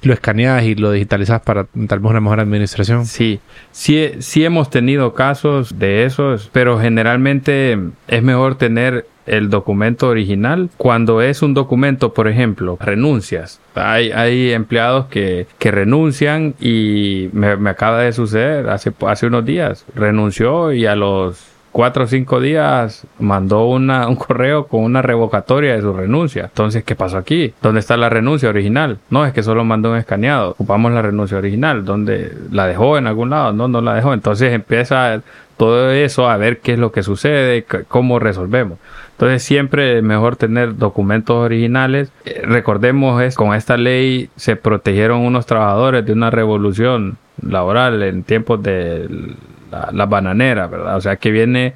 lo 0.02 0.14
escaneas 0.14 0.64
y 0.64 0.74
lo 0.74 0.90
digitalizas 0.90 1.40
para 1.42 1.66
tal 1.88 2.00
vez 2.00 2.10
una 2.10 2.20
mejor 2.20 2.40
administración. 2.40 3.06
Sí, 3.06 3.40
sí, 3.70 4.10
sí 4.18 4.44
hemos 4.44 4.70
tenido 4.70 5.14
casos 5.14 5.78
de 5.78 6.04
esos, 6.04 6.50
pero 6.52 6.78
generalmente 6.78 7.78
es 8.08 8.22
mejor 8.22 8.56
tener 8.56 9.06
el 9.26 9.50
documento 9.50 10.08
original. 10.08 10.70
Cuando 10.76 11.22
es 11.22 11.42
un 11.42 11.54
documento, 11.54 12.12
por 12.12 12.28
ejemplo, 12.28 12.76
renuncias. 12.80 13.60
Hay, 13.74 14.10
hay 14.10 14.52
empleados 14.52 15.06
que, 15.06 15.46
que 15.58 15.70
renuncian 15.70 16.54
y 16.60 17.28
me, 17.32 17.56
me, 17.56 17.70
acaba 17.70 18.00
de 18.00 18.12
suceder 18.12 18.68
hace, 18.68 18.92
hace 19.06 19.26
unos 19.26 19.44
días. 19.44 19.84
Renunció 19.94 20.72
y 20.72 20.86
a 20.86 20.96
los 20.96 21.51
cuatro 21.72 22.04
o 22.04 22.06
cinco 22.06 22.40
días 22.40 23.06
mandó 23.18 23.66
una, 23.66 24.06
un 24.06 24.16
correo 24.16 24.66
con 24.66 24.84
una 24.84 25.02
revocatoria 25.02 25.74
de 25.74 25.80
su 25.80 25.92
renuncia. 25.92 26.44
Entonces, 26.44 26.84
¿qué 26.84 26.94
pasó 26.94 27.16
aquí? 27.16 27.54
¿Dónde 27.62 27.80
está 27.80 27.96
la 27.96 28.10
renuncia 28.10 28.50
original? 28.50 28.98
No, 29.10 29.24
es 29.24 29.32
que 29.32 29.42
solo 29.42 29.64
mandó 29.64 29.90
un 29.90 29.96
escaneado. 29.96 30.50
Ocupamos 30.50 30.92
la 30.92 31.02
renuncia 31.02 31.38
original. 31.38 31.84
¿Dónde 31.84 32.32
la 32.50 32.66
dejó 32.66 32.98
en 32.98 33.06
algún 33.06 33.30
lado? 33.30 33.52
No, 33.52 33.68
no 33.68 33.80
la 33.80 33.94
dejó. 33.94 34.12
Entonces 34.12 34.52
empieza 34.52 35.22
todo 35.56 35.90
eso 35.90 36.28
a 36.28 36.36
ver 36.36 36.60
qué 36.60 36.74
es 36.74 36.78
lo 36.78 36.92
que 36.92 37.02
sucede, 37.02 37.64
cómo 37.88 38.18
resolvemos. 38.18 38.78
Entonces 39.12 39.42
siempre 39.42 39.98
es 39.98 40.02
mejor 40.02 40.36
tener 40.36 40.76
documentos 40.76 41.36
originales. 41.36 42.10
Eh, 42.24 42.42
recordemos 42.44 43.22
es 43.22 43.36
con 43.36 43.54
esta 43.54 43.76
ley 43.76 44.28
se 44.36 44.56
protegieron 44.56 45.20
unos 45.20 45.46
trabajadores 45.46 46.04
de 46.04 46.12
una 46.12 46.30
revolución 46.30 47.16
laboral 47.40 48.02
en 48.02 48.24
tiempos 48.24 48.62
de 48.62 49.36
la, 49.92 50.06
bananera, 50.06 50.66
¿verdad? 50.66 50.96
O 50.96 51.00
sea 51.00 51.16
que 51.16 51.30
viene, 51.30 51.74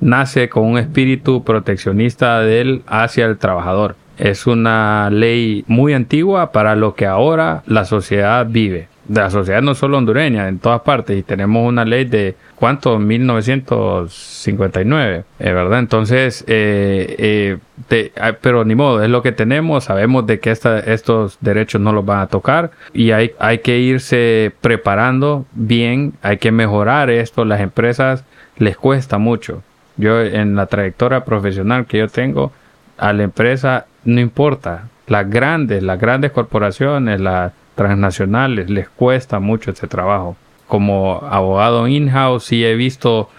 nace 0.00 0.48
con 0.48 0.64
un 0.64 0.78
espíritu 0.78 1.44
proteccionista 1.44 2.40
de 2.40 2.60
él 2.60 2.82
hacia 2.86 3.26
el 3.26 3.38
trabajador. 3.38 3.96
Es 4.18 4.46
una 4.46 5.10
ley 5.10 5.64
muy 5.66 5.92
antigua 5.92 6.52
para 6.52 6.74
lo 6.74 6.94
que 6.94 7.06
ahora 7.06 7.62
la 7.66 7.84
sociedad 7.84 8.46
vive 8.48 8.88
de 9.08 9.20
la 9.20 9.30
sociedad 9.30 9.62
no 9.62 9.74
solo 9.74 9.98
hondureña, 9.98 10.48
en 10.48 10.58
todas 10.58 10.80
partes, 10.82 11.18
y 11.18 11.22
tenemos 11.22 11.68
una 11.68 11.84
ley 11.84 12.04
de, 12.04 12.34
¿cuánto? 12.56 12.98
1959, 12.98 15.24
eh, 15.38 15.52
¿verdad? 15.52 15.78
Entonces, 15.78 16.44
eh, 16.46 17.58
eh, 17.90 18.12
ah, 18.20 18.32
pero 18.40 18.64
ni 18.64 18.74
modo, 18.74 19.02
es 19.02 19.10
lo 19.10 19.22
que 19.22 19.32
tenemos, 19.32 19.84
sabemos 19.84 20.26
de 20.26 20.40
que 20.40 20.50
estos 20.50 21.38
derechos 21.40 21.80
no 21.80 21.92
los 21.92 22.04
van 22.04 22.20
a 22.20 22.26
tocar 22.26 22.72
y 22.92 23.12
hay, 23.12 23.30
hay 23.38 23.58
que 23.58 23.78
irse 23.78 24.52
preparando 24.60 25.46
bien, 25.52 26.14
hay 26.22 26.38
que 26.38 26.50
mejorar 26.50 27.10
esto, 27.10 27.44
las 27.44 27.60
empresas 27.60 28.24
les 28.58 28.76
cuesta 28.76 29.18
mucho. 29.18 29.62
Yo 29.96 30.20
en 30.20 30.56
la 30.56 30.66
trayectoria 30.66 31.24
profesional 31.24 31.86
que 31.86 31.98
yo 31.98 32.08
tengo, 32.08 32.50
a 32.98 33.12
la 33.12 33.22
empresa 33.22 33.86
no 34.04 34.20
importa, 34.20 34.88
las 35.06 35.28
grandes, 35.28 35.82
las 35.82 36.00
grandes 36.00 36.32
corporaciones, 36.32 37.20
las 37.20 37.52
transnacionales 37.76 38.68
les 38.68 38.88
cuesta 38.88 39.38
mucho 39.38 39.70
este 39.70 39.86
trabajo. 39.86 40.36
Como 40.66 41.20
abogado 41.30 41.86
in-house 41.86 42.44
sí 42.44 42.64
he 42.64 42.74
visto 42.74 43.30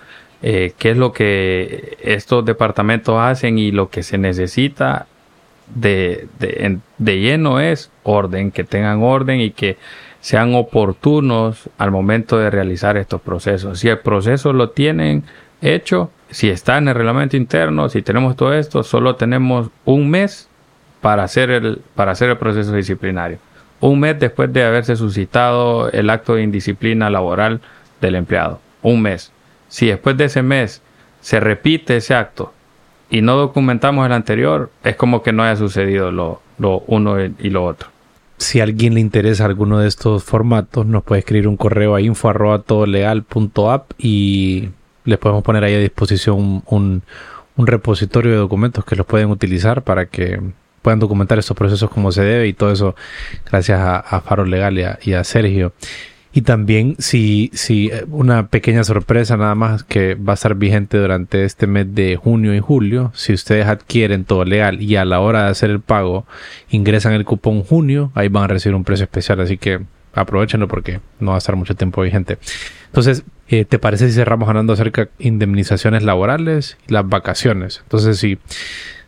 eh, 0.42 0.74
qué 0.78 0.92
es 0.92 0.98
lo 0.98 1.12
que 1.12 1.98
estos 2.02 2.46
departamentos 2.46 3.20
hacen 3.20 3.60
y 3.60 3.72
lo 3.72 3.90
que 3.90 4.04
se 4.04 4.18
necesita 4.18 5.08
de, 5.76 6.30
de, 6.40 6.78
de 6.98 7.20
lleno 7.20 7.60
es 7.60 7.92
orden, 8.04 8.52
que 8.52 8.64
tengan 8.64 9.04
orden 9.04 9.42
y 9.42 9.52
que 9.52 9.78
sean 10.22 10.56
oportunos 10.56 11.70
al 11.78 11.92
momento 11.92 12.38
de 12.38 12.50
realizar 12.50 12.96
estos 12.96 13.20
procesos. 13.20 13.80
Si 13.80 13.90
el 13.90 14.00
proceso 14.00 14.54
lo 14.54 14.70
tienen 14.70 15.24
hecho, 15.62 16.12
si 16.30 16.50
está 16.50 16.78
en 16.78 16.88
el 16.88 16.96
reglamento 16.96 17.36
interno, 17.36 17.90
si 17.90 18.02
tenemos 18.02 18.36
todo 18.36 18.54
esto, 18.54 18.84
solo 18.84 19.16
tenemos 19.16 19.70
un 19.84 20.10
mes 20.10 20.48
para 21.02 21.24
hacer 21.24 21.50
el, 21.50 21.82
para 21.96 22.12
hacer 22.12 22.30
el 22.30 22.38
proceso 22.38 22.72
disciplinario 22.74 23.40
un 23.80 23.99
mes 23.99 24.19
después 24.19 24.51
de 24.51 24.63
haberse 24.63 24.95
suscitado 24.95 25.91
el 25.91 26.09
acto 26.09 26.36
de 26.36 26.43
indisciplina 26.43 27.09
laboral 27.09 27.61
del 28.01 28.15
empleado. 28.15 28.59
Un 28.82 29.01
mes. 29.01 29.32
Si 29.67 29.88
después 29.88 30.17
de 30.17 30.25
ese 30.25 30.41
mes 30.41 30.82
se 31.21 31.39
repite 31.39 31.97
ese 31.97 32.15
acto 32.15 32.53
y 33.09 33.21
no 33.21 33.36
documentamos 33.36 34.05
el 34.05 34.13
anterior, 34.13 34.71
es 34.84 34.95
como 34.95 35.23
que 35.23 35.34
no 35.34 35.43
haya 35.43 35.55
sucedido 35.55 36.11
lo, 36.11 36.41
lo 36.57 36.84
uno 36.88 37.17
y 37.19 37.49
lo 37.49 37.65
otro. 37.65 37.89
Si 38.38 38.59
a 38.59 38.63
alguien 38.63 38.93
le 38.93 38.99
interesa 38.99 39.45
alguno 39.45 39.80
de 39.80 39.88
estos 39.88 40.23
formatos, 40.23 40.86
nos 40.86 41.03
puede 41.03 41.19
escribir 41.19 41.47
un 41.47 41.57
correo 41.57 41.95
a 41.95 42.01
info 42.01 42.32
y 43.97 44.69
les 45.05 45.17
podemos 45.17 45.43
poner 45.43 45.63
ahí 45.63 45.73
a 45.73 45.80
disposición 45.80 46.63
un 46.67 47.01
repositorio 47.57 48.32
de 48.32 48.38
documentos 48.38 48.86
que 48.86 48.95
los 48.95 49.07
pueden 49.07 49.32
utilizar 49.32 49.82
para 49.82 50.05
que 50.05 50.39
puedan 50.88 51.00
documentar 51.00 51.38
estos 51.38 51.58
procesos 51.58 51.90
como 51.90 52.14
se 52.14 52.24
debe 52.24 52.48
y 52.48 52.54
todo 52.54 52.72
eso 52.72 52.96
gracias 53.52 53.78
a, 53.78 54.22
Faro 54.22 54.46
Legal 54.46 54.98
y 55.04 55.14
a, 55.14 55.24
Sergio. 55.26 55.74
Y 56.32 56.44
también 56.44 56.96
si, 56.98 57.52
si 57.52 57.88
eh, 57.88 58.06
una 58.10 58.48
pequeña 58.48 58.86
sorpresa 58.86 59.36
nada 59.36 59.54
más 59.54 59.84
que 59.84 60.16
va 60.16 60.32
a 60.32 60.36
estar 60.36 60.56
vigente 60.56 60.98
durante 60.98 61.44
este 61.44 61.68
mes 61.68 61.94
de 61.94 62.16
junio 62.16 62.56
y 62.56 62.62
julio, 62.62 63.12
si 63.16 63.34
ustedes 63.34 63.68
adquieren 63.68 64.24
todo 64.24 64.46
legal 64.46 64.82
y 64.82 64.96
a 64.96 65.04
la 65.04 65.20
hora 65.20 65.44
de 65.44 65.50
hacer 65.50 65.72
el 65.72 65.82
pago 65.82 66.26
ingresan 66.70 67.12
el 67.12 67.26
cupón 67.26 67.64
junio, 67.64 68.14
ahí 68.16 68.30
van 68.30 68.46
a 68.46 68.48
recibir 68.48 68.74
un 68.74 68.86
precio 68.86 69.04
especial, 69.04 69.42
así 69.42 69.58
que 69.58 69.82
aprovechenlo 70.18 70.68
porque 70.68 70.99
no 71.20 71.32
va 71.32 71.36
a 71.36 71.38
estar 71.39 71.55
mucho 71.55 71.76
tiempo 71.76 72.01
vigente. 72.01 72.38
Entonces, 72.88 73.24
eh, 73.49 73.65
¿te 73.65 73.80
parece 73.80 74.07
si 74.09 74.13
cerramos 74.13 74.49
hablando 74.49 74.74
acerca 74.74 75.05
de 75.05 75.09
indemnizaciones 75.20 76.03
laborales 76.03 76.78
y 76.88 76.93
las 76.93 77.07
vacaciones? 77.07 77.82
Entonces, 77.84 78.18
si 78.18 78.38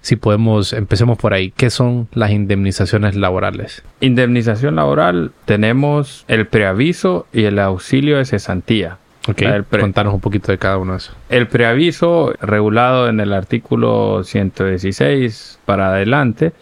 si 0.02 0.16
podemos, 0.16 0.74
empecemos 0.74 1.18
por 1.18 1.34
ahí. 1.34 1.52
¿Qué 1.56 1.70
son 1.70 2.08
las 2.14 2.32
indemnizaciones 2.32 3.16
laborales? 3.16 3.84
Indemnización 4.00 4.76
laboral, 4.76 5.32
tenemos 5.46 6.26
el 6.28 6.48
preaviso 6.48 7.28
y 7.34 7.44
el 7.44 7.60
auxilio 7.60 8.18
de 8.18 8.26
cesantía. 8.26 8.98
Ok, 9.28 9.44
contanos 9.70 10.14
un 10.14 10.22
poquito 10.22 10.52
de 10.52 10.58
cada 10.58 10.78
uno 10.78 10.94
de 10.94 11.00
esos. 11.00 11.16
El 11.30 11.48
preaviso, 11.48 12.34
regulado 12.42 13.10
en 13.10 13.20
el 13.20 13.34
artículo 13.34 14.24
116 14.24 15.60
para 15.66 15.90
adelante, 15.90 16.54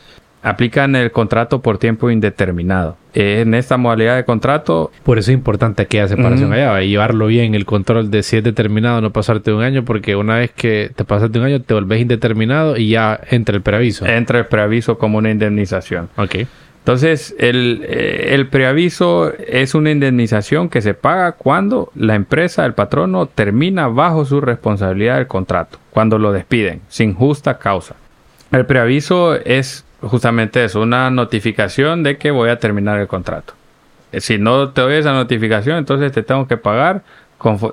aplican 0.43 0.95
el 0.95 1.11
contrato 1.11 1.61
por 1.61 1.77
tiempo 1.77 2.09
indeterminado. 2.09 2.97
En 3.13 3.53
esta 3.53 3.77
modalidad 3.77 4.15
de 4.15 4.25
contrato... 4.25 4.91
Por 5.03 5.17
eso 5.17 5.31
es 5.31 5.35
importante 5.35 5.88
que 5.88 5.99
haya 5.99 6.09
separación 6.09 6.53
allá, 6.53 6.79
llevarlo 6.81 7.27
bien, 7.27 7.55
el 7.55 7.65
control 7.65 8.11
de 8.11 8.23
si 8.23 8.38
es 8.38 8.43
determinado, 8.43 9.01
no 9.01 9.11
pasarte 9.11 9.51
un 9.51 9.63
año, 9.63 9.83
porque 9.83 10.15
una 10.15 10.38
vez 10.38 10.51
que 10.51 10.91
te 10.95 11.03
pasaste 11.03 11.39
un 11.39 11.45
año, 11.45 11.61
te 11.61 11.73
volvés 11.73 12.01
indeterminado 12.01 12.77
y 12.77 12.89
ya 12.89 13.19
entra 13.29 13.55
el 13.55 13.61
preaviso. 13.61 14.05
Entra 14.05 14.39
el 14.39 14.45
preaviso 14.45 14.97
como 14.97 15.17
una 15.17 15.31
indemnización. 15.31 16.09
Ok. 16.17 16.35
Entonces, 16.88 17.35
el, 17.38 17.83
eh, 17.83 18.29
el, 18.29 18.47
preaviso 18.47 19.33
es 19.33 19.75
una 19.75 19.91
indemnización 19.91 20.69
que 20.69 20.81
se 20.81 20.93
paga 20.93 21.33
cuando 21.33 21.91
la 21.95 22.15
empresa, 22.15 22.65
el 22.65 22.75
patrono, 22.75 23.25
termina 23.25 23.89
bajo 23.89 24.23
su 24.23 24.39
responsabilidad 24.39 25.17
del 25.17 25.27
contrato, 25.27 25.79
cuando 25.91 26.17
lo 26.17 26.31
despiden, 26.31 26.79
sin 26.88 27.13
justa 27.13 27.57
causa. 27.57 27.95
El 28.53 28.65
preaviso 28.65 29.35
es 29.35 29.83
justamente 30.01 30.63
eso, 30.63 30.81
una 30.81 31.09
notificación 31.09 32.03
de 32.03 32.17
que 32.17 32.31
voy 32.31 32.49
a 32.49 32.59
terminar 32.59 32.99
el 32.99 33.07
contrato. 33.07 33.53
Eh, 34.11 34.21
si 34.21 34.37
no 34.37 34.69
te 34.69 34.81
doy 34.81 34.95
esa 34.95 35.13
notificación, 35.13 35.77
entonces 35.77 36.11
te 36.11 36.23
tengo 36.23 36.47
que 36.47 36.57
pagar 36.57 37.03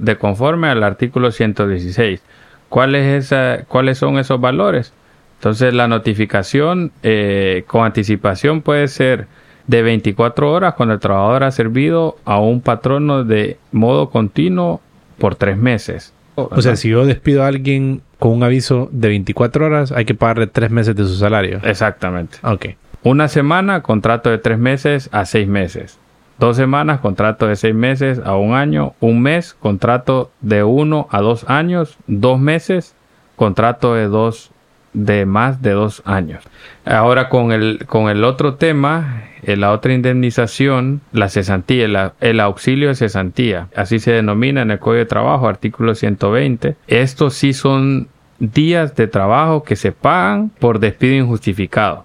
de 0.01 0.17
conforme 0.17 0.69
al 0.69 0.83
artículo 0.83 1.31
116. 1.31 2.23
¿Cuál 2.69 2.95
es 2.95 3.25
esa, 3.25 3.65
¿Cuáles 3.69 3.99
son 3.99 4.19
esos 4.19 4.41
valores? 4.41 4.93
Entonces 5.39 5.75
la 5.75 5.89
notificación 5.89 6.93
eh, 7.03 7.65
con 7.67 7.85
anticipación 7.85 8.63
puede 8.63 8.89
ser 8.89 9.27
de 9.67 9.83
24 9.83 10.51
horas 10.51 10.75
cuando 10.75 10.95
el 10.95 11.01
trabajador 11.01 11.45
ha 11.45 11.51
servido 11.51 12.17
a 12.25 12.39
un 12.39 12.61
patrono 12.61 13.25
de 13.25 13.59
modo 13.73 14.11
continuo 14.11 14.81
por 15.19 15.37
tres 15.37 15.57
meses. 15.57 16.13
O 16.35 16.61
sea, 16.63 16.77
si 16.77 16.89
yo 16.89 17.07
despido 17.07 17.45
a 17.45 17.47
alguien 17.47 18.03
con 18.25 18.33
un 18.33 18.43
aviso 18.43 18.89
de 18.91 19.09
24 19.09 19.67
horas, 19.67 19.93
hay 19.93 20.07
que 20.07 20.15
pagarle 20.15 20.47
tres 20.47 20.71
meses 20.71 20.97
de 20.97 21.05
su 21.05 21.15
salario. 21.15 21.61
Exactamente. 21.63 22.39
Ok. 22.43 22.69
Una 23.03 23.29
semana, 23.29 23.83
contrato 23.83 24.31
de 24.31 24.39
tres 24.39 24.59
meses 24.59 25.11
a 25.13 25.27
seis 25.27 25.47
meses. 25.47 25.99
Dos 26.39 26.57
semanas, 26.57 27.01
contrato 27.01 27.47
de 27.47 27.55
seis 27.55 27.75
meses 27.75 28.23
a 28.25 28.35
un 28.37 28.55
año. 28.55 28.95
Un 29.01 29.21
mes, 29.21 29.53
contrato 29.53 30.31
de 30.41 30.65
uno 30.65 31.07
a 31.11 31.21
dos 31.21 31.45
años. 31.51 31.99
Dos 32.07 32.41
meses, 32.41 32.95
contrato 33.37 33.93
de 33.93 34.09
dos 34.09 34.53
de 34.95 35.27
más 35.27 35.61
de 35.61 35.73
dos 35.73 36.01
años. 36.07 36.43
Ahora 36.87 37.29
con 37.29 37.53
el, 37.53 37.85
con 37.85 38.09
el 38.09 38.25
otro 38.25 38.55
tema, 38.55 39.25
eh, 39.43 39.57
la 39.57 39.71
otra 39.73 39.93
indemnización, 39.93 41.03
la 41.13 41.29
cesantía, 41.29 42.15
el 42.21 42.41
auxilio 42.41 42.89
de 42.89 42.95
cesantía, 42.95 43.69
así 43.77 43.99
se 43.99 44.13
denomina 44.13 44.63
en 44.63 44.71
el 44.71 44.79
Código 44.79 45.01
de 45.01 45.07
Trabajo, 45.07 45.47
artículo 45.47 45.95
120. 45.95 46.77
Estos 46.87 47.35
sí 47.35 47.53
son 47.53 48.09
días 48.39 48.95
de 48.97 49.07
trabajo 49.07 49.63
que 49.63 49.77
se 49.77 49.93
pagan 49.93 50.51
por 50.59 50.79
despido 50.79 51.15
injustificado. 51.15 52.05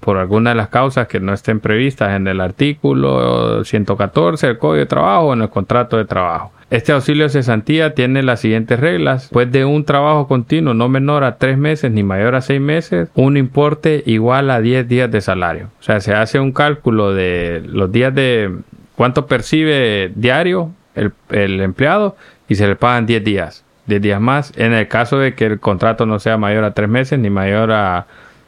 por 0.00 0.16
alguna 0.16 0.50
de 0.50 0.56
las 0.56 0.68
causas 0.68 1.08
que 1.08 1.18
no 1.18 1.32
estén 1.32 1.58
previstas 1.58 2.14
en 2.14 2.28
el 2.28 2.40
artículo 2.40 3.64
114 3.64 4.46
del 4.46 4.58
Código 4.58 4.78
de 4.78 4.86
Trabajo 4.86 5.26
o 5.26 5.32
en 5.32 5.42
el 5.42 5.48
contrato 5.48 5.96
de 5.96 6.04
trabajo. 6.04 6.52
Este 6.70 6.92
auxilio 6.92 7.24
de 7.24 7.30
cesantía 7.30 7.94
tiene 7.96 8.22
las 8.22 8.40
siguientes 8.40 8.78
reglas. 8.78 9.28
Pues 9.32 9.50
de 9.50 9.64
un 9.64 9.84
trabajo 9.84 10.28
continuo 10.28 10.72
no 10.72 10.88
menor 10.88 11.24
a 11.24 11.36
tres 11.36 11.58
meses 11.58 11.90
ni 11.90 12.04
mayor 12.04 12.36
a 12.36 12.42
seis 12.42 12.60
meses, 12.60 13.08
un 13.14 13.36
importe 13.36 14.04
igual 14.06 14.50
a 14.50 14.60
10 14.60 14.86
días 14.86 15.10
de 15.10 15.20
salario. 15.20 15.70
O 15.80 15.82
sea, 15.82 16.00
se 16.00 16.14
hace 16.14 16.38
un 16.38 16.52
cálculo 16.52 17.12
de 17.12 17.60
los 17.66 17.90
días 17.90 18.14
de 18.14 18.54
cuánto 18.94 19.26
percibe 19.26 20.12
diario 20.14 20.70
el, 20.94 21.12
el 21.30 21.60
empleado 21.60 22.16
y 22.48 22.54
se 22.54 22.68
le 22.68 22.76
pagan 22.76 23.04
10 23.04 23.24
días. 23.24 23.64
10 23.90 24.02
días 24.02 24.20
más 24.20 24.52
en 24.56 24.72
el 24.72 24.88
caso 24.88 25.18
de 25.18 25.34
que 25.34 25.44
el 25.44 25.60
contrato 25.60 26.06
no 26.06 26.18
sea 26.18 26.38
mayor 26.38 26.64
a 26.64 26.72
tres 26.72 26.88
meses 26.88 27.18
ni 27.18 27.28
mayor 27.28 27.72
a 27.72 28.06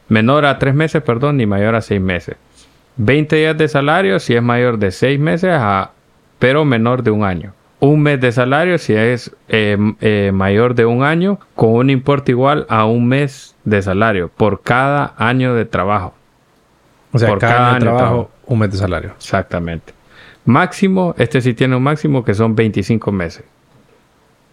menor 0.09 0.47
a 0.47 0.59
tres 0.59 0.75
meses, 0.75 1.03
perdón, 1.03 1.37
ni 1.37 1.45
mayor 1.45 1.75
a 1.75 1.83
seis 1.83 2.01
meses. 2.01 2.37
20 2.97 3.37
días 3.37 3.59
de 3.59 3.69
salario 3.69 4.19
si 4.19 4.35
es 4.35 4.43
mayor 4.43 4.79
de 4.79 4.91
seis 4.91 5.21
meses 5.21 5.51
a 5.53 5.91
pero 6.39 6.65
menor 6.65 7.03
de 7.03 7.11
un 7.11 7.25
año 7.25 7.53
un 7.83 8.01
mes 8.01 8.21
de 8.21 8.31
salario 8.31 8.79
si 8.79 8.95
es 8.95 9.35
eh, 9.49 9.77
eh, 10.01 10.31
mayor 10.33 10.77
de 10.77 10.87
un 10.87 11.03
año 11.03 11.41
con 11.57 11.71
un 11.71 11.91
importe 11.91 12.31
igual 12.31 12.65
a 12.69 12.85
un 12.85 13.09
mes 13.09 13.57
de 13.65 13.83
salario 13.83 14.29
por 14.29 14.63
cada 14.63 15.15
año 15.17 15.55
de 15.57 15.65
trabajo. 15.65 16.15
O 17.11 17.19
sea, 17.19 17.31
por 17.31 17.41
cada, 17.41 17.75
año 17.75 17.91
de 17.91 17.97
trabajo, 17.97 18.31
un 18.47 18.61
mes 18.61 18.71
de 18.71 18.77
salario. 18.77 19.11
Exactamente. 19.17 19.93
Máximo, 20.45 21.17
este 21.19 21.41
sí 21.41 21.55
tiene 21.55 21.75
un 21.75 21.83
máximo 21.83 22.25
que 22.25 22.35
son 22.35 22.55
25 22.55 23.11
meses. 23.11 23.45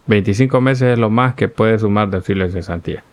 25 0.06 0.60
meses 0.60 0.92
es 0.92 0.98
lo 0.98 1.10
más 1.10 1.34
que 1.34 1.48
puede 1.48 1.78
sumar 1.78 2.10
de 2.10 2.18
auxilio 2.18 2.44
de 2.44 2.52
cesantía. 2.52 3.04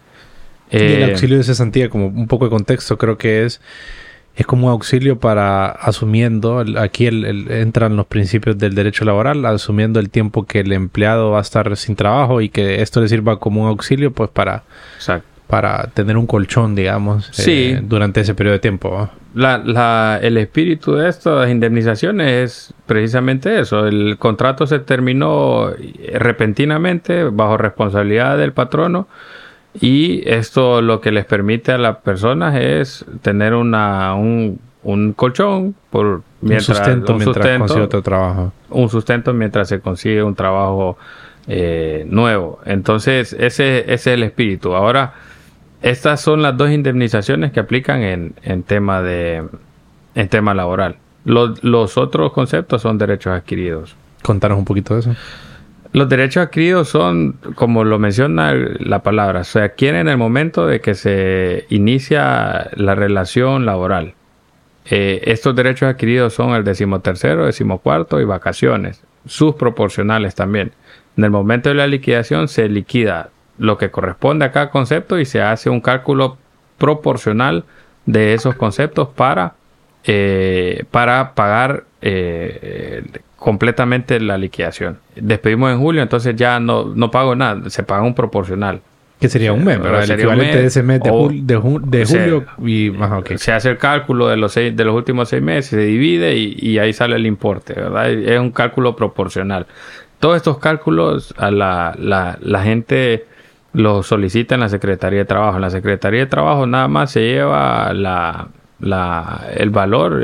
y 0.71 0.77
el 0.77 1.03
eh, 1.03 1.11
auxilio 1.11 1.37
de 1.37 1.43
cesantía, 1.43 1.89
como 1.89 2.07
un 2.07 2.27
poco 2.27 2.45
de 2.45 2.51
contexto, 2.51 2.97
creo 2.97 3.17
que 3.17 3.45
es 3.45 3.61
es 4.37 4.45
como 4.45 4.67
un 4.67 4.71
auxilio 4.71 5.19
para 5.19 5.65
asumiendo, 5.65 6.63
aquí 6.77 7.07
entran 7.07 7.95
los 7.95 8.05
principios 8.05 8.55
del 8.55 8.75
derecho 8.75 9.03
laboral, 9.03 9.43
asumiendo 9.47 9.99
el 9.99 10.11
tiempo 10.11 10.45
que 10.45 10.59
el 10.59 10.71
empleado 10.73 11.31
va 11.31 11.39
a 11.39 11.41
estar 11.41 11.75
sin 11.75 11.95
trabajo 11.95 12.39
y 12.39 12.49
que 12.49 12.83
esto 12.83 13.01
le 13.01 13.07
sirva 13.07 13.39
como 13.39 13.63
un 13.63 13.67
auxilio 13.67 14.11
pues 14.11 14.29
para, 14.29 14.63
para 15.47 15.87
tener 15.93 16.17
un 16.17 16.27
colchón, 16.27 16.75
digamos, 16.75 17.31
eh, 17.47 17.79
durante 17.81 18.21
ese 18.21 18.35
periodo 18.35 18.53
de 18.53 18.59
tiempo. 18.59 19.09
La, 19.33 20.19
el 20.21 20.37
espíritu 20.37 20.93
de 20.93 21.09
estas 21.09 21.49
indemnizaciones 21.49 22.31
es 22.31 22.73
precisamente 22.85 23.59
eso. 23.59 23.87
El 23.87 24.17
contrato 24.17 24.67
se 24.67 24.79
terminó 24.79 25.71
repentinamente 26.13 27.23
bajo 27.23 27.57
responsabilidad 27.57 28.37
del 28.37 28.51
patrono 28.51 29.07
y 29.79 30.27
esto 30.27 30.81
lo 30.81 31.01
que 31.01 31.11
les 31.11 31.25
permite 31.25 31.71
a 31.71 31.77
las 31.77 31.97
personas 31.97 32.55
es 32.55 33.05
tener 33.21 33.53
una, 33.53 34.15
un, 34.15 34.59
un 34.83 35.13
colchón 35.13 35.75
por 35.91 36.23
mientras, 36.41 36.69
un 36.69 36.75
sustento 36.75 37.13
mientras 37.13 37.57
consigue 37.59 37.81
otro 37.81 38.01
trabajo. 38.01 38.53
Un 38.69 38.89
sustento 38.89 39.33
mientras 39.33 39.69
se 39.69 39.79
consigue 39.79 40.23
un 40.23 40.35
trabajo 40.35 40.97
eh, 41.47 42.05
nuevo. 42.09 42.59
Entonces, 42.65 43.33
ese, 43.33 43.79
ese, 43.79 43.93
es 43.93 44.07
el 44.07 44.23
espíritu. 44.23 44.73
Ahora, 44.73 45.13
estas 45.81 46.21
son 46.21 46.41
las 46.41 46.57
dos 46.57 46.71
indemnizaciones 46.71 47.51
que 47.51 47.59
aplican 47.59 48.01
en, 48.01 48.33
en 48.43 48.63
tema 48.63 49.01
de 49.01 49.43
en 50.15 50.29
tema 50.29 50.53
laboral. 50.53 50.97
Los, 51.25 51.63
los 51.63 51.97
otros 51.97 52.33
conceptos 52.33 52.81
son 52.81 52.97
derechos 52.97 53.33
adquiridos. 53.33 53.95
Contanos 54.23 54.57
un 54.57 54.65
poquito 54.65 54.95
de 54.95 55.01
eso. 55.01 55.15
Los 55.93 56.09
derechos 56.09 56.43
adquiridos 56.43 56.89
son, 56.89 57.33
como 57.55 57.83
lo 57.83 57.99
menciona 57.99 58.53
la 58.53 59.03
palabra, 59.03 59.43
se 59.43 59.61
adquieren 59.61 60.01
en 60.01 60.09
el 60.09 60.17
momento 60.17 60.65
de 60.65 60.81
que 60.81 60.95
se 60.95 61.65
inicia 61.69 62.69
la 62.73 62.95
relación 62.95 63.65
laboral. 63.65 64.15
Eh, 64.89 65.21
estos 65.25 65.55
derechos 65.55 65.89
adquiridos 65.89 66.33
son 66.33 66.55
el 66.55 66.63
decimotercero, 66.63 67.45
decimocuarto 67.45 68.19
y 68.19 68.25
vacaciones, 68.25 69.03
sus 69.25 69.55
proporcionales 69.55 70.33
también. 70.33 70.71
En 71.15 71.23
el 71.23 71.31
momento 71.31 71.69
de 71.69 71.75
la 71.75 71.87
liquidación 71.87 72.47
se 72.47 72.69
liquida 72.69 73.29
lo 73.57 73.77
que 73.77 73.91
corresponde 73.91 74.45
a 74.45 74.51
cada 74.51 74.69
concepto 74.69 75.19
y 75.19 75.25
se 75.25 75.41
hace 75.41 75.69
un 75.69 75.81
cálculo 75.81 76.37
proporcional 76.77 77.63
de 78.05 78.33
esos 78.33 78.55
conceptos 78.55 79.09
para, 79.09 79.53
eh, 80.05 80.83
para 80.91 81.33
pagar 81.33 81.83
eh, 82.01 83.03
completamente 83.35 84.19
la 84.19 84.37
liquidación. 84.37 84.99
Despedimos 85.15 85.71
en 85.71 85.79
julio, 85.79 86.01
entonces 86.01 86.35
ya 86.35 86.59
no, 86.59 86.85
no 86.85 87.11
pago 87.11 87.35
nada, 87.35 87.69
se 87.69 87.83
paga 87.83 88.03
un 88.03 88.15
proporcional. 88.15 88.81
Que 89.19 89.29
sería 89.29 89.51
un 89.51 89.63
mes, 89.63 89.81
¿verdad? 89.81 90.03
El 90.03 90.11
equivalente 90.11 90.59
de 90.59 90.65
ese 90.67 90.83
mes 90.83 91.01
de, 91.01 91.09
julio 91.09 92.45
y 92.63 92.91
más 92.91 93.23
Se 93.37 93.51
hace 93.51 93.71
el 93.71 93.77
cálculo 93.79 94.27
de 94.27 94.37
los 94.37 94.51
seis, 94.51 94.75
de 94.75 94.85
los 94.85 94.95
últimos 94.95 95.29
seis 95.29 95.41
meses, 95.41 95.71
se 95.71 95.77
divide 95.79 96.35
y, 96.35 96.77
ahí 96.77 96.93
sale 96.93 97.15
el 97.15 97.25
importe, 97.25 97.73
¿verdad? 97.73 98.11
Es 98.11 98.39
un 98.39 98.51
cálculo 98.51 98.95
proporcional. 98.95 99.65
Todos 100.19 100.35
estos 100.35 100.59
cálculos 100.59 101.33
a 101.37 101.49
la, 101.49 101.95
la, 101.97 102.37
la 102.41 102.61
gente 102.61 103.25
lo 103.77 104.01
solicita 104.01 104.55
en 104.55 104.61
la 104.61 104.69
Secretaría 104.69 105.19
de 105.19 105.25
Trabajo. 105.25 105.57
En 105.57 105.61
la 105.61 105.69
Secretaría 105.69 106.21
de 106.21 106.25
Trabajo 106.25 106.65
nada 106.65 106.87
más 106.87 107.11
se 107.11 107.21
lleva 107.21 107.93
la, 107.93 108.49
el 109.55 109.69
valor, 109.69 110.23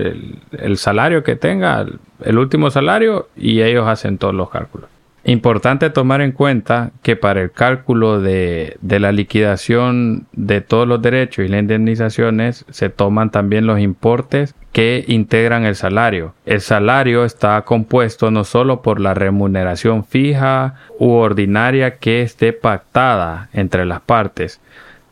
el, 0.52 0.78
salario 0.78 1.24
que 1.24 1.36
tenga, 1.36 1.86
el 2.24 2.38
último 2.40 2.72
salario, 2.72 3.28
y 3.38 3.62
ellos 3.62 3.88
hacen 3.88 4.18
todos 4.18 4.34
los 4.34 4.50
cálculos. 4.50 4.90
Importante 5.26 5.90
tomar 5.90 6.20
en 6.20 6.34
cuenta 6.34 6.92
que 7.02 7.16
para 7.16 7.42
el 7.42 7.52
cálculo 7.52 8.20
de, 8.20 8.78
la 8.82 9.14
liquidación 9.14 10.28
de 10.34 10.60
todos 10.60 10.86
los 10.86 11.02
derechos 11.02 11.46
y 11.46 11.48
las 11.48 11.62
indemnizaciones 11.62 12.66
se 12.70 12.90
toman 12.90 13.32
también 13.32 13.66
los 13.66 13.80
importes 13.80 14.54
que 14.74 15.06
integran 15.08 15.64
el 15.64 15.76
salario. 15.76 16.34
El 16.46 16.60
salario 16.60 17.24
está 17.24 17.62
compuesto 17.62 18.32
no 18.32 18.44
solo 18.44 18.82
por 18.82 19.00
la 19.00 19.14
remuneración 19.14 20.04
fija 20.04 20.76
u 21.00 21.12
ordinaria 21.12 21.96
que 21.96 22.22
esté 22.22 22.52
pactada 22.52 23.48
entre 23.54 23.86
las 23.86 24.02
partes, 24.02 24.60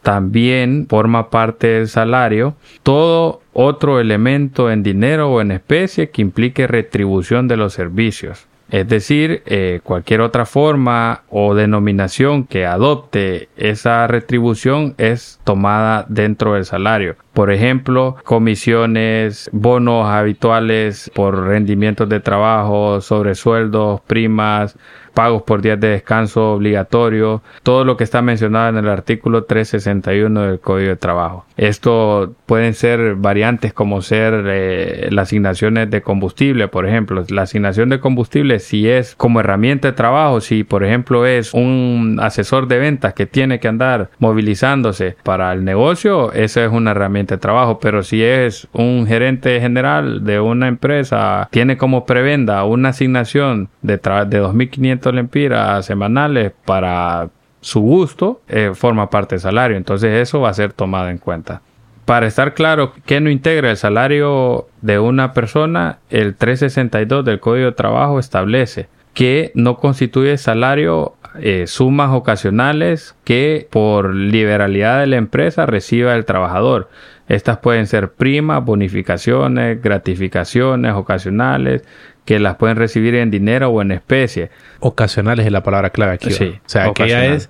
también 0.02 0.88
forma 0.90 1.30
parte 1.30 1.68
del 1.68 1.88
salario 1.88 2.56
todo 2.84 3.42
otro 3.54 4.02
elemento 4.02 4.72
en 4.72 4.84
dinero 4.84 5.32
o 5.32 5.40
en 5.40 5.52
especie 5.52 6.10
que 6.10 6.22
implique 6.22 6.68
retribución 6.68 7.48
de 7.48 7.56
los 7.56 7.74
servicios. 7.74 8.48
Es 8.72 8.88
decir, 8.88 9.44
eh, 9.46 9.82
cualquier 9.84 10.22
otra 10.22 10.46
forma 10.46 11.24
o 11.30 11.56
denominación 11.56 12.46
que 12.46 12.66
adopte 12.66 13.50
esa 13.58 14.08
retribución 14.08 14.96
es 14.98 15.42
tomada 15.44 16.06
dentro 16.08 16.54
del 16.54 16.64
salario. 16.64 17.18
Por 17.34 17.52
ejemplo, 17.52 18.16
comisiones, 18.24 19.50
bonos 19.52 20.08
habituales 20.08 21.12
por 21.14 21.48
rendimientos 21.48 22.08
de 22.08 22.22
trabajo, 22.22 23.02
sobresueldos, 23.02 24.00
primas, 24.08 24.78
pagos 25.14 25.44
por 25.44 25.62
días 25.62 25.80
de 25.80 25.90
descanso 25.90 26.54
obligatorio, 26.54 27.42
todo 27.64 27.84
lo 27.86 27.98
que 27.98 28.04
está 28.04 28.22
mencionado 28.22 28.70
en 28.70 28.78
el 28.78 28.90
artículo 28.90 29.44
361 29.44 30.42
del 30.42 30.60
Código 30.60 30.90
de 30.90 30.96
Trabajo. 30.96 31.46
Esto 31.58 32.34
pueden 32.46 32.74
ser 32.74 33.16
variantes 33.16 33.74
como 33.74 34.02
ser 34.02 34.46
eh, 34.48 35.08
las 35.12 35.30
asignaciones 35.30 35.90
de 35.90 36.02
combustible, 36.02 36.68
por 36.68 36.88
ejemplo. 36.88 37.24
La 37.30 37.44
asignación 37.44 37.90
de 37.90 38.00
combustible 38.00 38.60
si 38.60 38.90
es 38.90 39.16
como 39.16 39.40
herramienta 39.40 39.90
de 39.90 39.94
trabajo, 39.94 40.42
si 40.42 40.64
por 40.64 40.84
ejemplo 40.84 41.26
es 41.26 41.54
un 41.54 42.20
asesor 42.22 42.68
de 42.68 42.80
ventas 42.80 43.14
que 43.14 43.26
tiene 43.26 43.60
que 43.60 43.68
andar 43.68 44.10
movilizándose 44.20 45.16
para 45.24 45.54
el 45.54 45.64
negocio, 45.64 46.34
esa 46.34 46.66
es 46.66 46.72
una 46.72 46.92
herramienta 46.92 47.36
de 47.36 47.42
trabajo, 47.42 47.80
pero 47.80 48.04
si 48.04 48.24
es 48.24 48.68
un 48.74 49.06
gerente 49.08 49.60
general 49.62 50.24
de 50.24 50.40
una 50.40 50.68
empresa, 50.68 51.48
tiene 51.52 51.78
como 51.78 52.06
prebenda 52.06 52.64
una 52.66 52.90
asignación 52.90 53.70
de, 53.82 53.94
de 53.94 54.42
2.500 54.42 55.01
lempiras 55.10 55.86
semanales 55.86 56.52
para 56.66 57.30
su 57.62 57.82
gusto, 57.82 58.42
eh, 58.48 58.72
forma 58.74 59.10
parte 59.10 59.36
del 59.36 59.42
salario. 59.42 59.78
Entonces 59.78 60.22
eso 60.22 60.42
va 60.42 60.50
a 60.50 60.54
ser 60.54 60.74
tomado 60.74 61.10
en 61.10 61.18
cuenta. 61.18 61.62
Para 62.06 62.28
estar 62.28 62.54
claro 62.54 62.94
que 63.06 63.22
no 63.22 63.30
integra 63.30 63.72
el 63.72 63.78
salario 63.78 64.68
de 64.82 65.00
una 65.00 65.34
persona, 65.34 66.00
el 66.10 66.36
362 66.36 67.24
del 67.24 67.40
Código 67.40 67.68
de 67.68 67.72
Trabajo 67.72 68.20
establece 68.20 68.90
que 69.14 69.52
no 69.56 69.78
constituye 69.78 70.38
salario 70.38 71.16
eh, 71.40 71.66
sumas 71.68 72.12
ocasionales 72.12 73.16
que 73.24 73.68
por 73.70 74.14
liberalidad 74.14 75.00
de 75.00 75.08
la 75.08 75.18
empresa 75.18 75.66
reciba 75.66 76.16
el 76.16 76.26
trabajador. 76.26 76.90
Estas 77.28 77.60
pueden 77.60 77.88
ser 77.88 78.12
primas, 78.12 78.66
bonificaciones, 78.66 79.82
gratificaciones 79.82 80.94
ocasionales, 80.94 81.84
que 82.26 82.40
las 82.40 82.56
pueden 82.56 82.78
recibir 82.78 83.16
en 83.16 83.32
dinero 83.32 83.70
o 83.70 83.82
en 83.82 83.92
especie. 83.92 84.50
Ocasionales 84.80 85.46
es 85.46 85.52
la 85.52 85.64
palabra 85.64 85.90
clave 85.90 86.14
aquí. 86.14 86.32
Sí, 86.32 86.60
o 86.64 86.70
sea, 86.70 86.92
que 86.94 87.08
ya 87.08 87.26
es 87.26 87.50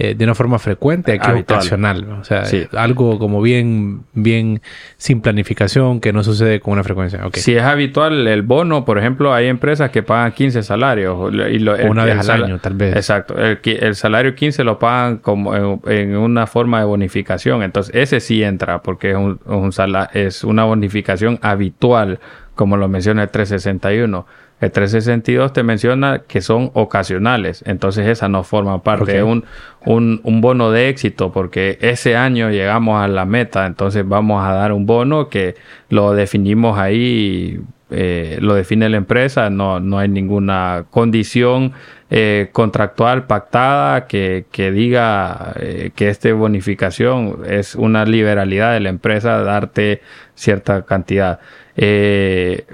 eh, 0.00 0.14
de 0.14 0.24
una 0.24 0.36
forma 0.36 0.60
frecuente, 0.60 1.10
aquí 1.10 1.28
es 1.32 1.42
ocasional. 1.42 2.08
O 2.20 2.24
sea, 2.24 2.44
algo 2.76 3.18
como 3.18 3.42
bien, 3.42 4.04
bien 4.12 4.62
sin 4.96 5.20
planificación 5.20 6.00
que 6.00 6.12
no 6.12 6.22
sucede 6.22 6.60
con 6.60 6.74
una 6.74 6.84
frecuencia. 6.84 7.20
Si 7.32 7.56
es 7.56 7.64
habitual 7.64 8.28
el 8.28 8.42
bono, 8.42 8.84
por 8.84 8.98
ejemplo, 8.98 9.34
hay 9.34 9.48
empresas 9.48 9.90
que 9.90 10.04
pagan 10.04 10.30
15 10.30 10.62
salarios. 10.62 11.34
Y 11.50 11.66
una 11.66 12.04
vez 12.04 12.28
al 12.28 12.44
año, 12.44 12.58
tal 12.60 12.74
vez. 12.74 12.94
Exacto. 12.94 13.34
El, 13.36 13.96
salario 13.96 14.36
15 14.36 14.62
lo 14.62 14.78
pagan 14.78 15.16
como 15.18 15.80
en, 15.88 16.16
una 16.16 16.46
forma 16.46 16.78
de 16.78 16.84
bonificación. 16.84 17.64
Entonces, 17.64 17.92
ese 17.92 18.20
sí 18.20 18.44
entra 18.44 18.82
porque 18.82 19.10
es, 19.10 19.16
un, 19.16 19.40
un 19.46 19.72
es 20.12 20.44
una 20.44 20.62
bonificación 20.62 21.40
habitual 21.42 22.20
como 22.58 22.76
lo 22.76 22.88
menciona 22.88 23.22
el 23.22 23.28
361. 23.28 24.26
El 24.60 24.72
362 24.72 25.52
te 25.52 25.62
menciona 25.62 26.22
que 26.26 26.40
son 26.40 26.72
ocasionales, 26.74 27.62
entonces 27.64 28.08
esa 28.08 28.28
no 28.28 28.42
forma 28.42 28.82
parte 28.82 29.12
de 29.12 29.22
un, 29.22 29.44
un, 29.86 30.40
bono 30.40 30.72
de 30.72 30.88
éxito 30.88 31.30
porque 31.30 31.78
ese 31.80 32.16
año 32.16 32.50
llegamos 32.50 33.00
a 33.00 33.06
la 33.06 33.24
meta, 33.24 33.64
entonces 33.64 34.06
vamos 34.06 34.44
a 34.44 34.54
dar 34.54 34.72
un 34.72 34.86
bono 34.86 35.28
que 35.28 35.54
lo 35.88 36.12
definimos 36.14 36.80
ahí, 36.80 37.60
eh, 37.90 38.38
lo 38.40 38.54
define 38.54 38.88
la 38.88 38.96
empresa, 38.96 39.50
no, 39.50 39.80
no 39.80 39.98
hay 39.98 40.08
ninguna 40.08 40.86
condición 40.90 41.72
eh, 42.10 42.48
contractual 42.52 43.26
pactada 43.26 44.06
que, 44.06 44.46
que 44.50 44.70
diga 44.70 45.52
eh, 45.56 45.90
que 45.94 46.08
esta 46.08 46.32
bonificación 46.32 47.40
es 47.46 47.74
una 47.74 48.04
liberalidad 48.04 48.72
de 48.72 48.80
la 48.80 48.88
empresa 48.88 49.42
darte 49.42 50.00
cierta 50.34 50.82
cantidad. 50.86 51.40
Eh, 51.76 52.64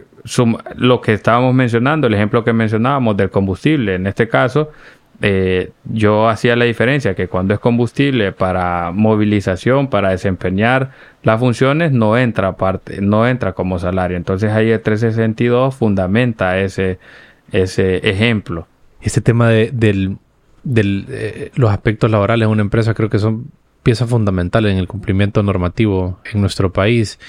lo 0.77 1.01
que 1.01 1.13
estábamos 1.13 1.55
mencionando, 1.55 2.07
el 2.07 2.15
ejemplo 2.15 2.45
que 2.45 2.53
mencionábamos 2.53 3.17
del 3.17 3.31
combustible, 3.31 3.97
en 3.97 4.07
este 4.07 4.29
caso, 4.29 4.71
eh, 5.23 5.71
yo 5.85 6.29
hacía 6.29 6.57
la 6.57 6.65
diferencia 6.65 7.15
que 7.15 7.29
cuando 7.29 7.55
es 7.55 7.61
combustible 7.61 8.33
para 8.33 8.91
movilización, 8.93 9.89
para 9.89 10.11
desempeñar 10.11 10.91
las 11.23 11.41
funciones, 11.41 11.93
no 11.93 12.19
entra 12.19 12.57
no 13.01 13.27
entra 13.27 13.53
como 13.53 13.79
salario. 13.79 14.17
Entonces 14.17 14.53
ahí 14.53 14.71
el 14.71 14.81
362 14.81 15.75
fundamenta 15.75 16.59
ese, 16.59 16.99
ese 17.53 18.09
ejemplo. 18.09 18.67
Este 19.01 19.21
tema 19.21 19.49
de 19.49 19.71
del, 19.73 21.07
eh, 21.11 21.51
los 21.55 21.71
aspectos 21.71 22.11
laborales 22.11 22.49
de 22.49 22.53
una 22.53 22.63
empresa 22.63 22.95
creo 22.95 23.11
que 23.11 23.19
son 23.19 23.51
pieza 23.83 24.07
fundamental 24.07 24.65
en 24.67 24.79
el 24.79 24.89
cumplimiento 24.89 25.43
normativo 25.43 26.19
en 26.33 26.41
nuestro 26.41 26.73
país 26.73 27.21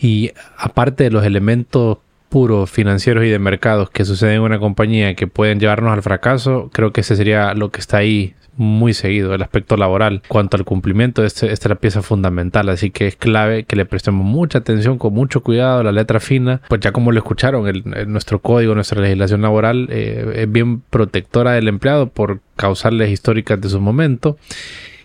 y 0.00 0.30
aparte 0.56 1.04
de 1.04 1.10
los 1.10 1.24
elementos 1.24 1.98
puros 2.34 2.68
financieros 2.68 3.24
y 3.24 3.28
de 3.28 3.38
mercados 3.38 3.90
que 3.90 4.04
suceden 4.04 4.34
en 4.34 4.40
una 4.40 4.58
compañía 4.58 5.14
que 5.14 5.28
pueden 5.28 5.60
llevarnos 5.60 5.92
al 5.92 6.02
fracaso, 6.02 6.68
creo 6.72 6.92
que 6.92 7.02
ese 7.02 7.14
sería 7.14 7.54
lo 7.54 7.70
que 7.70 7.78
está 7.78 7.98
ahí 7.98 8.34
muy 8.56 8.92
seguido, 8.92 9.34
el 9.34 9.42
aspecto 9.42 9.76
laboral. 9.76 10.20
Cuanto 10.26 10.56
al 10.56 10.64
cumplimiento, 10.64 11.24
este, 11.24 11.52
esta 11.52 11.68
es 11.68 11.70
la 11.70 11.76
pieza 11.76 12.02
fundamental, 12.02 12.68
así 12.70 12.90
que 12.90 13.06
es 13.06 13.14
clave 13.14 13.62
que 13.62 13.76
le 13.76 13.84
prestemos 13.84 14.26
mucha 14.26 14.58
atención, 14.58 14.98
con 14.98 15.14
mucho 15.14 15.44
cuidado, 15.44 15.84
la 15.84 15.92
letra 15.92 16.18
fina, 16.18 16.60
pues 16.68 16.80
ya 16.80 16.90
como 16.90 17.12
lo 17.12 17.18
escucharon, 17.18 17.68
el, 17.68 17.84
nuestro 18.10 18.40
código, 18.40 18.74
nuestra 18.74 19.00
legislación 19.00 19.40
laboral 19.40 19.86
eh, 19.92 20.32
es 20.34 20.50
bien 20.50 20.80
protectora 20.80 21.52
del 21.52 21.68
empleado 21.68 22.08
por 22.08 22.40
causales 22.56 23.10
históricas 23.10 23.60
de 23.60 23.68
su 23.68 23.80
momento 23.80 24.38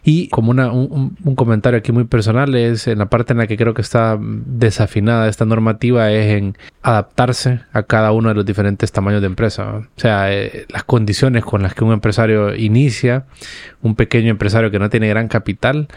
y 0.04 0.30
como 0.30 0.52
una, 0.52 0.72
un, 0.72 1.16
comentario 1.36 1.80
aquí 1.80 1.92
muy 1.92 2.06
personal 2.06 2.56
es 2.56 2.88
en 2.88 3.00
la 3.00 3.08
parte 3.08 3.34
en 3.34 3.40
la 3.40 3.48
que 3.48 3.58
creo 3.58 3.74
que 3.74 3.82
está 3.82 4.18
desafinada 4.20 5.28
esta 5.28 5.46
normativa 5.46 6.12
es 6.12 6.38
en 6.38 6.58
adaptarse 6.82 7.62
a 7.74 7.84
cada 7.84 8.12
uno 8.12 8.30
de 8.30 8.36
los 8.36 8.46
diferentes 8.46 8.92
tamaños 8.92 9.22
de 9.22 9.28
empresa. 9.28 9.76
O 9.76 10.00
sea, 10.00 10.34
eh, 10.34 10.66
las 10.70 10.84
condiciones 10.84 11.44
con 11.44 11.62
las 11.62 11.74
que 11.74 11.84
un 11.84 11.94
empresario 11.94 12.56
inicia, 12.56 13.26
un 13.82 13.96
pequeño 13.96 14.32
empresario 14.32 14.72
que 14.72 14.80
no 14.80 14.90
tiene 14.90 15.10
gran 15.10 15.28
capital, 15.28 15.88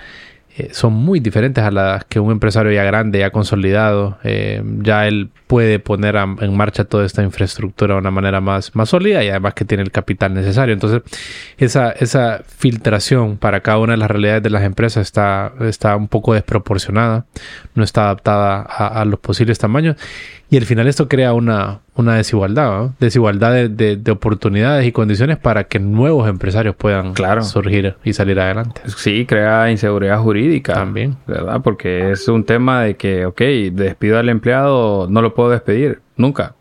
eh, 0.55 0.69
son 0.73 0.93
muy 0.93 1.19
diferentes 1.19 1.65
a 1.65 1.71
las 1.71 2.05
que 2.05 2.21
un 2.21 2.31
empresario 2.31 2.71
ya 2.73 2.85
grande, 2.85 3.19
ya 3.21 3.31
consolidado, 3.31 4.19
eh, 4.23 4.63
ya 4.83 5.07
él 5.07 5.31
puede 5.47 5.79
poner 5.79 6.15
en 6.17 6.57
marcha 6.57 6.85
toda 6.85 7.07
esta 7.07 7.23
infraestructura 7.23 7.95
de 7.95 8.01
una 8.01 8.11
manera 8.11 8.43
más, 8.43 8.75
más 8.77 8.91
sólida 8.91 9.25
y 9.25 9.31
además 9.31 9.55
que 9.55 9.65
tiene 9.65 9.83
el 9.83 9.91
capital 9.91 10.35
necesario. 10.35 10.75
Entonces, 10.75 11.01
esa, 11.57 11.93
esa 11.93 12.43
filtración 12.45 13.39
para 13.39 13.61
cada 13.61 13.79
una 13.79 13.95
de 13.95 13.99
las 13.99 14.11
realidades 14.11 14.43
de 14.43 14.51
las 14.51 14.63
empresas 14.65 15.07
está, 15.07 15.55
está 15.61 15.97
un 15.97 16.09
poco 16.09 16.35
desproporcionada, 16.35 17.25
no 17.75 17.83
está 17.83 18.05
adaptada 18.05 18.61
a 18.61 19.05
los 19.07 19.21
posibles 19.21 19.59
tamaños 19.59 19.97
y 20.53 20.59
al 20.59 20.67
final 20.67 20.87
esto 20.87 21.09
crea 21.09 21.33
una, 21.33 21.81
una 21.95 22.15
desigualdad, 22.15 22.91
desigualdad 23.01 23.53
de, 23.69 23.97
de, 23.97 24.11
oportunidades 24.11 24.87
y 24.87 24.93
condiciones 24.93 25.37
para 25.37 25.65
que 25.65 25.79
nuevos 25.79 26.29
empresarios 26.29 26.75
puedan 26.75 27.15
surgir 27.43 27.97
y 28.03 28.15
salir 28.15 28.41
adelante. 28.41 28.81
Sí, 28.97 29.27
crea 29.27 29.71
inseguridad 29.71 30.19
jurídica. 30.19 30.73
También. 30.73 31.17
¿Verdad? 31.27 31.61
Porque 31.63 32.13
es 32.13 32.27
un 32.29 32.45
tema 32.45 32.83
de 32.83 32.97
que, 32.97 33.27
ok, 33.27 33.41
despido 33.73 34.19
al 34.19 34.31
empleado, 34.31 35.07
no 35.11 35.21
lo 35.21 35.35
puedo 35.35 35.51
despedir, 35.51 36.01
nunca. 36.17 36.55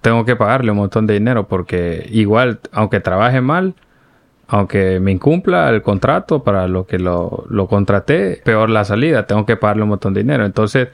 Tengo 0.00 0.24
que 0.24 0.36
pagarle 0.36 0.70
un 0.70 0.76
montón 0.76 1.06
de 1.06 1.14
dinero 1.14 1.48
porque 1.48 2.08
igual, 2.12 2.60
aunque 2.70 3.00
trabaje 3.00 3.40
mal, 3.40 3.74
aunque 4.46 5.00
me 5.00 5.10
incumpla 5.10 5.70
el 5.70 5.82
contrato 5.82 6.44
para 6.44 6.68
lo 6.68 6.86
que 6.86 6.98
lo, 6.98 7.46
lo 7.48 7.66
contraté, 7.66 8.40
peor 8.44 8.70
la 8.70 8.84
salida, 8.84 9.26
tengo 9.26 9.44
que 9.44 9.56
pagarle 9.56 9.82
un 9.82 9.88
montón 9.88 10.14
de 10.14 10.22
dinero. 10.22 10.44
Entonces, 10.44 10.88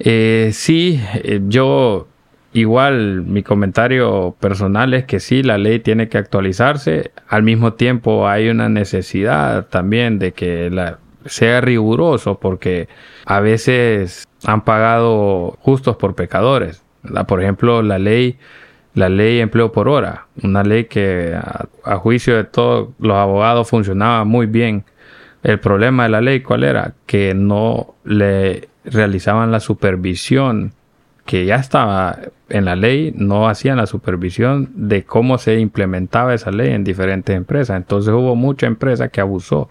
eh, 0.00 0.50
sí, 0.52 1.00
eh, 1.14 1.40
yo 1.46 2.08
igual 2.52 3.22
mi 3.22 3.42
comentario 3.42 4.34
personal 4.40 4.94
es 4.94 5.04
que 5.04 5.20
sí, 5.20 5.42
la 5.42 5.58
ley 5.58 5.80
tiene 5.80 6.08
que 6.08 6.18
actualizarse. 6.18 7.12
Al 7.28 7.42
mismo 7.42 7.74
tiempo 7.74 8.28
hay 8.28 8.48
una 8.48 8.68
necesidad 8.68 9.66
también 9.66 10.18
de 10.18 10.32
que 10.32 10.70
la, 10.70 10.98
sea 11.26 11.60
riguroso 11.60 12.38
porque 12.38 12.88
a 13.24 13.40
veces 13.40 14.26
han 14.44 14.62
pagado 14.62 15.56
justos 15.60 15.96
por 15.96 16.14
pecadores. 16.14 16.82
Por 17.26 17.42
ejemplo, 17.42 17.82
la 17.82 17.98
ley, 17.98 18.38
la 18.94 19.08
ley 19.08 19.40
empleo 19.40 19.72
por 19.72 19.88
hora, 19.88 20.26
una 20.42 20.62
ley 20.62 20.84
que 20.84 21.34
a, 21.34 21.96
juicio 21.96 22.36
de 22.36 22.44
todos 22.44 22.90
los 22.98 23.16
abogados 23.16 23.68
funcionaba 23.68 24.24
muy 24.24 24.46
bien. 24.46 24.84
El 25.42 25.58
problema 25.58 26.02
de 26.04 26.08
la 26.10 26.20
ley, 26.20 26.40
¿cuál 26.40 26.64
era? 26.64 26.94
Que 27.06 27.32
no 27.34 27.94
le 28.04 28.68
realizaban 28.84 29.50
la 29.50 29.60
supervisión 29.60 30.74
que 31.26 31.44
ya 31.44 31.56
estaba 31.56 32.18
en 32.48 32.64
la 32.64 32.76
ley, 32.76 33.12
no 33.16 33.48
hacían 33.48 33.76
la 33.76 33.86
supervisión 33.86 34.70
de 34.74 35.04
cómo 35.04 35.38
se 35.38 35.58
implementaba 35.60 36.34
esa 36.34 36.50
ley 36.50 36.72
en 36.72 36.84
diferentes 36.84 37.36
empresas. 37.36 37.76
Entonces 37.76 38.12
hubo 38.12 38.34
mucha 38.34 38.66
empresa 38.66 39.08
que 39.08 39.20
abusó 39.20 39.70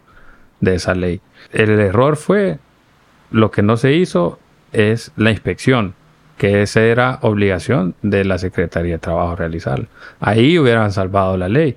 de 0.61 0.75
esa 0.75 0.93
ley. 0.93 1.21
El 1.51 1.69
error 1.71 2.15
fue, 2.15 2.59
lo 3.31 3.51
que 3.51 3.61
no 3.61 3.77
se 3.77 3.93
hizo 3.93 4.39
es 4.71 5.11
la 5.17 5.31
inspección, 5.31 5.93
que 6.37 6.61
esa 6.61 6.81
era 6.81 7.19
obligación 7.21 7.95
de 8.01 8.23
la 8.23 8.37
Secretaría 8.37 8.93
de 8.93 8.99
Trabajo 8.99 9.35
realizar. 9.35 9.87
Ahí 10.19 10.57
hubieran 10.57 10.91
salvado 10.91 11.37
la 11.37 11.49
ley. 11.49 11.75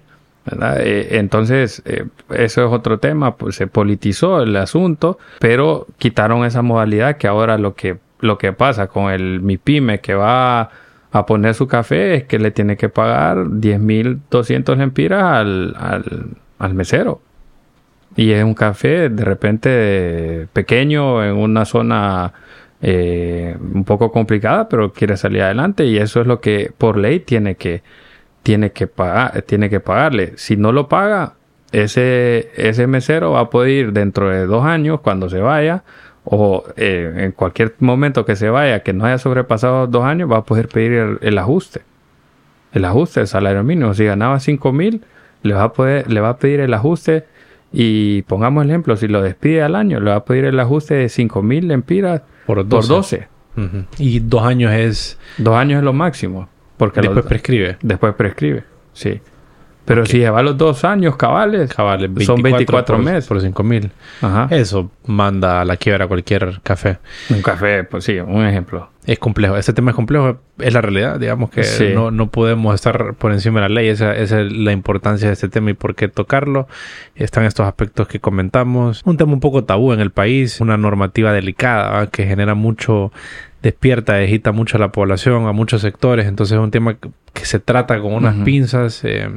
Eh, 0.78 1.08
entonces, 1.12 1.82
eh, 1.84 2.04
eso 2.30 2.66
es 2.66 2.72
otro 2.72 2.98
tema, 2.98 3.36
pues 3.36 3.56
se 3.56 3.66
politizó 3.66 4.42
el 4.42 4.56
asunto, 4.56 5.18
pero 5.38 5.86
quitaron 5.98 6.44
esa 6.44 6.62
modalidad 6.62 7.16
que 7.16 7.28
ahora 7.28 7.58
lo 7.58 7.74
que, 7.74 7.98
lo 8.22 8.38
que 8.38 8.52
pasa 8.52 8.86
con 8.86 9.12
el 9.12 9.40
MIPYME 9.40 10.00
que 10.00 10.14
va 10.14 10.70
a 11.10 11.26
poner 11.26 11.54
su 11.54 11.66
café 11.66 12.14
es 12.14 12.24
que 12.24 12.38
le 12.38 12.52
tiene 12.52 12.76
que 12.76 12.88
pagar 12.88 13.36
10.200 13.36 14.76
lempiras 14.76 15.24
al, 15.24 15.76
al, 15.78 16.28
al 16.58 16.74
mesero. 16.74 17.20
Y 18.16 18.30
es 18.30 18.44
un 18.44 18.54
café 18.54 19.08
de 19.08 19.24
repente 19.24 20.48
pequeño 20.52 21.24
en 21.24 21.36
una 21.36 21.64
zona 21.64 22.32
eh, 22.80 23.56
un 23.60 23.84
poco 23.84 24.12
complicada, 24.12 24.68
pero 24.68 24.92
quiere 24.92 25.16
salir 25.16 25.42
adelante 25.42 25.84
y 25.84 25.98
eso 25.98 26.20
es 26.20 26.26
lo 26.26 26.40
que 26.40 26.72
por 26.76 26.96
ley 26.96 27.20
tiene 27.20 27.56
que, 27.56 27.82
tiene 28.42 28.72
que, 28.72 28.86
pagar, 28.86 29.42
tiene 29.42 29.68
que 29.68 29.80
pagarle. 29.80 30.34
Si 30.36 30.56
no 30.56 30.72
lo 30.72 30.88
paga, 30.88 31.34
ese, 31.72 32.50
ese 32.56 32.86
mesero 32.86 33.32
va 33.32 33.40
a 33.40 33.50
poder 33.50 33.70
ir 33.70 33.92
dentro 33.92 34.30
de 34.30 34.46
dos 34.46 34.64
años 34.64 35.00
cuando 35.00 35.28
se 35.28 35.40
vaya 35.40 35.84
o 36.24 36.64
eh, 36.76 37.12
en 37.16 37.32
cualquier 37.32 37.74
momento 37.80 38.24
que 38.24 38.36
se 38.36 38.48
vaya, 38.50 38.82
que 38.82 38.92
no 38.92 39.04
haya 39.04 39.18
sobrepasado 39.18 39.86
dos 39.86 40.04
años, 40.04 40.30
va 40.30 40.38
a 40.38 40.44
poder 40.44 40.68
pedir 40.68 41.18
el, 41.20 41.38
ajuste. 41.38 41.82
El 42.72 42.84
ajuste 42.84 43.20
del 43.20 43.26
salario 43.26 43.64
mínimo. 43.64 43.94
Si 43.94 44.04
ganaba 44.04 44.38
cinco 44.40 44.72
mil, 44.72 45.02
le 45.42 45.54
va 45.54 45.64
a 45.64 45.72
poder, 45.72 46.10
le 46.10 46.20
va 46.20 46.30
a 46.30 46.36
pedir 46.38 46.60
el 46.60 46.72
ajuste 46.74 47.24
y 47.72 48.22
pongamos 48.22 48.64
el 48.64 48.70
ejemplo, 48.70 48.96
si 48.96 49.08
lo 49.08 49.22
despide 49.22 49.62
al 49.62 49.74
año, 49.74 49.98
le 49.98 50.10
va 50.10 50.16
a 50.16 50.24
pedir 50.24 50.44
el 50.44 50.60
ajuste 50.60 50.94
de 50.94 51.08
5 51.08 51.42
mil 51.42 51.68
lempiras 51.68 52.22
por 52.46 52.66
12. 52.68 53.28
Y 53.98 54.20
dos 54.20 54.42
años 54.42 54.72
es... 54.72 55.18
Dos 55.38 55.56
años 55.56 55.78
es 55.78 55.84
lo 55.84 55.92
máximo. 55.92 56.48
Porque 56.76 57.00
después 57.00 57.24
prescribe. 57.24 57.78
Después 57.82 58.14
prescribe, 58.14 58.64
sí. 58.92 59.20
Pero 59.85 60.07
si 60.07 60.18
lleva 60.18 60.43
los 60.43 60.57
dos 60.57 60.85
años 60.85 61.16
cabales, 61.16 61.72
cabales 61.74 62.11
son 62.24 62.41
24 62.41 62.99
meses. 62.99 63.26
Por 63.26 63.41
5 63.41 63.62
mil. 63.62 63.91
Eso 64.51 64.91
manda 65.07 65.61
a 65.61 65.64
la 65.64 65.76
quiebra 65.76 66.07
cualquier 66.07 66.61
café. 66.62 66.99
Un 67.30 67.43
café, 67.43 67.85
pues 67.85 68.05
sí, 68.05 68.18
un 68.18 68.47
ejemplo. 68.47 68.89
Es 69.05 69.18
complejo. 69.18 69.57
Ese 69.57 69.72
tema 69.72 69.91
es 69.91 69.97
complejo. 69.97 70.39
Es 70.59 70.72
la 70.72 70.80
realidad. 70.80 71.18
Digamos 71.18 71.51
que 71.51 71.93
no, 71.95 72.12
no, 72.12 72.30
podemos 72.30 72.76
estar 72.76 73.14
por 73.14 73.33
encima 73.33 73.61
de 73.61 73.68
la 73.68 73.74
ley. 73.74 73.89
Esa, 73.89 74.14
esa, 74.14 74.41
es 74.41 74.53
la 74.53 74.70
importancia 74.70 75.26
de 75.26 75.33
este 75.33 75.49
tema 75.49 75.70
y 75.70 75.74
por 75.74 75.97
qué 75.97 76.07
tocarlo. 76.07 76.68
Están 77.16 77.45
estos 77.45 77.66
aspectos 77.66 78.07
que 78.07 78.20
comentamos. 78.20 79.03
Un 79.05 79.16
tema 79.16 79.33
un 79.33 79.41
poco 79.41 79.64
tabú 79.64 79.93
en 79.93 79.99
el 79.99 80.12
país. 80.12 80.61
Una 80.61 80.76
normativa 80.76 81.33
delicada 81.33 82.07
que 82.07 82.26
genera 82.26 82.55
mucho 82.55 83.11
despierta, 83.62 84.16
agita 84.16 84.53
mucho 84.53 84.76
a 84.76 84.80
la 84.80 84.93
población, 84.93 85.47
a 85.47 85.53
muchos 85.53 85.83
sectores. 85.83 86.26
Entonces 86.26 86.57
es 86.57 86.62
un 86.62 86.70
tema 86.70 86.97
que, 87.33 87.45
se 87.45 87.59
trata 87.59 88.01
con 88.01 88.12
unas 88.14 88.37
pinzas 88.45 89.03
eh, 89.05 89.28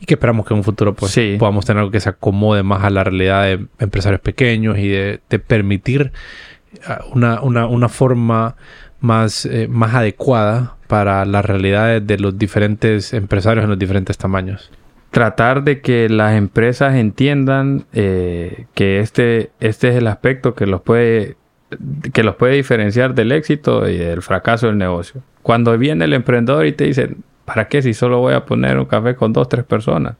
y 0.00 0.06
que 0.06 0.14
esperamos 0.14 0.46
que 0.46 0.54
en 0.54 0.58
un 0.58 0.64
futuro 0.64 0.94
pues, 0.94 1.18
podamos 1.38 1.64
tener 1.64 1.80
algo 1.80 1.90
que 1.90 2.00
se 2.00 2.08
acomode 2.08 2.62
más 2.62 2.84
a 2.84 2.90
la 2.90 3.04
realidad 3.04 3.44
de 3.44 3.66
empresarios 3.78 4.20
pequeños 4.20 4.78
y 4.78 4.88
de, 4.88 5.20
permitir 5.46 6.12
ah, 6.86 7.00
una, 7.12 7.40
una, 7.40 7.66
una 7.66 7.88
forma 7.88 8.56
más, 9.00 9.46
eh, 9.46 9.68
más 9.68 9.94
adecuada 9.94 10.76
para 10.86 11.24
las 11.24 11.44
realidades 11.44 12.06
de 12.06 12.18
los 12.18 12.38
diferentes 12.38 13.12
empresarios 13.12 13.64
en 13.64 13.70
los 13.70 13.78
diferentes 13.78 14.18
tamaños. 14.18 14.70
Tratar 15.10 15.62
de 15.64 15.80
que 15.80 16.08
las 16.08 16.36
empresas 16.36 16.94
entiendan 16.94 17.86
eh, 17.92 18.66
que 18.74 19.00
este, 19.00 19.50
este 19.60 19.88
es 19.88 19.96
el 19.96 20.06
aspecto 20.06 20.54
que 20.54 20.66
los 20.66 20.82
puede 20.82 21.36
que 22.12 22.22
los 22.22 22.36
puede 22.36 22.54
diferenciar 22.54 23.14
del 23.14 23.32
éxito 23.32 23.88
y 23.88 23.98
del 23.98 24.22
fracaso 24.22 24.66
del 24.68 24.78
negocio. 24.78 25.22
Cuando 25.42 25.76
viene 25.76 26.04
el 26.04 26.14
emprendedor 26.14 26.66
y 26.66 26.72
te 26.72 26.84
dice, 26.84 27.10
¿para 27.44 27.68
qué 27.68 27.82
si 27.82 27.94
solo 27.94 28.18
voy 28.18 28.34
a 28.34 28.44
poner 28.44 28.78
un 28.78 28.86
café 28.86 29.14
con 29.14 29.32
dos, 29.32 29.48
tres 29.48 29.64
personas? 29.64 30.14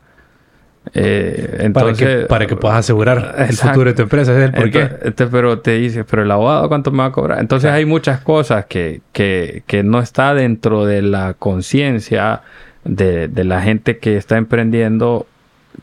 Eh, 0.94 1.58
entonces, 1.60 2.26
para, 2.26 2.46
que, 2.46 2.56
puedas 2.56 2.78
asegurar 2.78 3.34
el 3.38 3.54
futuro 3.54 3.90
de 3.90 3.94
tu 3.94 4.02
empresa. 4.02 4.32
¿es 4.32 4.54
el 4.54 4.76
este, 5.02 5.26
pero 5.26 5.58
te 5.58 5.72
dice, 5.72 6.04
pero 6.04 6.22
el 6.22 6.30
abogado 6.30 6.68
cuánto 6.68 6.90
me 6.90 6.98
va 6.98 7.06
a 7.06 7.12
cobrar. 7.12 7.40
Entonces 7.40 7.70
hay 7.70 7.84
muchas 7.84 8.20
cosas 8.20 8.66
que, 8.66 9.02
que, 9.12 9.62
que, 9.66 9.82
no 9.82 10.00
está 10.00 10.34
dentro 10.34 10.86
de 10.86 11.02
la 11.02 11.34
conciencia 11.34 12.42
de, 12.84 13.28
de, 13.28 13.44
la 13.44 13.60
gente 13.60 13.98
que 13.98 14.16
está 14.16 14.38
emprendiendo 14.38 15.26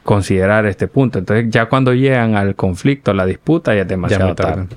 considerar 0.04 0.66
este 0.66 0.88
punto. 0.88 1.20
Entonces 1.20 1.48
ya 1.50 1.68
cuando 1.68 1.94
llegan 1.94 2.36
al 2.36 2.56
conflicto, 2.56 3.12
a 3.12 3.14
la 3.14 3.26
disputa, 3.26 3.76
ya 3.76 3.82
es 3.82 3.88
demasiado 3.88 4.34
tarde 4.34 4.68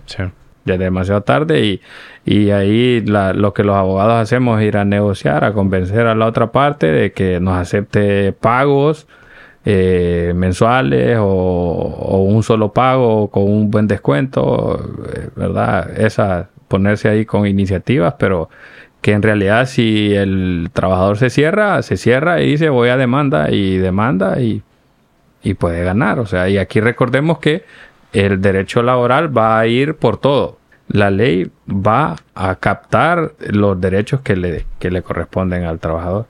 ya 0.69 0.75
es 0.75 0.81
demasiado 0.81 1.23
tarde 1.23 1.65
y, 1.65 1.81
y 2.25 2.51
ahí 2.51 3.01
lo 3.01 3.55
que 3.55 3.65
los 3.65 3.77
abogados 3.77 4.15
hacemos 4.23 4.61
es 4.61 4.69
ir 4.69 4.77
a 4.77 4.85
negociar, 4.85 5.45
a 5.45 5.53
convencer 5.53 6.07
a 6.07 6.15
la 6.15 6.27
otra 6.27 6.53
parte 6.53 6.87
de 6.87 7.13
que 7.13 7.41
nos 7.41 7.57
acepte 7.57 8.33
pagos 8.33 9.07
eh, 9.65 10.33
mensuales 10.37 11.19
o, 11.21 12.25
un 12.27 12.43
solo 12.43 12.73
pago 12.73 13.29
con 13.31 13.45
un 13.45 13.71
buen 13.71 13.87
descuento, 13.87 14.81
eh, 15.15 15.29
¿verdad? 15.37 15.99
Esa, 15.99 16.49
ponerse 16.69 17.09
ahí 17.09 17.25
con 17.25 17.47
iniciativas, 17.47 18.15
pero 18.19 18.51
que 19.01 19.13
en 19.13 19.23
realidad 19.23 19.67
si 19.67 20.15
el 20.15 20.71
trabajador 20.73 21.19
se 21.19 21.31
cierra, 21.31 21.83
se 21.83 21.97
cierra 21.97 22.41
y 22.43 22.51
dice 22.51 22.69
voy 22.69 22.89
a 22.91 22.97
demanda 22.97 23.51
y 23.51 23.79
demanda 23.79 24.41
y, 24.41 24.63
y 25.43 25.55
puede 25.55 25.85
ganar. 25.85 26.19
O 26.19 26.27
sea, 26.27 26.49
y 26.49 26.59
aquí 26.59 26.81
recordemos 26.81 27.39
que 27.39 27.65
el 28.13 28.41
derecho 28.41 28.83
laboral 28.83 29.37
va 29.37 29.59
a 29.59 29.67
ir 29.67 29.97
por 29.97 30.19
todo 30.19 30.58
la 30.89 31.11
ley 31.11 31.51
va 31.69 32.17
a 32.35 32.55
captar 32.57 33.33
los 33.41 33.81
derechos 33.81 34.21
que 34.23 34.37
le, 34.37 34.67
que 34.79 34.91
le 34.91 35.03
corresponden 35.03 35.65
al 35.65 35.79
trabajador. 35.79 36.27